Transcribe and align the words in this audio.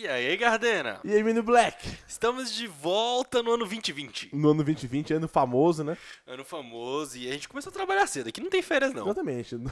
E 0.00 0.06
aí, 0.06 0.36
Gardena? 0.36 1.00
E 1.02 1.12
aí, 1.12 1.24
Menino 1.24 1.42
Black? 1.42 1.98
Estamos 2.06 2.54
de 2.54 2.68
volta 2.68 3.42
no 3.42 3.50
ano 3.50 3.64
2020. 3.64 4.30
No 4.32 4.50
ano 4.50 4.62
2020, 4.62 5.14
ano 5.14 5.26
famoso, 5.26 5.82
né? 5.82 5.98
Ano 6.24 6.44
famoso. 6.44 7.18
E 7.18 7.28
a 7.28 7.32
gente 7.32 7.48
começou 7.48 7.70
a 7.70 7.74
trabalhar 7.74 8.06
cedo. 8.06 8.28
Aqui 8.28 8.40
não 8.40 8.48
tem 8.48 8.62
férias, 8.62 8.94
não. 8.94 9.02
Exatamente. 9.02 9.56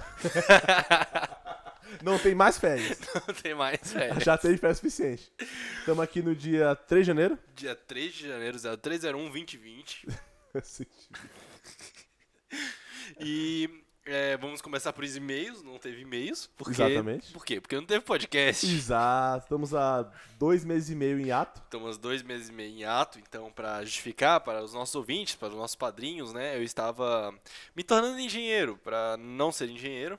Não 2.02 2.18
tem 2.18 2.34
mais 2.34 2.58
férias. 2.58 2.98
Não 3.28 3.32
tem 3.32 3.54
mais 3.54 3.92
férias. 3.92 4.24
Já 4.24 4.36
teve 4.36 4.56
férias 4.58 4.78
suficiente. 4.78 5.32
Estamos 5.78 6.02
aqui 6.02 6.20
no 6.20 6.34
dia 6.34 6.74
3 6.74 7.04
de 7.04 7.06
janeiro. 7.06 7.38
Dia 7.54 7.76
3 7.76 8.12
de 8.12 8.28
janeiro, 8.28 8.58
0301 8.58 9.30
2020. 9.30 10.08
E 13.20 13.70
é, 14.06 14.36
vamos 14.36 14.62
começar 14.62 14.92
por 14.92 15.02
os 15.02 15.16
e-mails. 15.16 15.62
Não 15.62 15.78
teve 15.78 16.02
e-mails. 16.02 16.48
Porque... 16.56 16.80
Exatamente. 16.80 17.32
Por 17.32 17.44
quê? 17.44 17.60
Porque 17.60 17.74
não 17.74 17.84
teve 17.84 18.04
podcast. 18.04 18.64
Exato. 18.64 19.42
Estamos 19.44 19.74
há 19.74 20.08
dois 20.38 20.64
meses 20.64 20.90
e 20.90 20.94
meio 20.94 21.18
em 21.18 21.32
ato. 21.32 21.60
Estamos 21.64 21.98
dois 21.98 22.22
meses 22.22 22.48
e 22.48 22.52
meio 22.52 22.70
em 22.70 22.84
ato, 22.84 23.18
então, 23.18 23.50
para 23.50 23.84
justificar 23.84 24.40
para 24.40 24.62
os 24.62 24.72
nossos 24.72 24.94
ouvintes, 24.94 25.34
para 25.34 25.48
os 25.48 25.56
nossos 25.56 25.74
padrinhos, 25.74 26.32
né, 26.32 26.56
eu 26.56 26.62
estava 26.62 27.34
me 27.74 27.82
tornando 27.82 28.20
engenheiro, 28.20 28.78
para 28.82 29.16
não 29.16 29.50
ser 29.50 29.68
engenheiro. 29.68 30.18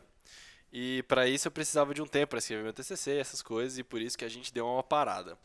E 0.72 1.04
para 1.08 1.28
isso 1.28 1.48
eu 1.48 1.52
precisava 1.52 1.94
de 1.94 2.02
um 2.02 2.06
tempo 2.06 2.32
para 2.32 2.40
escrever 2.40 2.64
meu 2.64 2.74
TCC, 2.74 3.18
essas 3.18 3.42
coisas, 3.42 3.80
e 3.80 3.84
por 3.84 4.02
isso 4.02 4.18
que 4.18 4.26
a 4.26 4.30
gente 4.30 4.54
deu 4.54 4.66
uma 4.68 4.84
parada. 4.84 5.38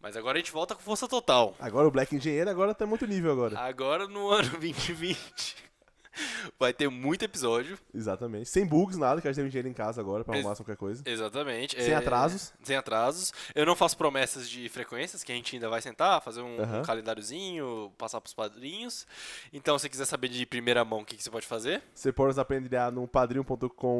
Mas 0.00 0.16
agora 0.16 0.38
a 0.38 0.40
gente 0.40 0.52
volta 0.52 0.74
com 0.74 0.80
força 0.80 1.08
total. 1.08 1.56
Agora 1.58 1.88
o 1.88 1.90
Black 1.90 2.14
Engenheiro 2.14 2.48
agora 2.48 2.72
tá 2.72 2.86
muito 2.86 3.06
nível 3.06 3.32
agora. 3.32 3.58
Agora 3.58 4.06
no 4.06 4.30
ano 4.30 4.48
2020 4.58 5.69
vai 6.58 6.72
ter 6.72 6.88
muito 6.88 7.24
episódio. 7.24 7.78
Exatamente. 7.94 8.48
Sem 8.48 8.66
bugs, 8.66 8.96
nada, 8.96 9.20
que 9.20 9.28
a 9.28 9.30
gente 9.32 9.36
tem 9.36 9.44
um 9.44 9.48
dinheiro 9.48 9.68
em 9.68 9.72
casa 9.72 10.00
agora 10.00 10.24
pra 10.24 10.34
Ex- 10.34 10.44
arrumar 10.44 10.56
qualquer 10.56 10.76
coisa. 10.76 11.02
Exatamente. 11.06 11.80
Sem 11.82 11.92
é, 11.92 11.96
atrasos. 11.96 12.52
Sem 12.62 12.76
atrasos. 12.76 13.32
Eu 13.54 13.64
não 13.66 13.76
faço 13.76 13.96
promessas 13.96 14.48
de 14.48 14.68
frequências, 14.68 15.22
que 15.24 15.30
a 15.32 15.34
gente 15.34 15.54
ainda 15.56 15.68
vai 15.68 15.80
sentar, 15.80 16.20
fazer 16.22 16.40
um, 16.42 16.56
um 16.80 16.82
calendáriozinho, 16.82 17.92
passar 17.96 18.20
pros 18.20 18.34
padrinhos. 18.34 19.06
Então, 19.52 19.78
se 19.78 19.82
você 19.82 19.88
quiser 19.88 20.04
saber 20.06 20.28
de 20.28 20.44
primeira 20.46 20.84
mão 20.84 21.00
o 21.00 21.04
que, 21.04 21.16
que 21.16 21.22
você 21.22 21.30
pode 21.30 21.46
fazer, 21.46 21.82
Você 21.94 22.12
pode 22.12 22.28
nos 22.28 22.38
aprender 22.38 22.90
no 22.92 23.06
padrinho.com.br 23.08 23.94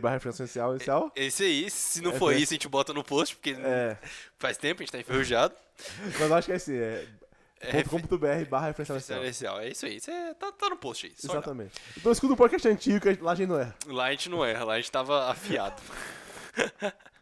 barra 0.00 0.14
referência 0.14 0.42
essencial, 0.44 0.74
inicial. 0.74 1.12
esse 1.14 1.44
aí. 1.44 1.70
Se 1.70 2.00
não 2.02 2.10
É, 2.12 2.18
for 2.18 2.32
é. 2.34 2.38
isso, 2.38 2.52
a 2.52 2.56
gente 2.56 2.68
bota 2.68 2.92
no 2.92 3.04
post, 3.04 3.36
porque 3.36 3.56
É, 3.58 3.96
faz 4.38 4.56
tempo, 4.56 4.82
a 4.82 4.84
gente 4.84 4.92
tá 4.92 4.98
enferrujado. 4.98 5.54
mas 6.18 6.20
eu 6.30 6.34
acho 6.34 6.46
que 6.46 6.52
é 6.52 6.56
assim, 6.56 6.74
É, 6.76 7.06
.com.br 7.60 8.48
barra 8.50 8.74
inicial. 8.78 9.60
É 9.60 9.68
isso 9.68 9.86
aí. 9.86 10.00
Você 10.00 10.34
tá, 10.34 10.52
tá 10.52 10.68
no 10.68 10.76
post 10.76 11.06
aí. 11.06 11.12
Só 11.16 11.32
olhar. 11.32 11.38
Exatamente. 11.40 11.72
Então 11.96 12.12
escuta 12.12 12.32
um 12.32 12.36
podcast 12.36 12.68
antigo 12.68 13.00
que 13.00 13.22
lá 13.22 13.32
a 13.32 13.34
gente 13.34 13.48
não 13.48 13.58
erra. 13.58 13.74
Lá 13.86 14.04
a 14.04 14.10
gente 14.10 14.28
não 14.28 14.44
erra, 14.44 14.64
lá 14.64 14.74
a 14.74 14.76
gente 14.76 14.90
tava 14.90 15.30
afiado. 15.30 15.80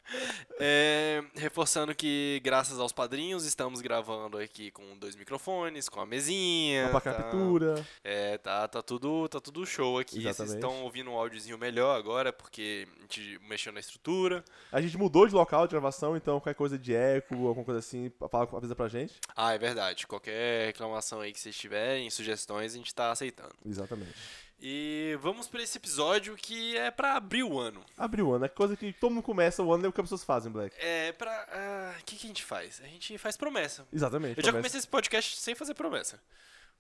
É, 0.61 1.23
reforçando 1.35 1.95
que, 1.95 2.41
graças 2.45 2.79
aos 2.79 2.93
padrinhos, 2.93 3.45
estamos 3.45 3.81
gravando 3.81 4.39
aqui 4.39 4.71
com 4.71 4.97
dois 4.99 5.17
microfones, 5.17 5.89
com 5.89 6.01
a 6.01 6.07
mesinha. 6.07 6.89
Pra 6.91 7.01
tá- 7.01 7.13
captura. 7.15 7.87
É, 8.03 8.39
tá, 8.39 8.69
tá, 8.69 8.83
tudo, 8.83 9.29
tá 9.29 9.41
tudo 9.41 9.67
show 9.67 9.99
aqui. 9.99 10.23
Vocês 10.23 10.27
Exatamente. 10.27 10.55
estão 10.57 10.83
ouvindo 10.83 11.11
um 11.11 11.15
áudiozinho 11.15 11.59
melhor 11.59 11.97
agora, 11.97 12.33
porque 12.33 12.87
a 12.99 13.03
gente 13.03 13.41
mexeu 13.49 13.73
na 13.73 13.81
estrutura. 13.81 14.45
A 14.71 14.81
gente 14.81 14.97
mudou 14.97 15.27
de 15.27 15.35
local 15.35 15.67
de 15.67 15.73
gravação, 15.73 16.17
então 16.17 16.39
qualquer 16.39 16.55
coisa 16.55 16.79
de 16.79 16.95
eco, 16.95 17.35
alguma 17.47 17.65
coisa 17.65 17.81
assim, 17.81 18.11
fala, 18.31 18.49
avisa 18.57 18.77
pra 18.77 18.89
gente. 18.89 19.15
Ah, 19.37 19.55
é 19.55 19.59
verdade. 19.59 20.07
Qualquer 20.07 20.67
reclamação 20.67 21.21
aí 21.21 21.33
que 21.33 21.41
vocês 21.41 21.57
tiverem, 21.57 22.09
sugestões, 22.11 22.75
a 22.75 22.77
gente 22.77 22.95
tá 22.95 23.11
aceitando. 23.11 23.55
Exatamente. 23.67 24.15
E 24.61 25.19
vamos 25.21 25.47
pra 25.47 25.63
esse 25.63 25.77
episódio 25.77 26.37
que 26.37 26.77
é 26.77 26.91
pra 26.91 27.17
abrir 27.17 27.43
o 27.43 27.59
ano. 27.59 27.85
Abriu 27.99 28.29
o 28.29 28.33
ano, 28.35 28.45
é 28.47 28.49
coisa 28.49 28.77
que 28.77 28.93
todo 28.95 29.13
mundo 29.13 29.23
começa 29.25 29.63
o 29.63 29.73
ano 29.73 29.85
é 29.85 29.89
o 29.89 29.93
que 29.93 30.01
as 30.01 30.05
pessoas 30.07 30.25
fazem, 30.25 30.51
Black. 30.51 30.75
É 30.79 31.13
pra. 31.13 31.31
ah, 31.53 31.95
O 32.01 32.05
que, 32.05 32.17
que 32.17 32.27
a 32.27 32.29
gente 32.29 32.43
faz? 32.45 32.81
A 32.83 32.87
gente 32.87 33.19
faz 33.19 33.37
promessa. 33.37 33.87
Exatamente. 33.93 34.39
Eu 34.39 34.45
já 34.45 34.51
começa- 34.53 34.63
comecei 34.63 34.79
esse 34.79 34.89
podcast 34.89 35.37
sem 35.37 35.55
fazer 35.55 35.75
promessa. 35.75 36.19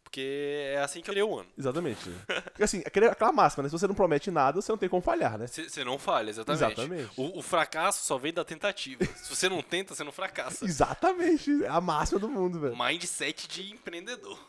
Porque 0.03 0.70
é 0.75 0.78
assim 0.81 1.00
que 1.00 1.11
eu 1.11 1.14
leio 1.14 1.28
o 1.28 1.39
ano. 1.41 1.50
Exatamente. 1.58 2.08
Porque 2.44 2.62
assim, 2.62 2.82
aquele- 2.87 3.06
aquela 3.09 3.32
máxima, 3.32 3.62
né? 3.65 3.69
Se 3.69 3.72
você 3.72 3.87
não 3.87 3.94
promete 3.94 4.31
nada, 4.31 4.60
você 4.62 4.71
não 4.71 4.78
tem 4.78 4.88
como 4.88 5.03
falhar, 5.03 5.37
né? 5.37 5.47
Você 5.47 5.82
não 5.84 5.98
falha, 5.98 6.31
exatamente. 6.31 6.62
Exatamente. 6.65 7.10
O, 7.16 7.38
o 7.38 7.43
fracasso 7.43 8.04
só 8.06 8.16
vem 8.16 8.32
da 8.32 8.44
tentativa. 8.44 9.04
Se 9.04 9.28
você 9.34 9.48
não 9.48 9.60
tenta, 9.62 9.94
você 9.94 10.04
não 10.04 10.12
fracassa. 10.12 10.65
Exatamente. 10.66 11.65
É 11.65 11.69
a 11.69 11.81
máxima 11.81 12.21
do 12.21 12.28
mundo, 12.28 12.60
velho. 12.60 12.77
Mindset 12.77 13.48
de 13.48 13.72
empreendedor. 13.72 14.38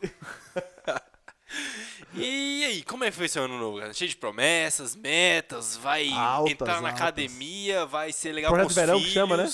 e 2.16 2.64
aí, 2.64 2.82
como 2.82 3.04
é 3.04 3.10
que 3.10 3.16
foi 3.16 3.26
esse 3.26 3.38
ano 3.38 3.58
novo, 3.58 3.78
cara? 3.78 3.92
Cheio 3.92 4.08
de 4.10 4.16
promessas, 4.16 4.94
metas, 4.96 5.76
vai 5.76 6.08
Altas, 6.12 6.52
entrar 6.52 6.80
na 6.80 6.88
altas. 6.88 6.94
academia, 7.02 7.84
vai 7.86 8.12
ser 8.12 8.32
legal 8.32 8.50
Projeto 8.52 8.66
com 8.66 8.70
os 8.70 8.76
verão 8.76 8.94
que 8.98 9.00
filhos. 9.00 9.14
chama, 9.14 9.36
né? 9.36 9.48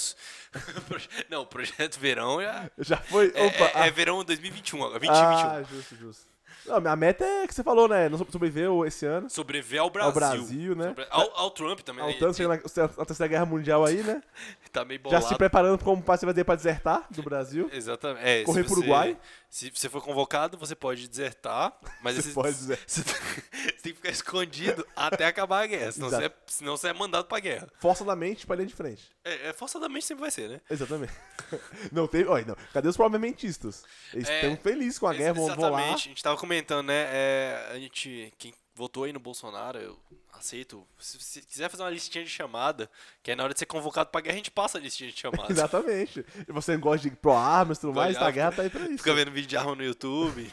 Não, 1.30 1.46
projeto 1.46 1.98
verão 1.98 2.40
já... 2.42 2.70
Já 2.78 2.96
foi. 2.98 3.32
É, 3.34 3.46
Opa! 3.46 3.64
é- 3.64 3.72
é 3.86 3.88
ah, 3.88 3.90
verão 3.90 4.22
2021 4.24 4.78
agora, 4.84 4.98
2021. 5.00 5.48
ah, 5.48 5.62
justo, 5.62 5.96
justo. 5.96 6.32
Não, 6.64 6.76
a 6.76 6.94
meta 6.94 7.24
é 7.24 7.44
que 7.48 7.52
você 7.52 7.62
falou, 7.64 7.88
né? 7.88 8.08
Não 8.08 8.16
sobreviveu 8.18 8.86
esse 8.86 9.04
ano. 9.04 9.28
Sobreviver 9.28 9.80
ao 9.80 9.90
Brasil. 9.90 10.08
Ao 10.08 10.14
Brasil, 10.14 10.76
né? 10.76 10.88
Sobre- 10.88 11.06
Ao, 11.10 11.36
ao 11.40 11.50
Trump 11.50 11.80
também. 11.80 12.04
Ao 12.04 12.08
né? 12.10 12.32
chegando 12.32 12.62
na, 12.98 13.04
terceira 13.04 13.28
guerra 13.28 13.46
mundial 13.46 13.84
aí, 13.84 14.02
né? 14.02 14.22
Tá 14.72 14.84
meio 14.86 15.00
Já 15.00 15.02
bolado. 15.04 15.26
se 15.28 15.34
preparando 15.34 15.84
como 15.84 16.00
você 16.00 16.24
vai 16.24 16.34
ter 16.34 16.44
pra 16.44 16.54
desertar 16.54 17.04
do 17.10 17.22
Brasil. 17.22 17.68
Exatamente. 17.72 18.24
É, 18.26 18.42
Correr 18.44 18.62
pro 18.64 18.74
você- 18.74 18.80
Uruguai. 18.80 19.18
Se 19.52 19.68
você 19.70 19.86
for 19.86 20.02
convocado, 20.02 20.56
você 20.56 20.74
pode 20.74 21.06
desertar, 21.06 21.78
mas 22.00 22.16
Você 22.16 22.32
pode 22.32 22.56
dizer. 22.56 22.78
Você, 22.88 23.02
você 23.02 23.72
tem 23.82 23.92
que 23.92 23.96
ficar 23.96 24.08
escondido 24.08 24.86
até 24.96 25.26
acabar 25.26 25.64
a 25.64 25.66
guerra, 25.66 25.92
senão 25.92 26.08
você, 26.08 26.24
é, 26.24 26.32
senão 26.46 26.74
você 26.74 26.88
é 26.88 26.92
mandado 26.94 27.26
pra 27.26 27.38
guerra. 27.38 27.68
Forçadamente 27.78 28.46
pra 28.46 28.56
linha 28.56 28.68
de 28.68 28.74
frente. 28.74 29.10
É, 29.22 29.48
é, 29.48 29.52
forçadamente 29.52 30.06
sempre 30.06 30.22
vai 30.22 30.30
ser, 30.30 30.48
né? 30.48 30.60
Exatamente. 30.70 31.12
Não 31.92 32.08
teve. 32.08 32.30
Olha, 32.30 32.46
não. 32.46 32.56
Cadê 32.72 32.88
os 32.88 32.96
provavelmentistas? 32.96 33.84
Eles 34.14 34.26
É, 34.26 34.36
estão 34.40 34.56
felizes 34.56 34.98
com 34.98 35.06
a 35.06 35.12
guerra, 35.12 35.34
vão, 35.34 35.46
vão 35.48 35.70
lá. 35.70 35.78
Exatamente. 35.80 36.06
A 36.06 36.08
gente 36.08 36.22
tava 36.22 36.36
comentando, 36.38 36.86
né? 36.86 37.08
é, 37.12 37.69
a 37.72 37.78
gente. 37.78 38.32
Quem 38.38 38.54
votou 38.74 39.04
aí 39.04 39.12
no 39.12 39.20
Bolsonaro, 39.20 39.78
eu 39.78 39.98
aceito. 40.42 40.86
Se 40.98 41.19
você 41.19 41.41
quiser 41.41 41.70
fazer 41.70 41.82
uma 41.82 41.91
listinha 41.91 42.25
de 42.25 42.30
chamada, 42.30 42.91
que 43.22 43.30
aí 43.30 43.36
na 43.36 43.44
hora 43.44 43.53
de 43.53 43.58
ser 43.58 43.66
convocado 43.66 44.10
pra 44.10 44.20
guerra, 44.20 44.34
a 44.34 44.36
gente 44.36 44.50
passa 44.50 44.78
a 44.78 44.80
listinha 44.80 45.10
de 45.10 45.19
chamada. 45.19 45.47
Exatamente. 45.50 46.25
E 46.47 46.53
você 46.53 46.76
gosta 46.76 47.08
de 47.08 47.16
pro 47.16 47.32
armas 47.32 47.78
e 47.78 47.80
tudo 47.80 47.94
mais, 47.94 48.19
de 48.19 48.22
a 48.22 48.30
guerra 48.30 48.52
tá 48.52 48.62
aí 48.62 48.70
pra 48.70 48.82
isso. 48.82 48.98
Fica 48.98 49.14
vendo 49.14 49.31
vídeo 49.31 49.48
de 49.48 49.56
arma 49.56 49.75
no 49.75 49.84
YouTube. 49.84 50.50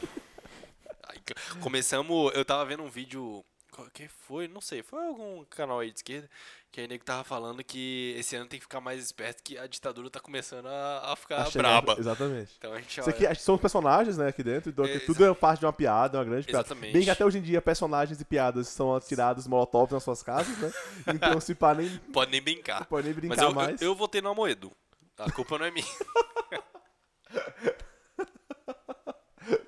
Aí, 1.08 1.18
começamos. 1.60 2.32
Eu 2.34 2.44
tava 2.44 2.64
vendo 2.64 2.84
um 2.84 2.88
vídeo. 2.88 3.44
Qual 3.70 3.88
que 3.90 4.08
foi? 4.08 4.48
Não 4.48 4.60
sei. 4.60 4.82
Foi 4.82 5.06
algum 5.06 5.44
canal 5.44 5.80
aí 5.80 5.90
de 5.90 5.98
esquerda. 5.98 6.28
Que 6.70 6.80
aí 6.80 6.86
nego 6.88 7.04
tava 7.04 7.24
falando 7.24 7.64
que 7.64 8.14
esse 8.16 8.36
ano 8.36 8.46
tem 8.46 8.58
que 8.58 8.64
ficar 8.64 8.80
mais 8.80 9.02
esperto, 9.02 9.42
que 9.42 9.58
a 9.58 9.66
ditadura 9.66 10.08
tá 10.08 10.20
começando 10.20 10.66
a, 10.66 11.12
a 11.12 11.16
ficar 11.16 11.46
A 11.46 11.50
braba. 11.50 11.96
Exatamente. 11.98 12.52
Então 12.58 12.72
a 12.72 12.80
gente 12.80 13.00
Isso 13.00 13.10
aqui 13.10 13.34
são 13.36 13.56
os 13.56 13.60
personagens, 13.60 14.16
né, 14.18 14.28
aqui 14.28 14.42
dentro, 14.42 14.70
então, 14.70 14.84
É, 14.84 15.00
tudo 15.00 15.24
é 15.24 15.34
parte 15.34 15.60
de 15.60 15.66
uma 15.66 15.72
piada, 15.72 16.18
uma 16.18 16.24
grande 16.24 16.46
piada. 16.46 16.60
Exatamente. 16.66 16.92
Bem 16.92 17.02
que 17.02 17.10
até 17.10 17.24
hoje 17.24 17.38
em 17.38 17.42
dia 17.42 17.60
personagens 17.60 18.20
e 18.20 18.24
piadas 18.24 18.68
são 18.68 18.94
atirados 18.94 19.48
molotov 19.48 19.92
nas 19.92 20.04
suas 20.04 20.22
casas, 20.22 20.56
né? 20.58 20.72
Então 21.08 21.40
se 21.40 21.54
pá, 21.54 21.74
nem 21.74 21.88
pode 22.12 22.30
nem 22.30 22.40
brincar. 22.40 22.84
pode 22.86 23.04
nem 23.04 23.14
Mas 23.14 23.24
brincar 23.28 23.42
eu, 23.42 23.48
eu, 23.48 23.54
mais. 23.54 23.82
eu 23.82 23.94
votei 23.94 24.20
no 24.20 24.30
Amoedo. 24.30 24.70
A 25.18 25.30
culpa 25.32 25.58
não 25.58 25.66
é 25.66 25.70
minha. 25.70 25.86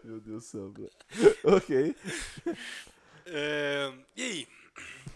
Meu 0.05 0.21
Deus 0.21 0.45
do 0.45 0.49
céu, 0.49 0.73
ok. 1.45 1.97
É, 3.33 3.93
e 4.17 4.23
aí? 4.23 4.49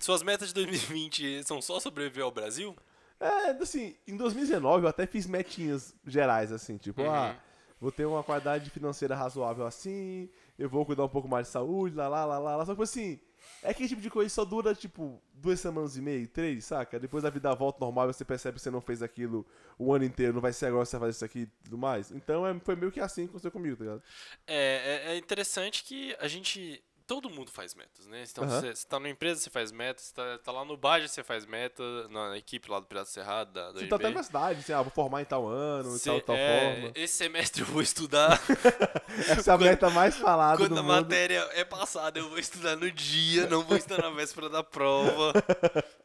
Suas 0.01 0.23
metas 0.23 0.49
de 0.49 0.55
2020 0.55 1.45
são 1.45 1.61
só 1.63 1.79
sobreviver 1.81 2.25
ao 2.25 2.31
Brasil? 2.31 2.75
É, 3.19 3.51
assim, 3.63 3.95
em 4.07 4.17
2019 4.17 4.85
eu 4.85 4.89
até 4.89 5.07
fiz 5.07 5.27
metinhas 5.27 5.95
gerais, 6.07 6.53
assim, 6.53 6.77
tipo, 6.77 7.01
Uhum. 7.03 7.11
ah, 7.11 7.37
vou 7.81 7.91
ter 7.91 8.05
uma 8.05 8.23
qualidade 8.23 8.69
financeira 8.71 9.15
razoável 9.15 9.67
assim, 9.67 10.29
eu 10.59 10.69
vou 10.69 10.85
cuidar 10.85 11.05
um 11.05 11.09
pouco 11.09 11.27
mais 11.29 11.47
de 11.47 11.53
saúde, 11.53 11.97
lá, 11.97 12.09
lá, 12.09 12.25
lá, 12.25 12.39
lá. 12.57 12.67
Só 12.67 12.75
que, 12.75 12.83
assim, 12.83 13.19
é 13.63 13.71
aquele 13.71 13.89
tipo 13.89 14.03
de 14.03 14.11
coisa 14.11 14.29
que 14.29 14.35
só 14.35 14.45
dura, 14.45 14.75
tipo, 14.75 15.19
duas 15.33 15.59
semanas 15.61 15.97
e 15.97 16.03
meia, 16.03 16.27
três, 16.29 16.67
saca? 16.67 17.01
Depois 17.01 17.25
a 17.25 17.31
vida 17.31 17.55
volta 17.55 17.79
normal 17.83 18.11
e 18.11 18.13
você 18.13 18.25
percebe 18.25 18.57
que 18.57 18.63
você 18.63 18.71
não 18.71 18.83
fez 18.83 19.03
aquilo 19.03 19.47
o 19.79 19.95
ano 19.95 20.05
inteiro, 20.05 20.35
não 20.35 20.41
vai 20.43 20.53
ser 20.53 20.67
agora 20.67 20.85
que 20.85 20.91
você 20.91 20.99
vai 20.99 21.09
fazer 21.09 21.17
isso 21.17 21.25
aqui 21.25 21.41
e 21.41 21.65
tudo 21.65 21.79
mais. 21.79 22.11
Então, 22.11 22.47
é, 22.47 22.59
foi 22.61 22.77
meio 22.77 22.93
que 22.93 23.01
assim 23.01 23.23
que 23.23 23.29
aconteceu 23.31 23.51
comigo, 23.51 23.77
tá 23.77 23.85
ligado? 23.85 24.03
É, 24.47 25.05
é, 25.07 25.13
é 25.15 25.17
interessante 25.17 25.85
que 25.85 26.15
a 26.21 26.29
gente. 26.29 26.83
Todo 27.07 27.31
mundo 27.31 27.53
faz 27.53 27.73
metas, 27.73 28.05
né? 28.09 28.25
Então, 28.29 28.49
você, 28.49 28.75
você 28.75 28.85
tá 28.85 28.99
numa 28.99 29.09
empresa, 29.09 29.41
você 29.41 29.49
faz 29.49 29.71
metas, 29.71 30.07
você 30.07 30.15
tá, 30.15 30.39
tá 30.39 30.51
lá 30.51 30.65
no 30.65 30.77
Baja, 30.77 31.07
você 31.07 31.23
faz 31.23 31.47
meta, 31.47 31.83
na, 32.09 32.37
equipe 32.37 32.69
lá 32.69 32.81
do 32.81 32.87
Pirata 32.87 33.09
Cerrado, 33.09 33.53
da, 33.53 33.71
do 33.71 33.79
Você 33.79 33.87
tá 33.87 33.95
até 33.95 34.11
na 34.11 34.23
cidade, 34.25 34.59
assim, 34.59 34.73
ah, 34.73 34.83
vou 34.83 34.91
formar 34.91 35.23
em 35.23 35.25
tal 35.25 35.47
ano, 35.47 35.91
em 35.91 35.99
Você- 35.99 36.11
tal, 36.11 36.21
tal 36.21 36.37
é, 36.37 36.75
forma. 36.75 36.93
Esse 36.97 37.15
semestre 37.15 37.63
eu 37.63 37.67
vou 37.69 37.81
estudar. 37.81 38.41
Essa 39.29 39.53
é 39.53 39.55
a 39.55 39.59
meta 39.59 39.89
mais 39.89 40.17
falada 40.17 40.57
Quando 40.57 40.75
do 40.75 40.81
a 40.81 40.83
mundo. 40.83 41.03
matéria 41.03 41.49
é 41.53 41.65
passada, 41.65 42.19
eu 42.19 42.29
vou 42.29 42.41
estudar 42.41 42.75
no 42.75 42.91
dia, 42.91 43.47
não 43.47 43.63
vou 43.63 43.77
estudar 43.77 44.03
na 44.03 44.11
véspera 44.11 44.49
da 44.49 44.65
prova. 44.65 45.33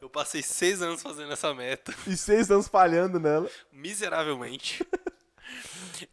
Eu 0.00 0.08
passei 0.08 0.40
seis 0.42 0.80
anos 0.82 1.02
fazendo 1.02 1.32
essa 1.32 1.52
meta. 1.52 1.92
E 2.06 2.16
seis 2.16 2.48
anos 2.48 2.68
falhando 2.68 3.18
nela. 3.18 3.50
miseravelmente. 3.72 4.86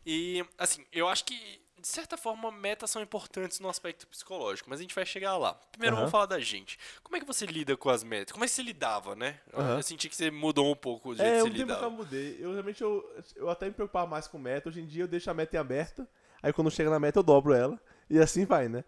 E, 0.05 0.43
assim, 0.57 0.83
eu 0.91 1.07
acho 1.07 1.25
que 1.25 1.61
de 1.79 1.87
certa 1.87 2.17
forma, 2.17 2.51
metas 2.51 2.91
são 2.91 3.01
importantes 3.01 3.59
no 3.59 3.69
aspecto 3.69 4.05
psicológico, 4.07 4.69
mas 4.69 4.79
a 4.79 4.81
gente 4.81 4.93
vai 4.93 5.05
chegar 5.05 5.37
lá. 5.37 5.53
Primeiro 5.71 5.95
Aham. 5.95 6.01
vamos 6.01 6.11
falar 6.11 6.25
da 6.25 6.39
gente. 6.39 6.77
Como 7.03 7.15
é 7.15 7.19
que 7.19 7.25
você 7.25 7.45
lida 7.45 7.75
com 7.77 7.89
as 7.89 8.03
metas? 8.03 8.31
Como 8.31 8.43
é 8.43 8.47
que 8.47 8.53
você 8.53 8.61
lidava, 8.61 9.15
né? 9.15 9.39
Eu- 9.51 9.59
Aham. 9.59 9.77
Eu 9.77 9.83
senti 9.83 10.09
que 10.09 10.15
você 10.15 10.29
mudou 10.29 10.71
um 10.71 10.75
pouco 10.75 11.09
o 11.09 11.15
jeito 11.15 11.27
É, 11.27 11.35
que 11.35 11.39
eu 11.41 11.45
você 11.45 11.51
tempo 11.51 11.65
que 11.65 11.71
eu 11.71 11.75
lidava. 11.75 11.89
mudei. 11.89 12.37
Eu 12.39 12.51
realmente 12.51 12.81
eu, 12.81 13.23
eu 13.35 13.49
até 13.49 13.65
me 13.67 13.71
preocupava 13.73 14.05
mais 14.07 14.27
com 14.27 14.37
meta. 14.37 14.69
Hoje 14.69 14.81
em 14.81 14.85
dia 14.85 15.03
eu 15.03 15.07
deixo 15.07 15.29
a 15.31 15.33
meta 15.33 15.55
em 15.55 15.59
aberta. 15.59 16.07
Aí 16.43 16.53
quando 16.53 16.69
chega 16.71 16.89
na 16.89 16.99
meta 16.99 17.19
eu 17.19 17.23
dobro 17.23 17.53
ela. 17.53 17.79
E 18.09 18.17
assim 18.19 18.45
vai, 18.45 18.67
né? 18.67 18.83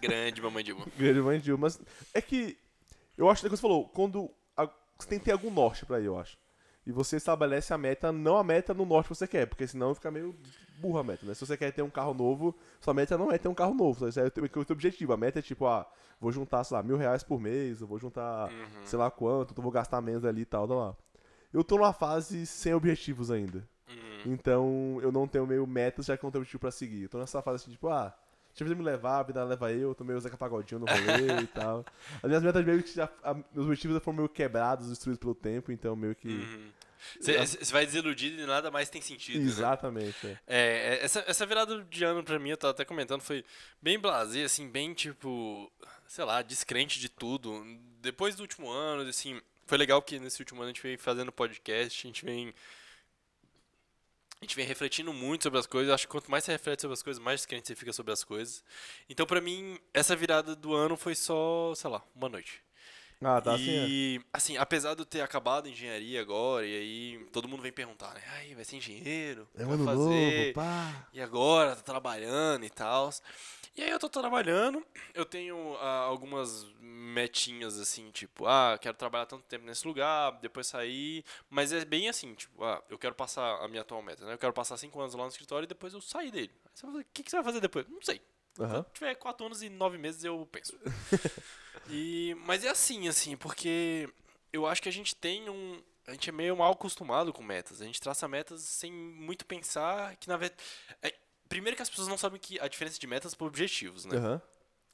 Grande, 0.00 0.40
mamãe 0.40 0.64
Dilma. 0.64 0.86
Grande 0.96 1.20
mãe 1.20 1.38
Dilma. 1.38 1.62
Mas 1.66 1.78
é 2.14 2.20
que 2.22 2.58
eu 3.16 3.28
acho 3.30 3.42
que 3.42 3.48
você 3.48 3.60
falou, 3.60 3.88
quando 3.88 4.30
a- 4.56 4.68
você 4.98 5.08
tem 5.08 5.18
que 5.18 5.24
ter 5.26 5.32
algum 5.32 5.50
norte 5.50 5.84
pra 5.86 6.00
ir, 6.00 6.06
eu 6.06 6.18
acho. 6.18 6.36
E 6.86 6.92
você 6.92 7.16
estabelece 7.16 7.72
a 7.72 7.78
meta, 7.78 8.12
não 8.12 8.36
a 8.36 8.44
meta 8.44 8.74
no 8.74 8.84
norte 8.84 9.08
que 9.08 9.14
você 9.14 9.26
quer, 9.26 9.46
porque 9.46 9.66
senão 9.66 9.94
fica 9.94 10.10
meio 10.10 10.34
burra 10.78 11.00
a 11.00 11.04
meta, 11.04 11.24
né? 11.24 11.32
Se 11.32 11.46
você 11.46 11.56
quer 11.56 11.72
ter 11.72 11.82
um 11.82 11.88
carro 11.88 12.12
novo, 12.12 12.54
sua 12.80 12.92
meta 12.92 13.16
não 13.16 13.32
é 13.32 13.38
ter 13.38 13.48
um 13.48 13.54
carro 13.54 13.72
novo, 13.72 14.06
esse 14.06 14.20
é 14.20 14.24
o 14.24 14.30
teu, 14.30 14.44
o 14.44 14.48
teu 14.48 14.74
objetivo. 14.74 15.12
A 15.12 15.16
meta 15.16 15.38
é 15.38 15.42
tipo, 15.42 15.66
ah, 15.66 15.86
vou 16.20 16.30
juntar, 16.30 16.62
sei 16.64 16.76
lá, 16.76 16.82
mil 16.82 16.96
reais 16.98 17.22
por 17.22 17.40
mês, 17.40 17.80
eu 17.80 17.86
vou 17.86 17.98
juntar 17.98 18.50
Uhum. 18.50 18.84
sei 18.84 18.98
lá 18.98 19.10
quanto, 19.10 19.54
eu 19.56 19.62
vou 19.62 19.72
gastar 19.72 20.00
menos 20.02 20.24
ali 20.24 20.42
e 20.42 20.44
tal, 20.44 20.68
tal 20.68 20.76
lá. 20.78 20.96
Eu 21.52 21.64
tô 21.64 21.76
numa 21.76 21.92
fase 21.92 22.44
sem 22.46 22.74
objetivos 22.74 23.30
ainda. 23.30 23.66
Uhum. 23.88 24.32
Então 24.32 24.98
eu 25.00 25.10
não 25.10 25.26
tenho 25.26 25.46
meio 25.46 25.66
metas, 25.66 26.06
já 26.06 26.16
que 26.16 26.24
eu 26.24 26.26
não 26.26 26.32
tenho 26.32 26.42
objetivo 26.42 26.60
pra 26.60 26.70
seguir. 26.70 27.04
Eu 27.04 27.08
tô 27.08 27.18
nessa 27.18 27.40
fase 27.40 27.62
assim, 27.62 27.70
tipo, 27.70 27.88
ah, 27.88 28.14
deixa 28.54 28.64
vida 28.64 28.74
me 28.76 28.82
levar, 28.84 29.18
a 29.18 29.22
vida 29.22 29.42
leva 29.44 29.72
eu, 29.72 29.88
eu 29.90 29.94
tô 29.94 30.04
meio 30.04 30.20
Zeca 30.20 30.36
Pagodinho 30.36 30.80
no 30.80 30.86
rolê 30.86 31.42
e 31.42 31.46
tal. 31.52 31.84
As 32.22 32.28
minhas 32.28 32.42
metas 32.42 32.64
meio 32.64 32.82
que 32.82 32.94
já. 32.94 33.08
a- 33.22 33.34
meus 33.34 33.66
objetivos 33.66 33.94
já 33.96 34.00
foram 34.00 34.18
meio 34.18 34.28
quebrados, 34.28 34.88
destruídos 34.88 35.18
pelo 35.20 35.34
tempo, 35.34 35.72
então 35.72 35.94
meio 35.96 36.14
que. 36.14 36.28
Uhum. 36.28 36.70
Você 37.20 37.72
vai 37.72 37.84
desiludido 37.84 38.40
e 38.40 38.46
nada 38.46 38.70
mais 38.70 38.88
tem 38.88 39.02
sentido. 39.02 39.38
né? 39.40 39.44
Exatamente. 39.44 40.26
é. 40.26 40.38
É, 40.46 40.94
é, 40.94 41.04
essa, 41.04 41.22
essa 41.26 41.44
virada 41.44 41.82
de 41.84 42.02
ano 42.02 42.22
pra 42.24 42.38
mim, 42.38 42.50
eu 42.50 42.56
tava 42.56 42.70
até 42.70 42.82
comentando, 42.84 43.20
foi 43.20 43.44
bem 43.82 43.98
blasé, 43.98 44.44
assim, 44.44 44.68
bem 44.68 44.94
tipo, 44.94 45.70
sei 46.06 46.24
lá, 46.24 46.40
descrente 46.40 46.98
de 46.98 47.10
tudo. 47.10 47.62
Depois 48.00 48.34
do 48.36 48.40
último 48.40 48.70
ano, 48.70 49.06
assim, 49.08 49.38
foi 49.66 49.76
legal 49.76 50.00
que 50.00 50.18
nesse 50.18 50.40
último 50.40 50.60
ano 50.62 50.70
a 50.70 50.72
gente 50.72 50.82
vem 50.82 50.96
fazendo 50.96 51.30
podcast, 51.30 52.06
a 52.06 52.08
gente 52.08 52.24
vem. 52.24 52.54
A 54.44 54.46
gente 54.46 54.56
vem 54.56 54.66
refletindo 54.66 55.10
muito 55.10 55.44
sobre 55.44 55.58
as 55.58 55.66
coisas. 55.66 55.94
Acho 55.94 56.06
que 56.06 56.10
quanto 56.10 56.30
mais 56.30 56.44
você 56.44 56.52
reflete 56.52 56.82
sobre 56.82 56.92
as 56.92 57.02
coisas, 57.02 57.22
mais 57.22 57.40
descrente 57.40 57.66
você 57.66 57.74
fica 57.74 57.94
sobre 57.94 58.12
as 58.12 58.22
coisas. 58.22 58.62
Então, 59.08 59.24
pra 59.24 59.40
mim, 59.40 59.78
essa 59.94 60.14
virada 60.14 60.54
do 60.54 60.74
ano 60.74 60.98
foi 60.98 61.14
só, 61.14 61.74
sei 61.74 61.88
lá, 61.88 62.02
uma 62.14 62.28
noite. 62.28 62.62
Ah, 63.22 63.40
tá 63.40 63.54
assim. 63.54 63.70
é. 63.70 63.86
e, 63.88 64.20
assim, 64.30 64.58
apesar 64.58 64.92
de 64.92 65.00
eu 65.00 65.06
ter 65.06 65.22
acabado 65.22 65.64
a 65.64 65.70
engenharia 65.70 66.20
agora, 66.20 66.66
e 66.66 66.76
aí 66.76 67.26
todo 67.32 67.48
mundo 67.48 67.62
vem 67.62 67.72
perguntar, 67.72 68.12
né? 68.12 68.20
Ai, 68.34 68.54
vai 68.54 68.66
ser 68.66 68.76
engenheiro? 68.76 69.48
É 69.54 69.64
vai 69.64 69.76
ano 69.76 69.84
fazer? 69.86 69.98
novo, 69.98 70.54
pá. 70.54 71.08
E 71.14 71.22
agora, 71.22 71.74
tá 71.74 71.80
trabalhando 71.80 72.66
e 72.66 72.70
tal. 72.70 73.08
E 73.76 73.82
aí 73.82 73.90
eu 73.90 73.98
tô 73.98 74.08
trabalhando, 74.08 74.86
eu 75.12 75.24
tenho 75.24 75.76
ah, 75.78 76.02
algumas 76.02 76.64
metinhas 76.80 77.78
assim, 77.78 78.10
tipo, 78.12 78.46
ah, 78.46 78.78
quero 78.80 78.96
trabalhar 78.96 79.26
tanto 79.26 79.42
tempo 79.44 79.64
nesse 79.64 79.86
lugar, 79.86 80.38
depois 80.40 80.68
sair. 80.68 81.24
Mas 81.50 81.72
é 81.72 81.84
bem 81.84 82.08
assim, 82.08 82.34
tipo, 82.34 82.62
ah, 82.62 82.82
eu 82.88 82.96
quero 82.96 83.14
passar 83.16 83.62
a 83.64 83.66
minha 83.66 83.82
atual 83.82 84.00
meta, 84.00 84.24
né? 84.24 84.34
Eu 84.34 84.38
quero 84.38 84.52
passar 84.52 84.76
cinco 84.76 85.00
anos 85.00 85.14
lá 85.14 85.24
no 85.24 85.28
escritório 85.30 85.64
e 85.64 85.68
depois 85.68 85.92
eu 85.92 86.00
sair 86.00 86.30
dele. 86.30 86.52
Aí 86.64 86.70
você 86.74 86.86
o 86.86 87.04
que, 87.12 87.22
que 87.24 87.30
você 87.30 87.36
vai 87.36 87.44
fazer 87.44 87.60
depois? 87.60 87.88
Não 87.88 88.00
sei. 88.00 88.20
Quando 88.56 88.86
tiver 88.92 89.14
quatro 89.16 89.46
anos 89.46 89.62
e 89.62 89.68
nove 89.68 89.98
meses, 89.98 90.22
eu 90.22 90.46
penso. 90.50 90.78
e, 91.90 92.36
mas 92.46 92.64
é 92.64 92.68
assim, 92.68 93.08
assim, 93.08 93.36
porque 93.36 94.08
eu 94.52 94.66
acho 94.66 94.80
que 94.80 94.88
a 94.88 94.92
gente 94.92 95.16
tem 95.16 95.50
um. 95.50 95.82
A 96.06 96.12
gente 96.12 96.28
é 96.28 96.32
meio 96.32 96.56
mal 96.56 96.72
acostumado 96.72 97.32
com 97.32 97.42
metas. 97.42 97.80
A 97.82 97.84
gente 97.84 98.00
traça 98.00 98.28
metas 98.28 98.62
sem 98.62 98.92
muito 98.92 99.44
pensar 99.44 100.14
que, 100.16 100.28
na 100.28 100.36
verdade. 100.36 100.62
é- 101.02 101.23
primeiro 101.48 101.76
que 101.76 101.82
as 101.82 101.90
pessoas 101.90 102.08
não 102.08 102.18
sabem 102.18 102.40
que 102.40 102.58
a 102.60 102.68
diferença 102.68 102.98
de 102.98 103.06
metas 103.06 103.34
para 103.34 103.46
objetivos, 103.46 104.04
né? 104.04 104.16
Aham. 104.16 104.42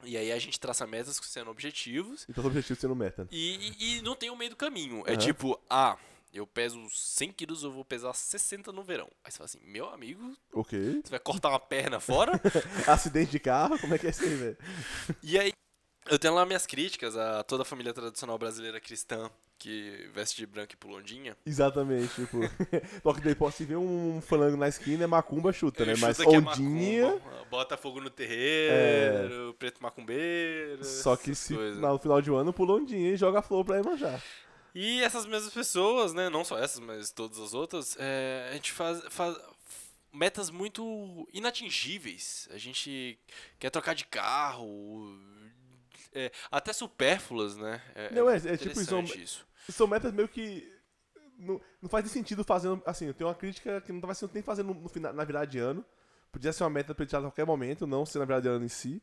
E 0.03 0.17
aí 0.17 0.31
a 0.31 0.39
gente 0.39 0.59
traça 0.59 0.87
metas 0.87 1.19
sendo 1.23 1.51
objetivos 1.51 2.25
Então 2.27 2.43
o 2.43 2.47
objetivo 2.47 2.79
sendo 2.79 2.95
meta. 2.95 3.27
e, 3.29 3.75
e, 3.79 3.97
e 3.97 4.01
não 4.01 4.15
tem 4.15 4.31
o 4.31 4.35
meio 4.35 4.49
do 4.49 4.55
caminho. 4.55 5.03
É 5.05 5.11
Aham. 5.11 5.17
tipo, 5.19 5.61
ah, 5.69 5.95
eu 6.33 6.47
peso 6.47 6.89
100 6.89 7.31
quilos, 7.33 7.61
eu 7.63 7.71
vou 7.71 7.85
pesar 7.85 8.13
60 8.13 8.71
no 8.71 8.83
verão. 8.83 9.07
Aí 9.23 9.31
você 9.31 9.37
fala 9.37 9.45
assim, 9.45 9.59
meu 9.63 9.89
amigo, 9.89 10.35
Ok. 10.53 11.01
você 11.03 11.09
vai 11.11 11.19
cortar 11.19 11.49
uma 11.49 11.59
perna 11.59 11.99
fora? 11.99 12.39
Acidente 12.87 13.31
de 13.31 13.39
carro, 13.39 13.77
como 13.77 13.93
é 13.93 13.99
que 13.99 14.07
é 14.07 14.09
isso 14.09 14.23
aí, 14.23 14.35
velho? 14.35 14.57
E 15.21 15.37
aí, 15.37 15.51
eu 16.09 16.17
tenho 16.17 16.33
lá 16.33 16.45
minhas 16.45 16.65
críticas 16.65 17.15
a 17.15 17.43
toda 17.43 17.63
a 17.63 17.65
família 17.65 17.93
tradicional 17.93 18.37
brasileira 18.37 18.79
cristã 18.79 19.29
que 19.57 20.09
veste 20.11 20.37
de 20.37 20.47
branco 20.47 20.73
e 20.73 20.75
pulondinha. 20.75 21.37
Exatamente, 21.45 22.15
tipo. 22.15 22.39
Só 23.03 23.13
que 23.13 23.21
depois 23.21 23.53
se 23.53 23.63
vê 23.63 23.75
um 23.75 24.19
flango 24.19 24.57
na 24.57 24.67
esquina, 24.67 25.03
é 25.03 25.07
macumba, 25.07 25.53
chuta, 25.53 25.85
né? 25.85 25.93
Chuta 25.95 26.07
Mas 26.07 26.17
que 26.17 26.23
é 26.23 26.39
macumba, 26.39 27.45
bota 27.49 27.77
fogo 27.77 28.01
no 28.01 28.09
terreiro, 28.09 29.55
preto 29.59 29.81
macumbeiro. 29.81 30.83
Só 30.83 31.15
que 31.15 31.35
se 31.35 31.53
coisas. 31.53 31.79
no 31.79 31.99
final 31.99 32.21
de 32.21 32.31
um 32.31 32.35
ano 32.35 32.51
pula 32.51 32.73
ondinha 32.73 33.11
e 33.11 33.15
joga 33.15 33.41
flor 33.41 33.63
pra 33.63 33.83
manjar. 33.83 34.21
E 34.73 35.03
essas 35.03 35.25
mesmas 35.25 35.53
pessoas, 35.53 36.13
né? 36.13 36.29
Não 36.29 36.43
só 36.43 36.57
essas, 36.57 36.79
mas 36.79 37.11
todas 37.11 37.37
as 37.37 37.53
outras, 37.53 37.95
é, 37.99 38.49
a 38.49 38.53
gente 38.53 38.71
faz, 38.71 39.03
faz 39.09 39.37
metas 40.11 40.49
muito 40.49 41.27
inatingíveis. 41.33 42.47
A 42.51 42.57
gente 42.57 43.19
quer 43.59 43.69
trocar 43.69 43.93
de 43.93 44.05
carro. 44.05 45.19
É, 46.13 46.31
até 46.51 46.73
supérfluas, 46.73 47.55
né? 47.57 47.81
É, 47.95 48.13
Não, 48.13 48.29
é- 48.29 48.35
é 48.35 48.57
tipo 48.57 48.79
isso, 48.79 48.81
interessante 48.81 49.21
isso. 49.21 49.45
São 49.69 49.87
metas 49.87 50.11
meio 50.13 50.27
que. 50.27 50.69
Não, 51.37 51.59
não 51.81 51.89
faz 51.89 52.05
nem 52.05 52.13
sentido 52.13 52.43
fazendo. 52.43 52.81
Assim, 52.85 53.07
eu 53.07 53.13
tenho 53.13 53.27
uma 53.29 53.35
crítica 53.35 53.81
que 53.81 53.91
não 53.91 54.01
tava 54.01 54.13
sendo 54.13 54.31
nem 54.33 54.43
fazendo 54.43 54.73
no, 54.73 54.89
final, 54.89 55.13
na 55.13 55.23
virada 55.23 55.47
de 55.47 55.59
ano. 55.59 55.83
Podia 56.31 56.53
ser 56.53 56.63
uma 56.63 56.69
meta 56.69 56.93
tirar 57.05 57.19
a 57.19 57.23
qualquer 57.23 57.45
momento, 57.45 57.85
não 57.87 58.05
ser 58.05 58.19
na 58.19 58.25
virada 58.25 58.43
de 58.43 58.47
ano 58.47 58.65
em 58.65 58.69
si. 58.69 59.01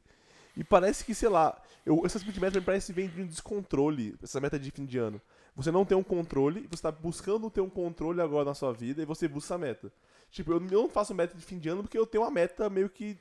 E 0.57 0.65
parece 0.65 1.05
que, 1.05 1.15
sei 1.15 1.29
lá, 1.29 1.61
eu, 1.85 2.03
esse 2.05 2.19
tipo 2.19 2.33
de 2.33 2.41
meta 2.41 2.59
me 2.59 2.65
parece 2.65 2.87
que 2.87 2.93
vem 2.93 3.09
de 3.09 3.23
um 3.23 3.27
descontrole, 3.27 4.17
essa 4.23 4.41
meta 4.41 4.59
de 4.59 4.71
fim 4.71 4.85
de 4.85 4.99
ano. 4.99 5.21
Você 5.55 5.71
não 5.71 5.85
tem 5.85 5.97
um 5.97 6.03
controle, 6.03 6.67
você 6.71 6.83
tá 6.83 6.91
buscando 6.91 7.51
ter 7.51 7.61
um 7.61 7.69
controle 7.71 8.21
agora 8.21 8.47
na 8.47 8.55
sua 8.55 8.73
vida 8.73 9.03
e 9.03 9.05
você 9.05 9.29
busca 9.29 9.55
a 9.55 9.59
meta. 9.59 9.93
Tipo, 10.31 10.53
eu 10.53 10.61
não 10.61 10.89
faço 10.89 11.15
meta 11.15 11.37
de 11.37 11.45
fim 11.45 11.59
de 11.59 11.69
ano 11.69 11.83
porque 11.83 11.99
eu 11.99 12.07
tenho 12.07 12.25
uma 12.25 12.31
meta 12.31 12.69
meio 12.69 12.89
que. 12.89 13.17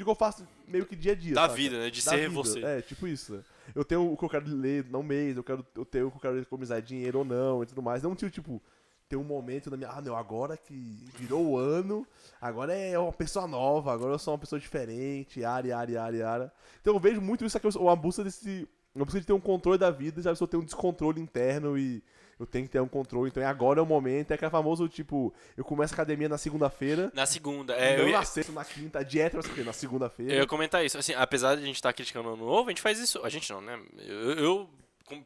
De 0.00 0.04
que 0.04 0.10
eu 0.10 0.14
faço 0.14 0.48
meio 0.66 0.86
que 0.86 0.96
dia 0.96 1.12
a 1.12 1.14
dia. 1.14 1.34
Da 1.34 1.42
saca? 1.42 1.54
vida, 1.54 1.78
né? 1.78 1.90
De 1.90 2.02
da 2.02 2.10
ser 2.10 2.30
vida. 2.30 2.30
você. 2.30 2.64
É, 2.64 2.80
tipo 2.80 3.06
isso. 3.06 3.34
né? 3.34 3.44
Eu 3.74 3.84
tenho 3.84 4.10
o 4.10 4.16
que 4.16 4.24
eu 4.24 4.30
quero 4.30 4.48
ler 4.48 4.86
no 4.86 5.02
mês, 5.02 5.36
eu 5.36 5.44
quero 5.44 5.66
eu 5.76 5.84
tenho 5.84 6.06
o 6.06 6.10
que 6.10 6.16
eu 6.16 6.20
quero 6.22 6.38
economizar 6.38 6.80
dinheiro 6.80 7.18
ou 7.18 7.24
não 7.24 7.62
e 7.62 7.66
tudo 7.66 7.82
mais. 7.82 8.02
Não 8.02 8.16
tio, 8.16 8.30
tipo, 8.30 8.62
ter 9.06 9.16
um 9.16 9.22
momento 9.22 9.70
na 9.70 9.76
minha. 9.76 9.90
Ah, 9.90 10.00
não, 10.00 10.16
agora 10.16 10.56
que 10.56 10.72
virou 11.18 11.48
o 11.48 11.58
ano, 11.58 12.06
agora 12.40 12.72
é 12.72 12.98
uma 12.98 13.12
pessoa 13.12 13.46
nova, 13.46 13.92
agora 13.92 14.14
eu 14.14 14.18
sou 14.18 14.32
uma 14.32 14.40
pessoa 14.40 14.58
diferente, 14.58 15.44
área, 15.44 15.76
área, 15.76 16.02
área, 16.02 16.26
área. 16.26 16.52
Então 16.80 16.94
eu 16.94 17.00
vejo 17.00 17.20
muito 17.20 17.44
isso 17.44 17.58
aqui, 17.58 17.68
uma 17.76 17.94
busca 17.94 18.24
desse. 18.24 18.66
Uma 18.94 19.04
busca 19.04 19.20
de 19.20 19.26
ter 19.26 19.34
um 19.34 19.40
controle 19.40 19.76
da 19.76 19.90
vida, 19.90 20.22
já 20.22 20.30
a 20.30 20.32
pessoa 20.32 20.48
tem 20.48 20.58
um 20.58 20.64
descontrole 20.64 21.20
interno 21.20 21.76
e 21.76 22.02
eu 22.40 22.46
tenho 22.46 22.64
que 22.64 22.70
ter 22.70 22.80
um 22.80 22.88
controle. 22.88 23.28
Então 23.28 23.42
é 23.42 23.46
agora 23.46 23.78
é 23.78 23.82
o 23.82 23.86
momento, 23.86 24.30
é 24.30 24.34
aquele 24.34 24.50
famoso 24.50 24.88
tipo, 24.88 25.32
eu 25.56 25.62
começo 25.62 25.92
a 25.92 25.96
academia 25.96 26.28
na 26.28 26.38
segunda-feira. 26.38 27.12
Na 27.14 27.26
segunda, 27.26 27.74
é, 27.74 27.98
não 27.98 28.06
eu, 28.06 28.12
na 28.12 28.24
sexta, 28.24 28.50
na 28.50 28.64
quinta, 28.64 29.00
a 29.00 29.02
dieta 29.02 29.40
vai 29.40 29.54
ser? 29.54 29.64
Na 29.64 29.74
segunda-feira. 29.74 30.32
eu 30.32 30.38
ia 30.38 30.46
comentar 30.46 30.84
isso. 30.84 30.96
Assim, 30.96 31.12
apesar 31.12 31.56
de 31.56 31.62
a 31.62 31.66
gente 31.66 31.76
estar 31.76 31.92
criticando 31.92 32.30
o 32.30 32.32
ano 32.32 32.46
novo, 32.46 32.68
a 32.68 32.72
gente 32.72 32.80
faz 32.80 32.98
isso. 32.98 33.22
A 33.22 33.28
gente 33.28 33.52
não, 33.52 33.60
né? 33.60 33.78
Eu, 33.98 34.30
eu, 34.32 34.70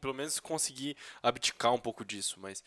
pelo 0.01 0.13
menos 0.13 0.39
consegui 0.41 0.97
abdicar 1.23 1.73
um 1.73 1.79
pouco 1.79 2.03
disso, 2.03 2.37
mas 2.39 2.61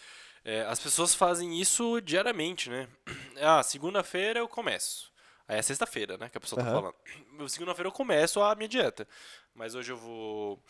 é, 0.44 0.62
as 0.62 0.80
pessoas 0.80 1.14
fazem 1.14 1.60
isso 1.60 2.00
diariamente, 2.00 2.70
né? 2.70 2.88
Ah, 3.40 3.62
segunda-feira 3.62 4.40
eu 4.40 4.48
começo. 4.48 5.12
Aí 5.46 5.58
é 5.58 5.62
sexta-feira, 5.62 6.18
né? 6.18 6.28
Que 6.28 6.38
a 6.38 6.40
pessoa 6.40 6.60
tá 6.60 6.68
Aham. 6.68 6.80
falando. 6.80 6.94
Segunda-feira 7.48 7.88
eu 7.88 7.92
começo 7.92 8.42
a 8.42 8.54
minha 8.56 8.68
dieta. 8.68 9.06
Mas 9.54 9.74
hoje 9.74 9.92
eu 9.92 9.96
vou 9.96 10.60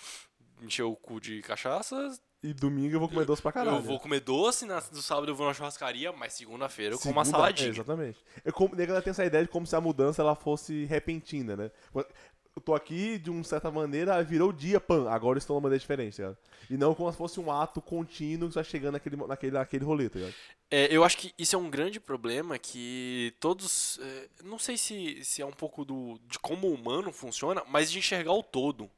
encher 0.63 0.83
o 0.83 0.95
cu 0.95 1.21
de 1.21 1.41
cachaça. 1.43 2.19
E 2.43 2.55
domingo 2.55 2.95
eu 2.95 3.01
vou 3.01 3.09
comer 3.09 3.25
doce 3.25 3.43
pra 3.43 3.51
caralho. 3.51 3.79
Eu 3.79 3.83
vou 3.83 3.99
comer 3.99 4.21
doce, 4.21 4.65
na, 4.65 4.77
no 4.93 5.03
sábado 5.03 5.29
eu 5.29 5.35
vou 5.35 5.47
na 5.47 5.55
churrascaria, 5.55 6.13
mas 6.13 6.35
segunda-feira 6.35 6.95
eu 6.95 6.99
como 6.99 7.13
uma 7.13 7.25
Segunda- 7.25 7.39
saladinha. 7.43 7.69
É, 7.69 7.73
exatamente. 7.73 8.19
Eu, 8.45 8.53
como, 8.53 8.75
a 8.75 8.79
galera 8.79 9.03
tem 9.03 9.11
essa 9.11 9.25
ideia 9.25 9.43
de 9.45 9.51
como 9.51 9.67
se 9.67 9.75
a 9.75 9.81
mudança 9.81 10.23
ela 10.23 10.37
fosse 10.37 10.85
repentina, 10.85 11.57
né? 11.57 11.71
Eu 11.95 12.63
tô 12.63 12.75
aqui, 12.75 13.19
de 13.19 13.31
uma 13.31 13.43
certa 13.45 13.71
maneira, 13.71 14.23
virou 14.23 14.53
dia, 14.53 14.81
pã, 14.81 15.09
agora 15.11 15.37
eu 15.37 15.39
estou 15.39 15.55
numa 15.55 15.63
maneira 15.65 15.81
diferente, 15.81 16.17
tá 16.17 16.23
ligado? 16.25 16.39
E 16.71 16.77
não 16.77 16.95
como 16.95 17.11
se 17.11 17.19
fosse 17.19 17.39
um 17.41 17.51
ato 17.53 17.81
contínuo 17.81 18.49
que 18.49 18.55
vai 18.55 18.65
chegando 18.65 18.93
naquele, 18.95 19.17
naquele, 19.17 19.53
naquele 19.53 19.85
rolê, 19.85 20.09
tá 20.09 20.19
ligado? 20.19 20.35
É, 20.71 20.95
eu 20.95 21.03
acho 21.03 21.17
que 21.17 21.33
isso 21.39 21.57
é 21.57 21.59
um 21.59 21.71
grande 21.71 21.99
problema 21.99 22.59
que 22.59 23.35
todos. 23.41 23.99
é, 24.03 24.29
não 24.45 24.59
sei 24.59 24.77
se, 24.77 25.25
se 25.25 25.41
é 25.43 25.47
um 25.47 25.53
pouco 25.53 25.85
do, 25.85 26.21
de 26.27 26.39
como 26.39 26.69
o 26.69 26.75
humano 26.75 27.13
funciona, 27.13 27.63
mas 27.69 27.91
de 27.91 27.99
enxergar 27.99 28.33
o 28.33 28.43
todo. 28.43 28.91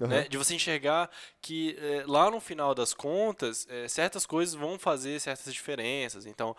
Aham. 0.00 0.08
né? 0.08 0.28
De 0.28 0.36
você 0.36 0.54
enxergar 0.54 1.10
que 1.40 1.76
é, 1.80 2.04
lá 2.06 2.30
no 2.30 2.40
final 2.40 2.74
das 2.74 2.94
contas, 2.94 3.66
é, 3.68 3.88
certas 3.88 4.24
coisas 4.26 4.54
vão 4.54 4.78
fazer 4.78 5.20
certas 5.20 5.52
diferenças. 5.52 6.26
Então, 6.26 6.56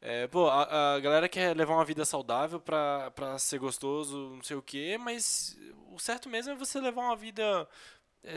é, 0.00 0.26
pô, 0.26 0.48
a, 0.48 0.94
a 0.94 1.00
galera 1.00 1.28
quer 1.28 1.56
levar 1.56 1.74
uma 1.74 1.84
vida 1.84 2.04
saudável 2.04 2.60
pra, 2.60 3.10
pra 3.12 3.38
ser 3.38 3.58
gostoso, 3.58 4.30
não 4.34 4.42
sei 4.42 4.56
o 4.56 4.62
quê, 4.62 4.96
mas 4.98 5.56
o 5.92 5.98
certo 5.98 6.28
mesmo 6.28 6.52
é 6.52 6.56
você 6.56 6.80
levar 6.80 7.02
uma 7.02 7.16
vida 7.16 7.68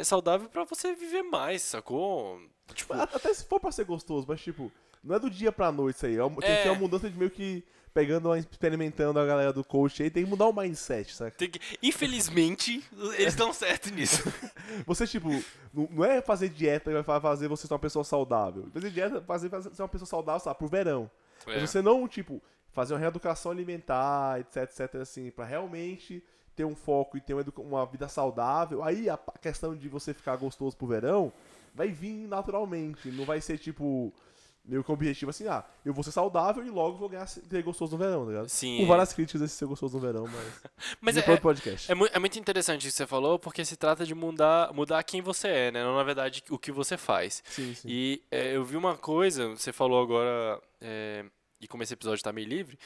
saudável 0.04 0.50
pra 0.50 0.64
você 0.64 0.94
viver 0.94 1.24
mais, 1.24 1.62
sacou? 1.62 2.40
Tipo, 2.74 2.94
Até 2.94 3.34
se 3.34 3.46
for 3.46 3.60
pra 3.60 3.72
ser 3.72 3.86
gostoso, 3.86 4.26
mas 4.28 4.42
tipo, 4.42 4.72
Não 5.04 5.16
é 5.16 5.20
do 5.20 5.30
dia 5.30 5.52
pra 5.52 5.72
noite 5.72 5.96
isso 5.98 6.06
aí. 6.06 6.18
É, 6.18 6.30
tem 6.30 6.50
É. 6.50 6.58
que 6.58 6.64
ter 6.64 6.70
uma 6.70 6.80
mudança 6.80 7.10
de 7.10 7.18
meio 7.18 7.32
que 7.32 7.64
pegando, 7.94 8.34
experimentando 8.36 9.20
a 9.20 9.26
galera 9.26 9.52
do 9.52 9.64
coach 9.64 10.02
aí. 10.04 10.10
Tem 10.10 10.24
que 10.24 10.30
mudar 10.30 10.48
o 10.48 10.54
mindset, 10.54 11.14
saca? 11.14 11.32
Que- 11.48 11.60
Infelizmente, 11.84 12.84
eles 13.18 13.36
dão 13.36 13.52
certo 13.54 13.90
nisso. 13.94 14.24
Você, 14.86 15.06
tipo, 15.08 15.30
não 15.74 16.04
é 16.06 16.22
fazer 16.22 16.50
dieta 16.50 16.90
que 16.90 16.94
vai 16.94 17.04
fa- 17.04 17.20
fazer 17.22 17.48
você 17.48 17.68
ser 17.68 17.74
uma 17.74 17.80
pessoa 17.80 18.04
saudável. 18.06 18.68
Fazer 18.74 18.90
dieta 18.90 19.18
é 19.18 19.22
fazer, 19.22 19.50
fazer 19.50 19.74
ser 19.76 19.82
uma 19.82 19.88
pessoa 19.90 20.08
saudável, 20.08 20.40
sabe, 20.40 20.58
pro 20.58 20.68
verão. 20.68 21.10
É. 21.48 21.60
Mas 21.60 21.70
você 21.70 21.82
não, 21.82 22.08
tipo, 22.08 22.42
fazer 22.72 22.94
uma 22.94 23.00
reeducação 23.00 23.52
alimentar, 23.52 24.40
etc, 24.40 24.58
etc, 24.64 24.96
assim, 25.02 25.30
pra 25.32 25.44
realmente 25.46 26.24
ter 26.56 26.64
um 26.66 26.76
foco 26.76 27.18
e 27.18 27.22
ter 27.22 27.34
uma, 27.34 27.44
uma 27.58 27.86
vida 27.86 28.08
saudável. 28.08 28.84
Aí 28.84 29.10
a 29.10 29.18
questão 29.42 29.76
de 29.76 29.90
você 29.90 30.14
ficar 30.14 30.36
gostoso 30.38 30.76
pro 30.78 30.88
verão 30.88 31.32
vai 31.74 31.90
vir 31.90 32.28
naturalmente. 32.28 33.10
Não 33.10 33.26
vai 33.26 33.42
ser, 33.42 33.58
tipo, 33.58 34.14
meio 34.64 34.84
que 34.84 34.92
um 34.92 34.94
objetivo 34.94 35.32
assim, 35.32 35.48
ah, 35.48 35.66
eu 35.84 35.94
vou 35.94 36.04
ser 36.04 36.12
saudável 36.12 36.66
e 36.66 36.70
logo 36.70 36.98
vou 36.98 37.10
ganhar 37.10 37.26
ser 37.26 37.64
gostoso 37.64 37.94
no 37.94 37.98
verão, 37.98 38.26
tá 38.26 38.32
ligado? 38.32 38.50
Sim. 38.50 38.78
Com 38.78 38.88
várias 38.88 39.14
críticas 39.14 39.42
desse 39.42 39.56
ser 39.56 39.66
gostoso 39.66 39.96
no 39.96 40.02
verão, 40.02 40.28
mas. 40.28 40.72
Mas 41.02 41.18
é, 41.18 41.38
podcast. 41.38 41.92
é, 41.92 41.96
é 42.14 42.20
muito 42.20 42.38
interessante 42.38 42.88
isso 42.88 42.96
que 42.96 43.04
você 43.04 43.08
falou, 43.08 43.40
porque 43.40 43.66
se 43.66 43.76
trata 43.76 44.06
de 44.06 44.14
mudar, 44.14 44.72
mudar 44.74 45.04
quem 45.04 45.22
você 45.22 45.48
é, 45.48 45.72
né? 45.72 45.84
Não, 45.84 45.96
na 45.96 46.04
verdade, 46.04 46.44
o 46.50 46.58
que 46.58 46.72
você 46.72 46.98
faz. 46.98 47.44
Sim, 47.46 47.74
sim. 47.74 47.88
E 47.90 48.24
é, 48.30 48.56
eu 48.56 48.64
vi 48.64 48.78
uma 48.78 48.96
coisa, 48.96 49.50
você 49.50 49.74
falou 49.74 50.02
agora, 50.02 50.62
é, 50.80 51.26
e 51.60 51.68
como 51.68 51.84
esse 51.84 51.94
episódio 51.94 52.24
tá 52.24 52.32
meio 52.32 52.48
livre, 52.48 52.78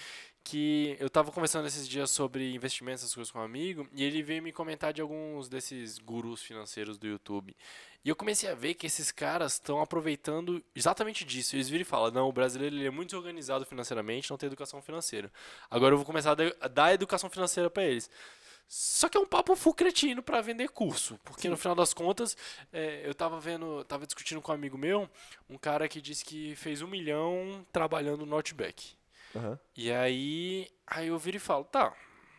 que 0.46 0.96
eu 1.00 1.10
tava 1.10 1.32
conversando 1.32 1.68
esses 1.68 1.88
dias 1.88 2.12
sobre 2.12 2.54
investimentos, 2.54 3.02
essas 3.02 3.16
coisas 3.16 3.32
com 3.32 3.40
um 3.40 3.42
amigo, 3.42 3.90
e 3.92 4.04
ele 4.04 4.22
veio 4.22 4.44
me 4.44 4.52
comentar 4.52 4.94
de 4.94 5.02
alguns 5.02 5.50
desses 5.50 5.98
gurus 5.98 6.44
financeiros 6.44 7.00
do 7.00 7.08
YouTube. 7.08 7.58
E 8.04 8.10
eu 8.10 8.16
comecei 8.16 8.48
a 8.48 8.54
ver 8.54 8.76
que 8.76 8.86
esses 8.86 9.12
caras 9.12 9.54
estão 9.54 9.82
aproveitando 9.82 10.64
exatamente 10.76 11.26
disso. 11.26 11.56
Eles 11.56 11.68
viram 11.68 11.82
e 11.82 11.86
falam, 11.86 12.12
não, 12.12 12.30
o 12.30 12.32
brasileiro 12.32 12.76
ele 12.76 12.86
é 12.86 12.92
muito 12.92 13.10
desorganizado 13.10 13.66
financeiramente, 13.66 14.30
não 14.30 14.38
tem 14.38 14.46
educação 14.46 14.80
financeira. 14.84 15.32
Agora 15.68 15.94
eu 15.94 15.98
vou 15.98 16.06
começar 16.06 16.38
a 16.62 16.68
dar- 16.68 16.94
educação 16.94 17.28
financeira 17.28 17.68
pra 17.68 17.84
eles. 17.84 18.08
Só 18.68 19.10
que 19.10 19.18
é 19.18 19.20
um 19.20 19.26
papo 19.26 19.56
full 19.56 19.74
cretino 19.74 20.22
pra 20.22 20.42
vender 20.42 20.70
curso. 20.70 21.20
Porque 21.24 21.50
no 21.50 21.58
final 21.58 21.74
das 21.74 21.92
contas, 21.92 22.38
é, 22.72 23.02
eu 23.04 23.16
tava 23.16 23.40
vendo, 23.40 23.84
tava 23.86 24.06
discutindo 24.06 24.40
com 24.42 24.52
um 24.52 24.56
amigo 24.56 24.78
meu, 24.78 25.10
um 25.50 25.58
cara 25.58 25.88
que 25.88 26.00
disse 26.00 26.24
que 26.24 26.56
fez 26.56 26.84
um 26.84 26.88
milhão 26.88 27.66
trabalhando 27.72 28.28
no 28.28 28.36
Outback. 28.36 28.94
Aham. 29.36 29.60
E 29.76 29.92
aí, 29.92 30.68
aí 30.88 31.08
eu 31.08 31.18
viro 31.18 31.38
e 31.38 31.40
falo, 31.40 31.66
tá, 31.66 31.96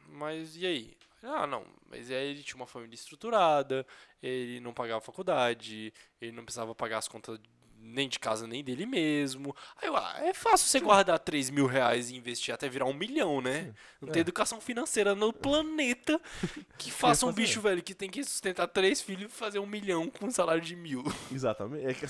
mas 0.09 0.57
e 0.57 0.67
aí? 0.67 0.97
Ah, 1.23 1.47
não, 1.47 1.65
mas 1.91 2.11
aí 2.11 2.31
ele 2.31 2.43
tinha 2.43 2.57
uma 2.57 2.67
família 2.67 2.95
estruturada, 2.95 3.87
ele 4.23 4.61
não 4.61 4.73
pagava 4.73 5.01
faculdade, 5.01 5.93
ele 6.21 6.33
não 6.33 6.45
precisava 6.45 6.75
pagar 6.75 6.99
as 6.99 7.09
contas 7.09 7.39
nem 7.79 8.09
de 8.09 8.19
casa 8.19 8.47
nem 8.47 8.63
dele 8.65 8.85
mesmo. 8.85 9.55
Aí 9.81 9.89
eu, 9.89 9.97
ah, 9.97 10.15
é 10.19 10.35
fácil 10.35 10.69
você 10.69 10.81
guardar 10.81 11.19
3 11.19 11.51
mil 11.51 11.67
reais 11.67 12.11
e 12.11 12.17
investir 12.17 12.53
até 12.53 12.69
virar 12.69 12.85
um 12.87 12.93
milhão, 12.93 13.41
né? 13.41 13.73
Não 14.01 14.09
tem 14.09 14.21
É. 14.21 14.23
educação 14.23 14.61
financeira 14.61 15.15
no 15.15 15.33
planeta 15.33 16.21
que 16.79 16.91
faça 16.91 17.27
um 17.27 17.33
bicho 17.33 17.61
velho 17.61 17.83
que 17.83 17.95
tem 17.95 18.11
que 18.11 18.23
sustentar 18.25 18.67
três 18.69 19.01
filhos 19.01 19.33
e 19.33 19.35
fazer 19.35 19.59
um 19.59 19.67
milhão 19.67 20.11
com 20.11 20.27
um 20.27 20.31
salário 20.31 20.63
de 20.63 20.75
mil. 20.75 21.05
Exatamente. 21.33 21.87
É, 21.87 21.95
que, 21.95 22.07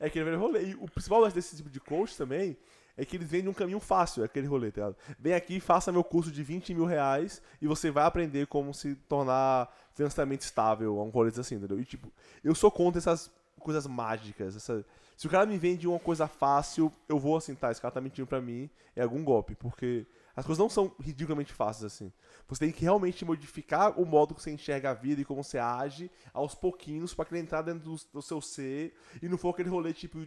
é 0.00 0.06
aquele 0.06 0.24
velho 0.24 0.38
rolê. 0.38 0.70
E 0.70 0.74
o 0.74 0.88
principal 0.88 1.28
desse 1.30 1.56
tipo 1.56 1.70
de 1.70 1.80
coach 1.80 2.16
também 2.16 2.56
é 2.96 3.04
que 3.04 3.16
eles 3.16 3.28
vêm 3.28 3.42
de 3.42 3.48
um 3.48 3.52
caminho 3.54 3.80
fácil, 3.80 4.22
é 4.22 4.26
aquele 4.26 4.46
rolê, 4.46 4.70
tá 4.70 4.80
ligado? 4.82 4.96
Vem 5.18 5.34
aqui, 5.34 5.60
faça 5.60 5.90
meu 5.92 6.04
curso 6.04 6.30
de 6.30 6.42
20 6.42 6.74
mil 6.74 6.84
reais 6.84 7.40
e 7.60 7.66
você 7.66 7.90
vai 7.90 8.04
aprender 8.04 8.46
como 8.46 8.72
se 8.74 8.94
tornar 9.08 9.72
financeiramente 9.94 10.44
estável, 10.44 10.98
um 10.98 11.08
rolê 11.10 11.30
assim, 11.38 11.54
entendeu? 11.56 11.80
E 11.80 11.84
tipo, 11.84 12.12
eu 12.44 12.54
sou 12.54 12.70
contra 12.70 12.98
essas 12.98 13.30
coisas 13.58 13.86
mágicas. 13.86 14.56
essa- 14.56 14.84
Se 15.16 15.26
o 15.26 15.30
cara 15.30 15.46
me 15.46 15.56
vende 15.56 15.86
uma 15.86 16.00
coisa 16.00 16.26
fácil, 16.26 16.92
eu 17.08 17.18
vou 17.18 17.36
assim, 17.36 17.54
tá, 17.54 17.70
esse 17.70 17.80
cara 17.80 17.94
tá 17.94 18.00
mentindo 18.00 18.26
pra 18.26 18.40
mim, 18.40 18.68
é 18.96 19.02
algum 19.02 19.22
golpe, 19.22 19.54
porque 19.54 20.04
as 20.34 20.44
coisas 20.44 20.58
não 20.58 20.68
são 20.68 20.90
ridiculamente 20.98 21.52
fáceis 21.52 21.84
assim. 21.92 22.12
Você 22.48 22.60
tem 22.64 22.72
que 22.72 22.82
realmente 22.82 23.24
modificar 23.24 23.98
o 24.00 24.04
modo 24.04 24.34
que 24.34 24.42
você 24.42 24.50
enxerga 24.50 24.90
a 24.90 24.94
vida 24.94 25.20
e 25.20 25.24
como 25.24 25.44
você 25.44 25.58
age 25.58 26.10
aos 26.34 26.54
pouquinhos 26.54 27.14
pra 27.14 27.24
que 27.24 27.34
ele 27.34 27.42
entrar 27.42 27.62
dentro 27.62 27.80
do, 27.90 27.96
do 28.14 28.22
seu 28.22 28.40
ser 28.40 28.94
e 29.22 29.28
não 29.28 29.38
for 29.38 29.50
aquele 29.50 29.68
rolê 29.68 29.92
tipo 29.92 30.26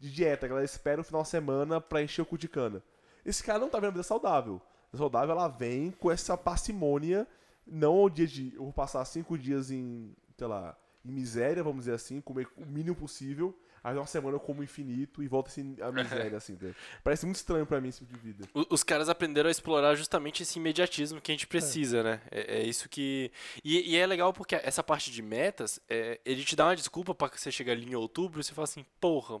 de 0.00 0.10
dieta, 0.12 0.46
a 0.46 0.48
galera 0.48 0.64
espera 0.64 1.00
o 1.00 1.04
final 1.04 1.22
de 1.22 1.28
semana 1.28 1.80
pra 1.80 2.02
encher 2.02 2.22
o 2.22 2.26
cu 2.26 2.36
de 2.38 2.48
cana. 2.48 2.82
Esse 3.24 3.42
cara 3.42 3.58
não 3.58 3.68
tá 3.70 3.78
vendo 3.78 3.88
a 3.88 3.92
vida 3.92 4.02
saudável. 4.02 4.60
A 4.92 4.96
saudável 4.96 5.30
ela 5.32 5.48
vem 5.48 5.90
com 5.90 6.10
essa 6.10 6.36
parcimônia, 6.36 7.26
não 7.66 8.02
o 8.04 8.10
dia 8.10 8.26
de 8.26 8.52
eu 8.54 8.64
vou 8.64 8.72
passar 8.72 9.04
cinco 9.04 9.36
dias 9.38 9.70
em, 9.70 10.14
sei 10.36 10.46
lá, 10.46 10.76
em 11.04 11.10
miséria, 11.12 11.62
vamos 11.62 11.80
dizer 11.84 11.94
assim, 11.94 12.20
comer 12.20 12.46
o 12.56 12.64
mínimo 12.66 12.94
possível. 12.96 13.56
Aí 13.82 13.94
uma 13.98 14.06
semana 14.06 14.36
eu 14.36 14.40
como 14.40 14.62
infinito 14.62 15.22
e 15.22 15.28
volto 15.28 15.48
assim 15.48 15.76
a 15.82 15.92
miséria, 15.92 16.38
assim. 16.38 16.54
entendeu? 16.54 16.74
Parece 17.04 17.26
muito 17.26 17.36
estranho 17.36 17.66
pra 17.66 17.82
mim 17.82 17.88
esse 17.88 17.98
tipo 17.98 18.14
de 18.14 18.18
vida. 18.18 18.48
O- 18.54 18.64
Os 18.70 18.82
caras 18.82 19.10
aprenderam 19.10 19.48
a 19.48 19.50
explorar 19.50 19.94
justamente 19.94 20.42
esse 20.42 20.58
imediatismo 20.58 21.20
que 21.20 21.30
a 21.30 21.34
gente 21.34 21.46
precisa, 21.46 22.02
né? 22.02 22.22
É, 22.30 22.60
é 22.60 22.62
isso 22.62 22.88
que. 22.88 23.30
E, 23.62 23.92
e 23.92 23.96
é 23.98 24.06
legal 24.06 24.32
porque 24.32 24.54
essa 24.54 24.82
parte 24.82 25.10
de 25.10 25.20
metas, 25.20 25.78
é, 25.86 26.18
ele 26.24 26.42
te 26.44 26.56
dá 26.56 26.64
uma 26.66 26.76
desculpa 26.76 27.14
pra 27.14 27.28
que 27.28 27.38
você 27.38 27.52
chegar 27.52 27.72
ali 27.72 27.84
em 27.84 27.94
outubro 27.94 28.40
e 28.40 28.44
você 28.44 28.54
fala 28.54 28.64
assim, 28.64 28.86
porra. 28.98 29.38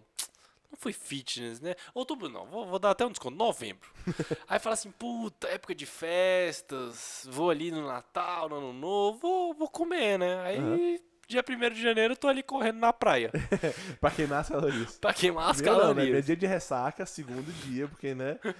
Não 0.74 0.80
foi 0.80 0.92
fitness, 0.92 1.60
né? 1.60 1.76
Outubro 1.94 2.28
não, 2.28 2.46
vou, 2.46 2.66
vou 2.66 2.80
dar 2.80 2.90
até 2.90 3.06
um 3.06 3.10
desconto, 3.10 3.36
novembro. 3.36 3.88
Aí 4.48 4.58
fala 4.58 4.74
assim, 4.74 4.90
puta, 4.90 5.46
época 5.46 5.72
de 5.72 5.86
festas, 5.86 7.28
vou 7.30 7.48
ali 7.48 7.70
no 7.70 7.86
Natal, 7.86 8.48
no 8.48 8.56
Ano 8.56 8.72
Novo, 8.72 9.18
vou, 9.20 9.54
vou 9.54 9.68
comer, 9.68 10.18
né? 10.18 10.40
Aí, 10.42 10.58
Aham. 10.58 10.98
dia 11.28 11.44
1 11.48 11.70
de 11.74 11.80
janeiro, 11.80 12.16
tô 12.16 12.26
ali 12.26 12.42
correndo 12.42 12.80
na 12.80 12.92
praia. 12.92 13.30
pra 14.00 14.10
queimar 14.10 14.40
as 14.40 14.48
calorias. 14.48 14.98
pra 14.98 15.14
queimar 15.14 15.50
as 15.50 15.58
Primeiro 15.58 15.80
não, 15.80 15.94
né? 15.94 15.94
calorias. 15.94 16.18
É 16.18 16.22
dia 16.26 16.36
de 16.36 16.46
ressaca, 16.46 17.06
segundo 17.06 17.52
dia, 17.64 17.86
porque, 17.86 18.12
né? 18.16 18.36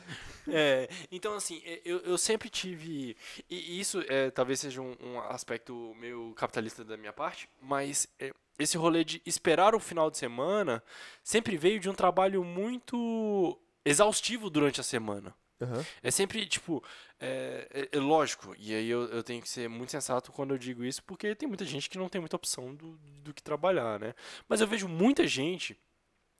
É, 0.47 0.90
então 1.11 1.35
assim, 1.35 1.62
eu, 1.87 2.00
eu 2.00 2.18
sempre 2.18 2.50
tive. 2.50 3.16
E 3.49 3.80
isso 3.80 4.04
é, 4.06 4.30
talvez 4.30 4.61
seja 4.61 4.83
um, 4.83 4.94
um 5.02 5.18
aspecto 5.21 5.94
meio 5.99 6.35
capitalista 6.35 6.85
da 6.85 6.99
minha 6.99 7.14
parte, 7.14 7.49
mas 7.62 8.06
é, 8.21 8.30
esse 8.59 8.77
rolê 8.77 9.05
de 9.05 9.21
esperar 9.27 9.75
o 9.75 9.81
final 9.81 10.11
de 10.11 10.19
semana 10.19 10.83
sempre 11.23 11.57
veio 11.57 11.81
de 11.81 11.89
um 11.91 11.95
trabalho 11.95 12.45
muito 12.45 13.59
exaustivo 13.85 14.49
durante 14.51 14.81
a 14.81 14.85
semana. 14.85 15.35
Aham. 15.61 15.85
É 16.03 16.11
sempre, 16.11 16.45
tipo, 16.47 16.83
é, 17.21 17.69
é- 17.93 17.97
é 17.97 18.01
lógico, 18.01 18.55
e 18.59 18.75
aí 18.75 18.89
eu, 18.89 19.05
eu 19.09 19.23
tenho 19.23 19.41
que 19.41 19.49
ser 19.49 19.69
muito 19.69 19.91
sensato 19.93 20.33
quando 20.33 20.53
eu 20.53 20.59
digo 20.59 20.85
isso, 20.85 21.03
porque 21.05 21.35
tem 21.35 21.49
muita 21.49 21.65
gente 21.65 21.89
que 21.89 21.97
não 21.99 22.09
tem 22.09 22.21
muita 22.21 22.37
opção 22.37 22.75
do, 22.75 22.97
do 23.23 23.33
que 23.33 23.43
trabalhar, 23.43 23.99
né? 24.01 24.15
Mas 24.49 24.61
eu 24.61 24.67
vejo 24.67 24.89
muita 24.89 25.27
gente, 25.27 25.79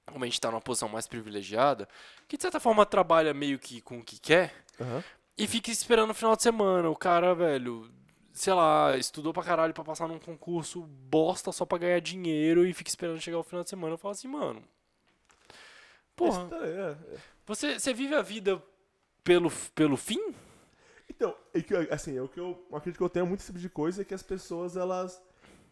como 0.05 0.23
a 0.23 0.27
gente 0.27 0.39
tá 0.41 0.51
numa 0.51 0.61
posição 0.61 0.89
mais 0.89 1.07
privilegiada, 1.07 1.87
que 2.27 2.35
de 2.37 2.41
certa 2.43 2.59
forma 2.59 2.85
trabalha 2.85 3.33
meio 3.33 3.57
que 3.57 3.81
com 3.81 3.99
o 3.99 4.03
que 4.03 4.19
quer 4.19 4.53
Aham. 4.79 5.03
e 5.37 5.47
fica 5.47 5.71
esperando 5.71 6.11
o 6.11 6.13
final 6.15 6.35
de 6.35 6.43
semana. 6.43 6.89
O 6.89 6.95
cara, 6.95 7.33
velho, 7.33 7.89
sei 8.35 8.53
lá, 8.53 8.97
estudou 8.97 9.31
pra 9.33 9.41
caralho 9.41 9.73
pra 9.73 9.83
passar 9.83 10.07
num 10.09 10.19
concurso 10.19 10.81
bosta 10.83 11.53
só 11.53 11.65
pra 11.65 11.77
ganhar 11.77 11.99
dinheiro 12.01 12.67
e 12.67 12.73
fica 12.73 12.89
esperando 12.89 13.21
chegar 13.21 13.39
o 13.39 13.43
final 13.43 13.63
de 13.63 13.69
semana. 13.69 13.93
Eu 13.93 13.97
falo 13.97 14.11
assim, 14.11 14.27
mano. 14.27 14.61
Porra, 16.15 16.45
tá- 16.47 16.57
é, 16.57 16.91
é. 16.91 17.17
você, 17.45 17.79
você 17.79 17.93
vive 17.93 18.13
a 18.13 18.21
vida 18.21 18.61
pelo, 19.23 19.49
pelo 19.73 19.95
fim? 19.95 20.33
Então, 21.09 21.33
é 21.53 21.61
que, 21.61 21.73
assim, 21.89 22.17
é 22.17 22.21
o 22.21 22.27
que 22.27 22.39
eu 22.39 22.61
acredito 22.73 22.97
que 22.97 23.03
eu 23.03 23.09
tenho 23.09 23.25
muito 23.25 23.39
esse 23.39 23.47
tipo 23.47 23.59
de 23.59 23.69
coisa 23.69 24.01
é 24.01 24.05
que 24.05 24.13
as 24.13 24.23
pessoas, 24.23 24.75
elas 24.75 25.21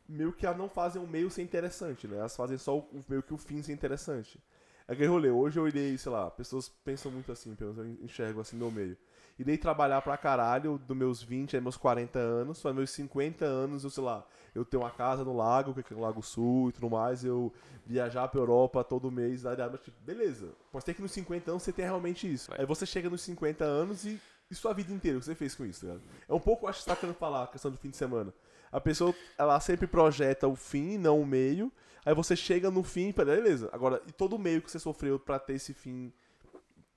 meio 0.08 0.32
que 0.32 0.46
não 0.54 0.70
fazem 0.70 1.02
o 1.02 1.08
meio 1.08 1.30
ser 1.30 1.42
interessante, 1.42 2.08
né? 2.08 2.18
Elas 2.18 2.36
fazem 2.36 2.58
só 2.58 2.78
o, 2.78 3.04
meio 3.10 3.22
que 3.22 3.34
o 3.34 3.38
fim 3.38 3.62
ser 3.62 3.74
interessante. 3.74 4.40
É 4.88 4.94
aquele 4.94 5.08
rolê, 5.10 5.30
hoje 5.30 5.60
eu 5.60 5.68
irei, 5.68 5.98
sei 5.98 6.12
lá, 6.12 6.32
pessoas 6.32 6.70
pensam 6.70 7.12
muito 7.12 7.32
assim, 7.32 7.56
pelo 7.56 7.74
menos 7.74 8.00
eu 8.00 8.06
enxergo 8.06 8.40
assim 8.40 8.56
no 8.56 8.72
meio. 8.72 8.98
Irei 9.38 9.58
trabalhar 9.58 10.02
pra 10.02 10.16
caralho 10.16 10.78
dos 10.78 10.96
meus 10.96 11.24
20 11.24 11.56
aos 11.56 11.64
meus 11.64 11.78
40 11.78 12.20
anos, 12.20 12.62
para 12.62 12.72
meus 12.72 12.92
50 12.92 13.44
anos, 13.44 13.84
eu 13.84 13.90
sei 13.90 14.04
lá, 14.04 14.26
eu 14.54 14.64
tenho 14.64 14.84
uma 14.84 14.92
casa 14.92 15.24
no 15.24 15.36
lago, 15.36 15.74
que 15.74 15.94
é 15.94 15.98
o 15.98 16.00
Lago 16.00 16.22
Sul 16.22 16.70
e 16.70 16.72
tudo 16.72 16.90
mais, 16.90 17.26
eu 17.26 17.52
viajar 17.86 18.28
pra 18.28 18.40
Europa 18.40 18.84
todo 18.84 19.12
mês, 19.12 19.44
mas, 19.44 19.58
tipo, 19.82 20.00
beleza. 20.02 20.54
Pode 20.72 20.86
ser 20.86 20.94
que 20.94 21.02
nos 21.02 21.12
50 21.12 21.50
anos 21.50 21.64
você 21.64 21.74
tenha 21.74 21.88
realmente 21.88 22.32
isso. 22.32 22.52
Aí 22.54 22.66
você 22.66 22.86
chega 22.86 23.10
nos 23.10 23.22
50 23.22 23.66
anos 23.66 24.06
e, 24.06 24.22
e 24.52 24.56
sua 24.56 24.72
vida 24.72 24.94
inteira, 24.94 25.18
o 25.18 25.20
que 25.20 25.26
você 25.26 25.36
fez 25.36 25.56
com 25.56 25.66
isso, 25.66 25.88
tá? 25.88 25.96
É 26.30 26.34
um 26.34 26.40
pouco, 26.40 26.68
acho 26.68 26.80
que 26.80 26.84
você 26.84 26.90
tá 26.92 26.96
querendo 26.96 27.16
falar, 27.16 27.44
a 27.44 27.48
questão 27.48 27.72
do 27.72 27.78
fim 27.78 27.90
de 27.90 27.98
semana. 27.98 28.32
A 28.72 28.80
pessoa, 28.80 29.14
ela 29.38 29.60
sempre 29.60 29.88
projeta 29.88 30.48
o 30.48 30.56
fim, 30.56 30.98
não 30.98 31.20
o 31.20 31.26
meio. 31.26 31.72
Aí 32.06 32.14
você 32.14 32.36
chega 32.36 32.70
no 32.70 32.84
fim, 32.84 33.10
e 33.10 33.14
fala, 33.14 33.36
beleza. 33.36 33.70
Agora, 33.72 34.02
e 34.08 34.12
todo 34.12 34.36
o 34.36 34.40
meio 34.40 34.62
que 34.62 34.70
você 34.70 34.80
sofreu 34.80 35.20
pra 35.20 35.40
ter 35.40 35.54
esse 35.54 35.74
fim 35.74 36.14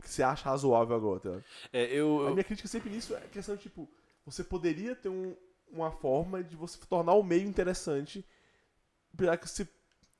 que 0.06 0.12
você 0.14 0.22
acha 0.22 0.48
razoável 0.48 0.96
agora, 0.96 1.20
tá? 1.20 1.38
É, 1.72 1.84
eu, 1.86 2.26
A 2.28 2.30
minha 2.30 2.44
crítica 2.44 2.68
sempre 2.68 2.90
nisso 2.90 3.14
é 3.14 3.18
a 3.18 3.20
questão, 3.28 3.56
tipo, 3.56 3.88
você 4.24 4.42
poderia 4.42 4.94
ter 4.96 5.08
um- 5.08 5.36
uma 5.70 5.90
forma 5.90 6.42
de 6.42 6.56
você 6.56 6.78
tornar 6.88 7.12
o 7.14 7.22
meio 7.22 7.46
interessante. 7.48 8.24
pra 9.16 9.36
que, 9.36 9.48
se, 9.48 9.68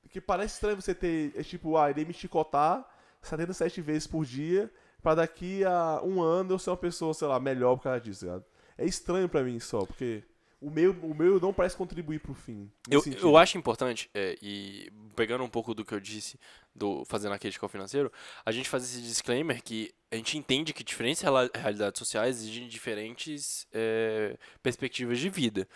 que 0.09 0.19
parece 0.19 0.55
estranho 0.55 0.75
você 0.81 0.93
ter, 0.95 1.31
é 1.35 1.43
tipo, 1.43 1.77
ah, 1.77 1.89
irei 1.89 2.03
me 2.05 2.13
chicotar 2.13 2.85
77 3.21 3.79
vezes 3.81 4.07
por 4.07 4.25
dia 4.25 4.71
pra 5.01 5.13
daqui 5.15 5.63
a 5.63 6.01
um 6.03 6.21
ano 6.21 6.53
eu 6.53 6.59
ser 6.59 6.71
uma 6.71 6.77
pessoa, 6.77 7.13
sei 7.13 7.27
lá, 7.27 7.39
melhor 7.39 7.75
por 7.77 7.83
causa 7.83 8.01
disso, 8.01 8.21
tá 8.25 8.31
ligado? 8.33 8.45
É 8.77 8.85
estranho 8.85 9.29
pra 9.29 9.43
mim 9.43 9.59
só, 9.59 9.85
porque 9.85 10.23
o 10.59 10.71
meio, 10.71 10.91
o 11.03 11.13
meio 11.13 11.39
não 11.39 11.53
parece 11.53 11.75
contribuir 11.75 12.19
pro 12.19 12.33
fim. 12.33 12.71
Eu, 12.89 13.01
sentido. 13.01 13.27
eu 13.27 13.37
acho 13.37 13.57
importante, 13.57 14.09
é, 14.13 14.37
e 14.41 14.91
pegando 15.15 15.43
um 15.43 15.49
pouco 15.49 15.73
do 15.73 15.85
que 15.85 15.93
eu 15.93 15.99
disse, 15.99 16.39
do 16.73 17.05
fazendo 17.05 17.33
a 17.33 17.39
crítica 17.39 17.65
ao 17.65 17.69
financeiro, 17.69 18.11
a 18.45 18.51
gente 18.51 18.67
fazer 18.67 18.85
esse 18.85 19.01
disclaimer 19.01 19.61
que 19.61 19.93
a 20.11 20.15
gente 20.15 20.37
entende 20.37 20.73
que 20.73 20.83
diferentes 20.83 21.23
realidades 21.53 21.99
sociais 21.99 22.37
exigem 22.37 22.67
diferentes 22.67 23.67
é, 23.71 24.37
perspectivas 24.63 25.19
de 25.19 25.29
vida. 25.29 25.67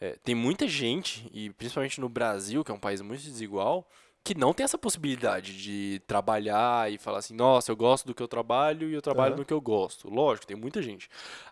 É, 0.00 0.16
tem 0.24 0.34
muita 0.34 0.66
gente, 0.66 1.28
e 1.32 1.50
principalmente 1.50 2.00
no 2.00 2.08
Brasil, 2.08 2.64
que 2.64 2.70
é 2.70 2.74
um 2.74 2.80
país 2.80 3.00
muito 3.02 3.22
desigual, 3.22 3.86
que 4.22 4.34
não 4.34 4.52
tem 4.52 4.64
essa 4.64 4.76
possibilidade 4.78 5.56
de 5.56 6.00
trabalhar 6.06 6.92
e 6.92 6.98
falar 6.98 7.18
assim, 7.18 7.34
nossa, 7.34 7.72
eu 7.72 7.76
gosto 7.76 8.06
do 8.06 8.14
que 8.14 8.22
eu 8.22 8.28
trabalho 8.28 8.88
e 8.90 8.92
eu 8.94 9.00
trabalho 9.02 9.32
Aham. 9.32 9.40
no 9.40 9.44
que 9.46 9.52
eu 9.52 9.60
gosto. 9.60 10.08
Lógico, 10.10 10.46
tem 10.46 10.56
muita 10.56 10.82
gente. 10.82 11.08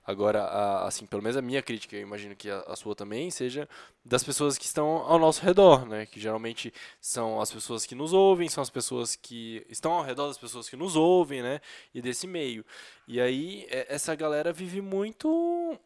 Agora, 0.06 0.42
a- 0.44 0.86
assim, 0.86 1.06
pelo 1.06 1.22
menos 1.22 1.36
a 1.36 1.42
minha 1.42 1.62
crítica, 1.62 1.96
eu 1.96 2.02
imagino 2.02 2.36
que 2.36 2.50
a, 2.50 2.60
a 2.66 2.76
sua 2.76 2.94
também, 2.94 3.30
seja 3.30 3.68
das 4.04 4.22
pessoas 4.22 4.58
que 4.58 4.64
estão 4.64 4.98
ao 4.98 5.18
nosso 5.18 5.42
redor, 5.42 5.86
né? 5.86 6.06
Que 6.06 6.20
geralmente 6.20 6.72
são 7.00 7.40
as 7.40 7.50
pessoas 7.52 7.86
que 7.86 7.94
nos 7.94 8.12
ouvem, 8.12 8.48
são 8.48 8.62
as 8.62 8.70
pessoas 8.70 9.16
que 9.16 9.64
estão 9.68 9.92
ao 9.92 10.02
redor 10.04 10.28
das 10.28 10.38
pessoas 10.38 10.68
que 10.68 10.76
nos 10.76 10.94
ouvem, 10.96 11.42
né? 11.42 11.60
E 11.94 12.02
desse 12.02 12.26
meio. 12.26 12.64
E 13.06 13.20
aí, 13.20 13.66
é- 13.70 13.86
essa 13.94 14.14
galera 14.14 14.52
vive 14.52 14.80
muito. 14.80 15.78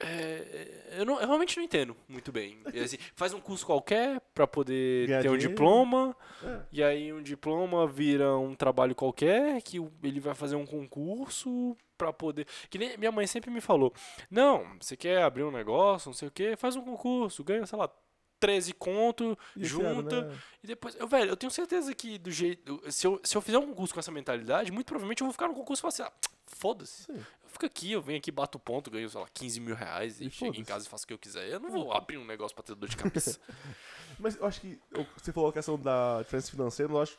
É, 0.00 0.98
eu, 0.98 1.04
não- 1.06 1.20
eu 1.20 1.26
realmente 1.26 1.56
não 1.56 1.64
entendo 1.64 1.96
muito 2.08 2.30
bem. 2.32 2.58
E, 2.72 2.80
assim, 2.80 2.98
faz 3.14 3.32
um 3.32 3.40
curso 3.40 3.64
qualquer 3.64 4.20
pra 4.34 4.46
poder 4.46 5.08
Ganhar 5.08 5.22
ter 5.22 5.30
um 5.30 5.36
diploma, 5.38 6.14
É. 6.42 6.60
e 6.72 6.82
aí 6.82 7.12
um 7.12 7.22
diploma 7.22 7.86
vira 7.86 8.36
um 8.36 8.54
trabalho 8.54 8.94
qualquer, 8.94 9.60
que 9.62 9.78
ele 10.02 10.20
vai 10.20 10.34
fazer 10.34 10.56
um 10.56 10.66
concurso 10.66 11.76
pra 11.96 12.12
poder. 12.12 12.46
Que 12.68 12.78
nem 12.78 12.96
minha 12.98 13.10
mãe 13.12 13.26
sempre 13.26 13.50
me 13.50 13.60
falou: 13.60 13.92
Não, 14.30 14.66
você 14.80 14.96
quer 14.96 15.22
abrir 15.22 15.44
um 15.44 15.50
negócio, 15.50 16.08
não 16.08 16.14
sei 16.14 16.28
o 16.28 16.30
que, 16.32 16.56
faz 16.56 16.76
um 16.76 16.82
concurso, 16.82 17.42
ganha, 17.42 17.64
sei 17.66 17.78
lá, 17.78 17.88
13 18.38 18.74
conto, 18.74 19.36
E 19.56 19.64
junta. 19.64 20.26
né? 20.26 20.38
E 20.62 20.66
depois, 20.66 20.94
eu, 20.96 21.08
velho, 21.08 21.30
eu 21.30 21.36
tenho 21.38 21.50
certeza 21.50 21.94
que 21.94 22.18
do 22.18 22.30
jeito. 22.30 22.82
Se 22.92 23.06
eu, 23.06 23.18
se 23.24 23.34
eu 23.34 23.40
fizer 23.40 23.56
um 23.58 23.66
concurso 23.68 23.94
com 23.94 24.00
essa 24.00 24.12
mentalidade, 24.12 24.70
muito 24.70 24.86
provavelmente 24.86 25.22
eu 25.22 25.26
vou 25.26 25.32
ficar 25.32 25.48
no 25.48 25.54
concurso 25.54 25.80
e 25.80 25.82
falar 25.82 25.88
assim: 25.88 26.02
ah, 26.02 26.12
foda-se. 26.46 27.10
Fico 27.56 27.64
aqui, 27.64 27.92
eu 27.92 28.02
venho 28.02 28.18
aqui, 28.18 28.30
bato 28.30 28.58
ponto, 28.58 28.90
ganho, 28.90 29.08
sei 29.08 29.18
lá, 29.18 29.26
15 29.32 29.60
mil 29.60 29.74
reais 29.74 30.20
e, 30.20 30.26
E 30.26 30.30
chego 30.30 30.54
em 30.54 30.62
casa 30.62 30.84
e 30.84 30.88
faço 30.90 31.04
o 31.04 31.06
que 31.06 31.14
eu 31.14 31.18
quiser. 31.18 31.48
Eu 31.48 31.58
não 31.58 31.70
vou 31.70 31.90
abrir 31.90 32.18
um 32.18 32.24
negócio 32.24 32.54
pra 32.54 32.62
ter 32.62 32.74
dor 32.74 32.86
de 32.86 32.96
cabeça. 32.98 33.40
Mas 34.20 34.36
eu 34.36 34.44
acho 34.44 34.60
que 34.60 34.78
você 35.16 35.32
falou 35.32 35.48
a 35.48 35.52
questão 35.54 35.78
da 35.78 36.20
diferença 36.20 36.50
financeira, 36.50 36.92
eu 36.92 37.00
acho 37.00 37.18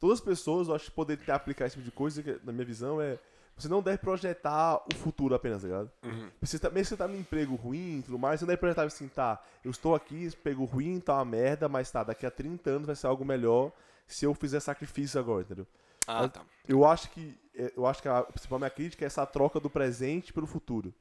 todas 0.00 0.18
as 0.18 0.24
pessoas, 0.24 0.66
eu 0.66 0.74
acho 0.74 0.86
que 0.86 0.90
poder 0.90 1.16
ter 1.18 1.30
aplicar 1.30 1.66
esse 1.66 1.76
tipo 1.76 1.84
de 1.84 1.92
coisa, 1.92 2.20
que, 2.20 2.36
na 2.42 2.52
minha 2.52 2.64
visão, 2.64 3.00
é 3.00 3.16
você 3.56 3.68
não 3.68 3.80
deve 3.80 3.98
projetar 3.98 4.76
o 4.76 4.94
futuro 4.96 5.36
apenas, 5.36 5.62
tá 5.62 5.68
ligado? 5.68 5.90
Uhum. 6.04 6.30
Você 6.40 6.58
tá, 6.58 6.68
mesmo 6.68 6.82
que 6.82 6.88
você 6.88 6.96
tá 6.96 7.08
num 7.08 7.18
emprego 7.18 7.54
ruim 7.54 8.00
e 8.00 8.02
tudo 8.02 8.18
mais, 8.18 8.40
você 8.40 8.44
não 8.44 8.48
deve 8.48 8.60
projetar 8.60 8.82
assim, 8.82 9.08
tá, 9.08 9.40
eu 9.64 9.70
estou 9.70 9.94
aqui, 9.94 10.24
esse 10.24 10.36
emprego 10.36 10.64
ruim, 10.64 10.98
tá 10.98 11.14
uma 11.14 11.24
merda, 11.24 11.68
mas 11.68 11.90
tá, 11.90 12.02
daqui 12.02 12.26
a 12.26 12.30
30 12.30 12.70
anos 12.70 12.86
vai 12.86 12.96
ser 12.96 13.06
algo 13.06 13.24
melhor 13.24 13.72
se 14.06 14.24
eu 14.24 14.34
fizer 14.34 14.60
sacrifício 14.60 15.18
agora, 15.18 15.42
entendeu? 15.42 15.66
Ah, 16.06 16.28
tá. 16.28 16.44
Eu 16.68 16.84
acho 16.84 17.10
que 17.10 17.38
é, 17.54 17.72
eu 17.76 17.86
acho 17.86 18.02
que 18.02 18.08
a 18.08 18.22
principal 18.22 18.58
minha 18.58 18.70
crítica 18.70 19.04
é 19.04 19.06
essa 19.06 19.24
troca 19.24 19.58
do 19.58 19.70
presente 19.70 20.32
pelo 20.32 20.46
futuro. 20.46 20.94